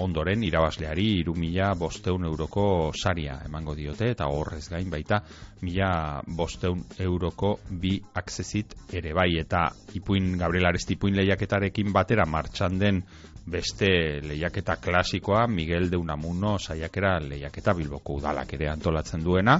ondoren 0.03 0.43
irabazleari 0.43 1.05
iru 1.21 1.33
mila 1.37 1.71
bosteun 1.79 2.25
euroko 2.27 2.91
saria 2.93 3.37
emango 3.45 3.75
diote, 3.77 4.09
eta 4.13 4.27
horrez 4.33 4.67
gain 4.73 4.89
baita 4.89 5.21
mila 5.61 5.89
bosteun 6.27 6.83
euroko 6.99 7.55
bi 7.69 7.95
aksesit 8.21 8.75
ere 8.93 9.13
bai, 9.13 9.31
eta 9.39 9.67
ipuin, 9.97 10.35
Gabriel 10.37 10.71
Aresti 10.71 10.97
ipuin 10.97 11.17
lehiaketarekin 11.17 11.93
batera 11.93 12.25
martxan 12.25 12.79
den 12.81 13.03
beste 13.47 14.21
lehiaketa 14.21 14.75
klasikoa, 14.75 15.47
Miguel 15.47 15.89
de 15.89 15.97
Unamuno 15.97 16.57
saiakera 16.59 17.17
lehiaketa 17.23 17.73
bilboko 17.73 18.19
udalak 18.19 18.53
ere 18.53 18.69
antolatzen 18.69 19.23
duena, 19.23 19.57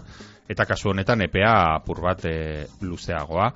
eta 0.49 0.65
kasu 0.65 0.91
honetan 0.91 1.23
epea 1.23 1.53
apur 1.75 2.01
bat 2.03 2.25
e, 2.27 2.67
luzeagoa 2.81 3.47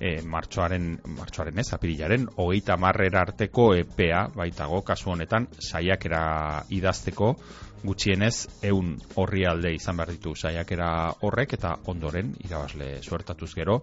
e, 0.00 0.20
martxoaren, 0.22 0.90
martxoaren 1.16 1.58
ez, 1.58 1.70
apirilaren 1.74 2.28
hogeita 2.36 2.76
marrera 2.76 3.22
arteko 3.26 3.72
epea 3.78 4.26
baitago 4.36 4.82
kasu 4.86 5.14
honetan 5.16 5.48
saiakera 5.58 6.64
idazteko. 6.70 7.34
Gutxienez 7.78 8.48
eun 8.66 8.96
horri 9.22 9.44
alde 9.46 9.70
izan 9.76 10.00
behar 10.00 10.10
ditu 10.10 10.32
saiakera 10.34 10.88
horrek 11.22 11.52
eta 11.54 11.76
ondoren 11.86 12.32
irabazle 12.42 12.96
suertatuz 13.06 13.52
gero 13.54 13.76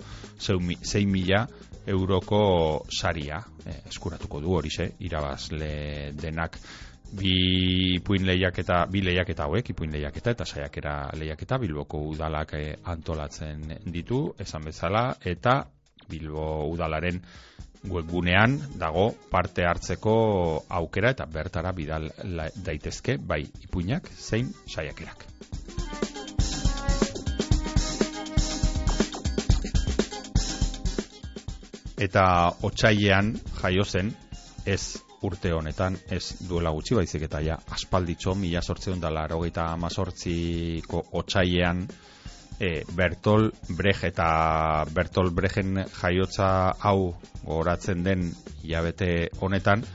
6 0.44 1.06
mila 1.08 1.46
euroko 1.88 2.86
saria 2.90 3.40
e, 3.66 3.82
eskuratuko 3.90 4.42
du 4.42 4.56
hori 4.58 4.70
ze 4.70 4.92
irabazle 5.00 6.12
denak 6.14 6.60
bi 7.14 7.96
ipuin 7.96 8.26
lehiaketa, 8.26 8.86
bi 8.92 9.02
lehiaketa 9.06 9.46
hauek, 9.46 9.70
ipuin 9.70 9.92
lehiaketa 9.94 10.34
eta 10.36 10.46
saiakera 10.46 10.96
lehiaketa 11.16 11.60
Bilboko 11.62 12.02
udalak 12.12 12.56
eh, 12.58 12.76
antolatzen 12.84 13.78
ditu, 13.86 14.28
esan 14.40 14.66
bezala, 14.66 15.06
eta 15.24 15.62
Bilbo 16.10 16.66
udalaren 16.70 17.22
webgunean 17.90 18.58
dago 18.82 19.12
parte 19.32 19.66
hartzeko 19.66 20.16
aukera 20.80 21.14
eta 21.14 21.30
bertara 21.30 21.72
bidal 21.72 22.10
daitezke 22.66 23.18
bai 23.22 23.44
ipuinak 23.68 24.10
zein 24.18 24.52
saiakerak. 24.66 26.15
Eta 31.98 32.26
otsailean 32.68 33.34
jaio 33.62 33.86
zen 33.86 34.12
ez 34.66 34.98
urte 35.26 35.52
honetan 35.54 35.96
ez 36.12 36.24
duela 36.50 36.74
gutxi 36.76 36.98
baizik 36.98 37.24
eta 37.28 37.40
ja 37.42 37.56
aspalditxo 37.78 38.36
mila 38.36 38.62
sortzeun 38.62 39.00
dala 39.02 39.26
erogeita 39.30 39.70
amazortziko 39.74 41.02
otxaiean 41.22 41.86
e, 42.60 42.84
Bertol 42.96 43.52
Brecht 43.70 44.04
eta 44.12 44.86
Bertol 44.94 45.32
Brechen 45.36 45.86
jaiotza 46.02 46.50
hau 46.80 47.16
goratzen 47.46 48.04
den 48.04 48.28
hilabete 48.64 49.30
honetan 49.40 49.86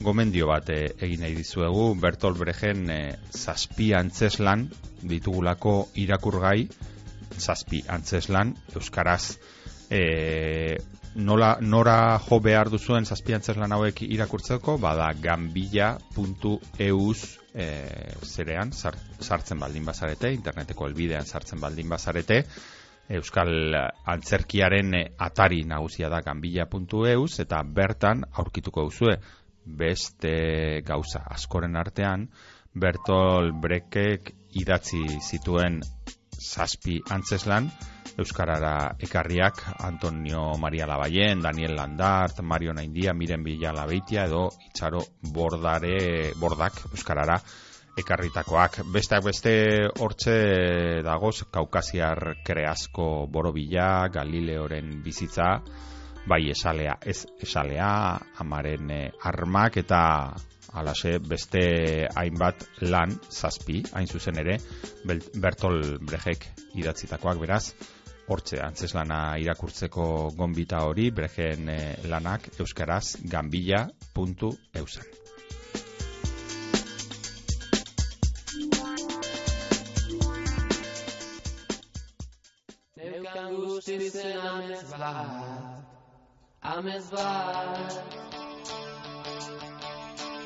gomendio 0.00 0.48
bat 0.48 0.70
e, 0.72 0.80
egin 0.98 1.20
nahi 1.24 1.36
dizuegu. 1.36 1.90
Bertol 2.00 2.38
Brechen 2.38 2.88
e, 2.90 3.00
zazpi 3.30 3.92
antzeslan 3.96 4.68
ditugulako 5.02 5.74
irakurgai 6.00 6.68
zazpi 7.40 7.82
antzeslan 7.88 8.54
Euskaraz 8.74 9.36
e, 9.90 10.78
nola, 11.14 11.58
nora 11.60 12.18
jo 12.28 12.40
behar 12.40 12.70
duzuen 12.70 13.04
zazpiantzes 13.04 13.56
lan 13.58 13.72
hauek 13.72 14.02
irakurtzeko, 14.06 14.78
bada 14.78 15.12
gambilla.euz 15.20 17.18
e, 17.54 17.66
zerean 18.24 18.72
sartzen 18.72 19.58
baldin 19.58 19.84
bazarete, 19.84 20.32
interneteko 20.34 20.86
elbidean 20.86 21.26
sartzen 21.26 21.60
baldin 21.60 21.88
bazarete, 21.88 22.44
Euskal 23.10 23.74
Antzerkiaren 24.06 24.94
atari 25.18 25.64
nagusia 25.66 26.08
da 26.12 26.20
gambilla.euz 26.22 27.40
eta 27.42 27.62
bertan 27.66 28.22
aurkituko 28.38 28.84
duzue 28.86 29.16
beste 29.64 30.82
gauza. 30.86 31.24
Askoren 31.26 31.74
artean 31.76 32.28
Bertol 32.70 33.50
Brekek 33.52 34.30
idatzi 34.62 35.02
zituen 35.26 35.80
zazpi 36.40 36.98
antzeslan, 37.12 37.68
Euskarara 38.18 38.96
ekarriak 38.98 39.62
Antonio 39.86 40.56
Maria 40.58 40.86
Labayen, 40.86 41.40
Daniel 41.40 41.76
Landart, 41.76 42.40
Mario 42.42 42.72
Naindia, 42.74 43.14
Miren 43.14 43.44
Villa 43.44 43.72
Labeitia 43.72 44.24
edo 44.26 44.48
Itxaro 44.68 45.04
Bordare, 45.22 46.32
Bordak 46.40 46.80
Euskarara 46.90 47.38
ekarritakoak. 48.00 48.80
Besteak 48.92 49.24
beste 49.24 49.54
hortze 50.00 50.34
dagoz 51.06 51.44
Kaukasiar 51.52 52.36
Kreasko 52.44 53.26
Borobila, 53.30 54.08
Galileoren 54.12 55.00
bizitza, 55.04 55.60
bai 56.28 56.50
esalea, 56.50 56.98
ez 57.06 57.24
esalea, 57.40 58.18
amaren 58.42 58.90
eh, 58.90 59.10
armak 59.24 59.80
eta 59.80 60.00
alase 60.72 61.18
beste 61.18 61.62
hainbat 62.14 62.66
lan 62.86 63.16
zazpi, 63.30 63.82
hain 63.92 64.06
zuzen 64.06 64.38
ere, 64.38 64.58
Bertol 65.04 65.98
Brejek 66.04 66.46
idatzitakoak 66.78 67.40
beraz, 67.42 67.64
hortze 68.30 68.60
antzeslana 68.62 69.36
irakurtzeko 69.42 70.04
gonbita 70.38 70.84
hori 70.86 71.10
bregen 71.10 71.68
eh, 71.72 71.96
lanak 72.06 72.52
euskaraz 72.62 73.16
gambilla.eusen. 73.32 75.08
Neukan 83.00 83.56
guztizen 83.56 84.38
amez 84.46 84.84
bat, 84.92 85.99
amez 86.62 87.10
bat, 87.10 88.16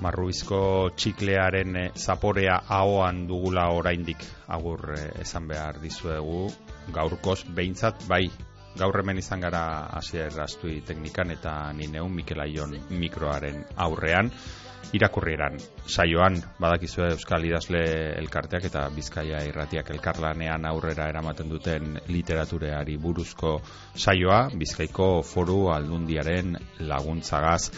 marrubizko 0.00 0.90
txiklearen 0.96 1.76
eh, 1.76 1.90
zaporea 1.94 2.54
ahoan 2.66 3.26
dugula 3.28 3.66
oraindik. 3.76 4.24
Agur 4.48 4.94
eh, 4.96 5.10
esan 5.20 5.46
behar 5.46 5.76
dizuegu. 5.82 6.48
Gaurkoz 6.94 7.44
behintzat 7.54 8.06
bai 8.08 8.30
gaur 8.78 9.00
hemen 9.00 9.18
izan 9.18 9.40
gara 9.40 9.62
hasier 9.98 10.30
errastui 10.30 10.80
teknikan 10.86 11.30
eta 11.30 11.72
ni 11.72 11.88
neun 11.90 12.12
Mikel 12.14 12.40
Aion 12.40 12.76
mikroaren 12.90 13.64
aurrean 13.76 14.30
irakurrieran. 14.92 15.58
Saioan 15.86 16.38
badakizue 16.58 17.10
Euskal 17.14 17.44
Idazle 17.46 17.82
elkarteak 18.18 18.66
eta 18.70 18.86
Bizkaia 18.94 19.42
irratiak 19.46 19.90
elkarlanean 19.94 20.66
aurrera 20.66 21.08
eramaten 21.12 21.50
duten 21.50 21.98
literatureari 22.08 22.96
buruzko 22.98 23.58
saioa 23.94 24.48
Bizkaiko 24.54 25.10
foru 25.22 25.68
aldundiaren 25.74 26.56
laguntzagaz 26.80 27.70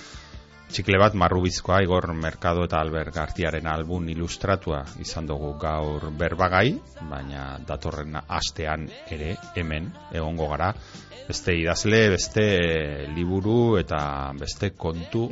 Txikle 0.73 0.97
bat 0.97 1.12
marrubizkoa 1.12 1.83
Igor 1.85 2.07
Merkado 2.16 2.62
eta 2.64 2.79
Albert 2.81 3.12
Gartiaren 3.12 3.66
album 3.68 4.07
ilustratua 4.09 4.79
izan 5.05 5.27
dugu 5.29 5.51
gaur 5.61 6.07
berbagai, 6.16 6.79
baina 7.11 7.59
datorren 7.68 8.16
astean 8.16 8.87
ere 9.12 9.35
hemen 9.53 9.91
egongo 10.16 10.47
gara. 10.55 10.70
Beste 11.29 11.53
idazle, 11.61 12.01
beste 12.14 12.47
liburu 13.12 13.77
eta 13.83 14.33
beste 14.41 14.73
kontu 14.73 15.27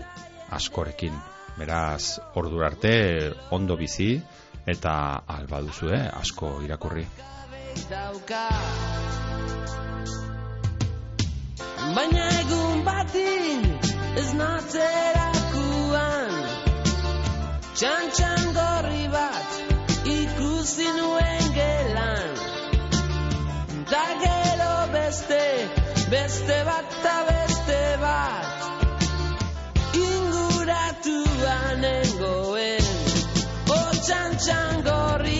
askorekin. 0.53 1.17
Beraz, 1.57 2.21
ordura 2.37 2.69
arte 2.69 2.93
ondo 3.57 3.81
bizi 3.81 4.13
eta 4.69 4.95
alba 5.39 5.63
duzu, 5.65 5.89
eh? 5.97 6.05
asko 6.21 6.59
irakurri. 6.69 7.07
Baina 11.97 12.29
egun 12.45 12.85
batin 12.85 13.71
ez 14.21 15.30
natzerakuan 15.91 16.33
Txantxan 17.75 18.53
gorri 18.55 19.07
bat 19.13 19.49
ikusi 20.05 20.89
nuen 20.97 21.45
gelan 21.55 22.31
Da 23.91 24.07
gero 24.23 24.75
beste, 24.93 25.43
beste 26.11 26.59
bat 26.69 26.95
eta 27.01 27.17
beste 27.31 27.81
bat. 28.03 28.47
Inguratuan 30.05 31.81
nengoen 31.83 32.85
O 33.75 33.83
txantxan 34.07 34.83
gorriak 34.87 35.40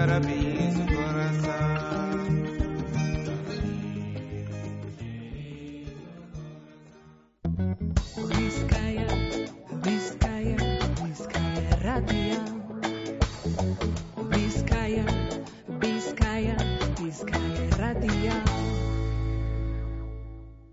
Bizkaia, 0.00 0.39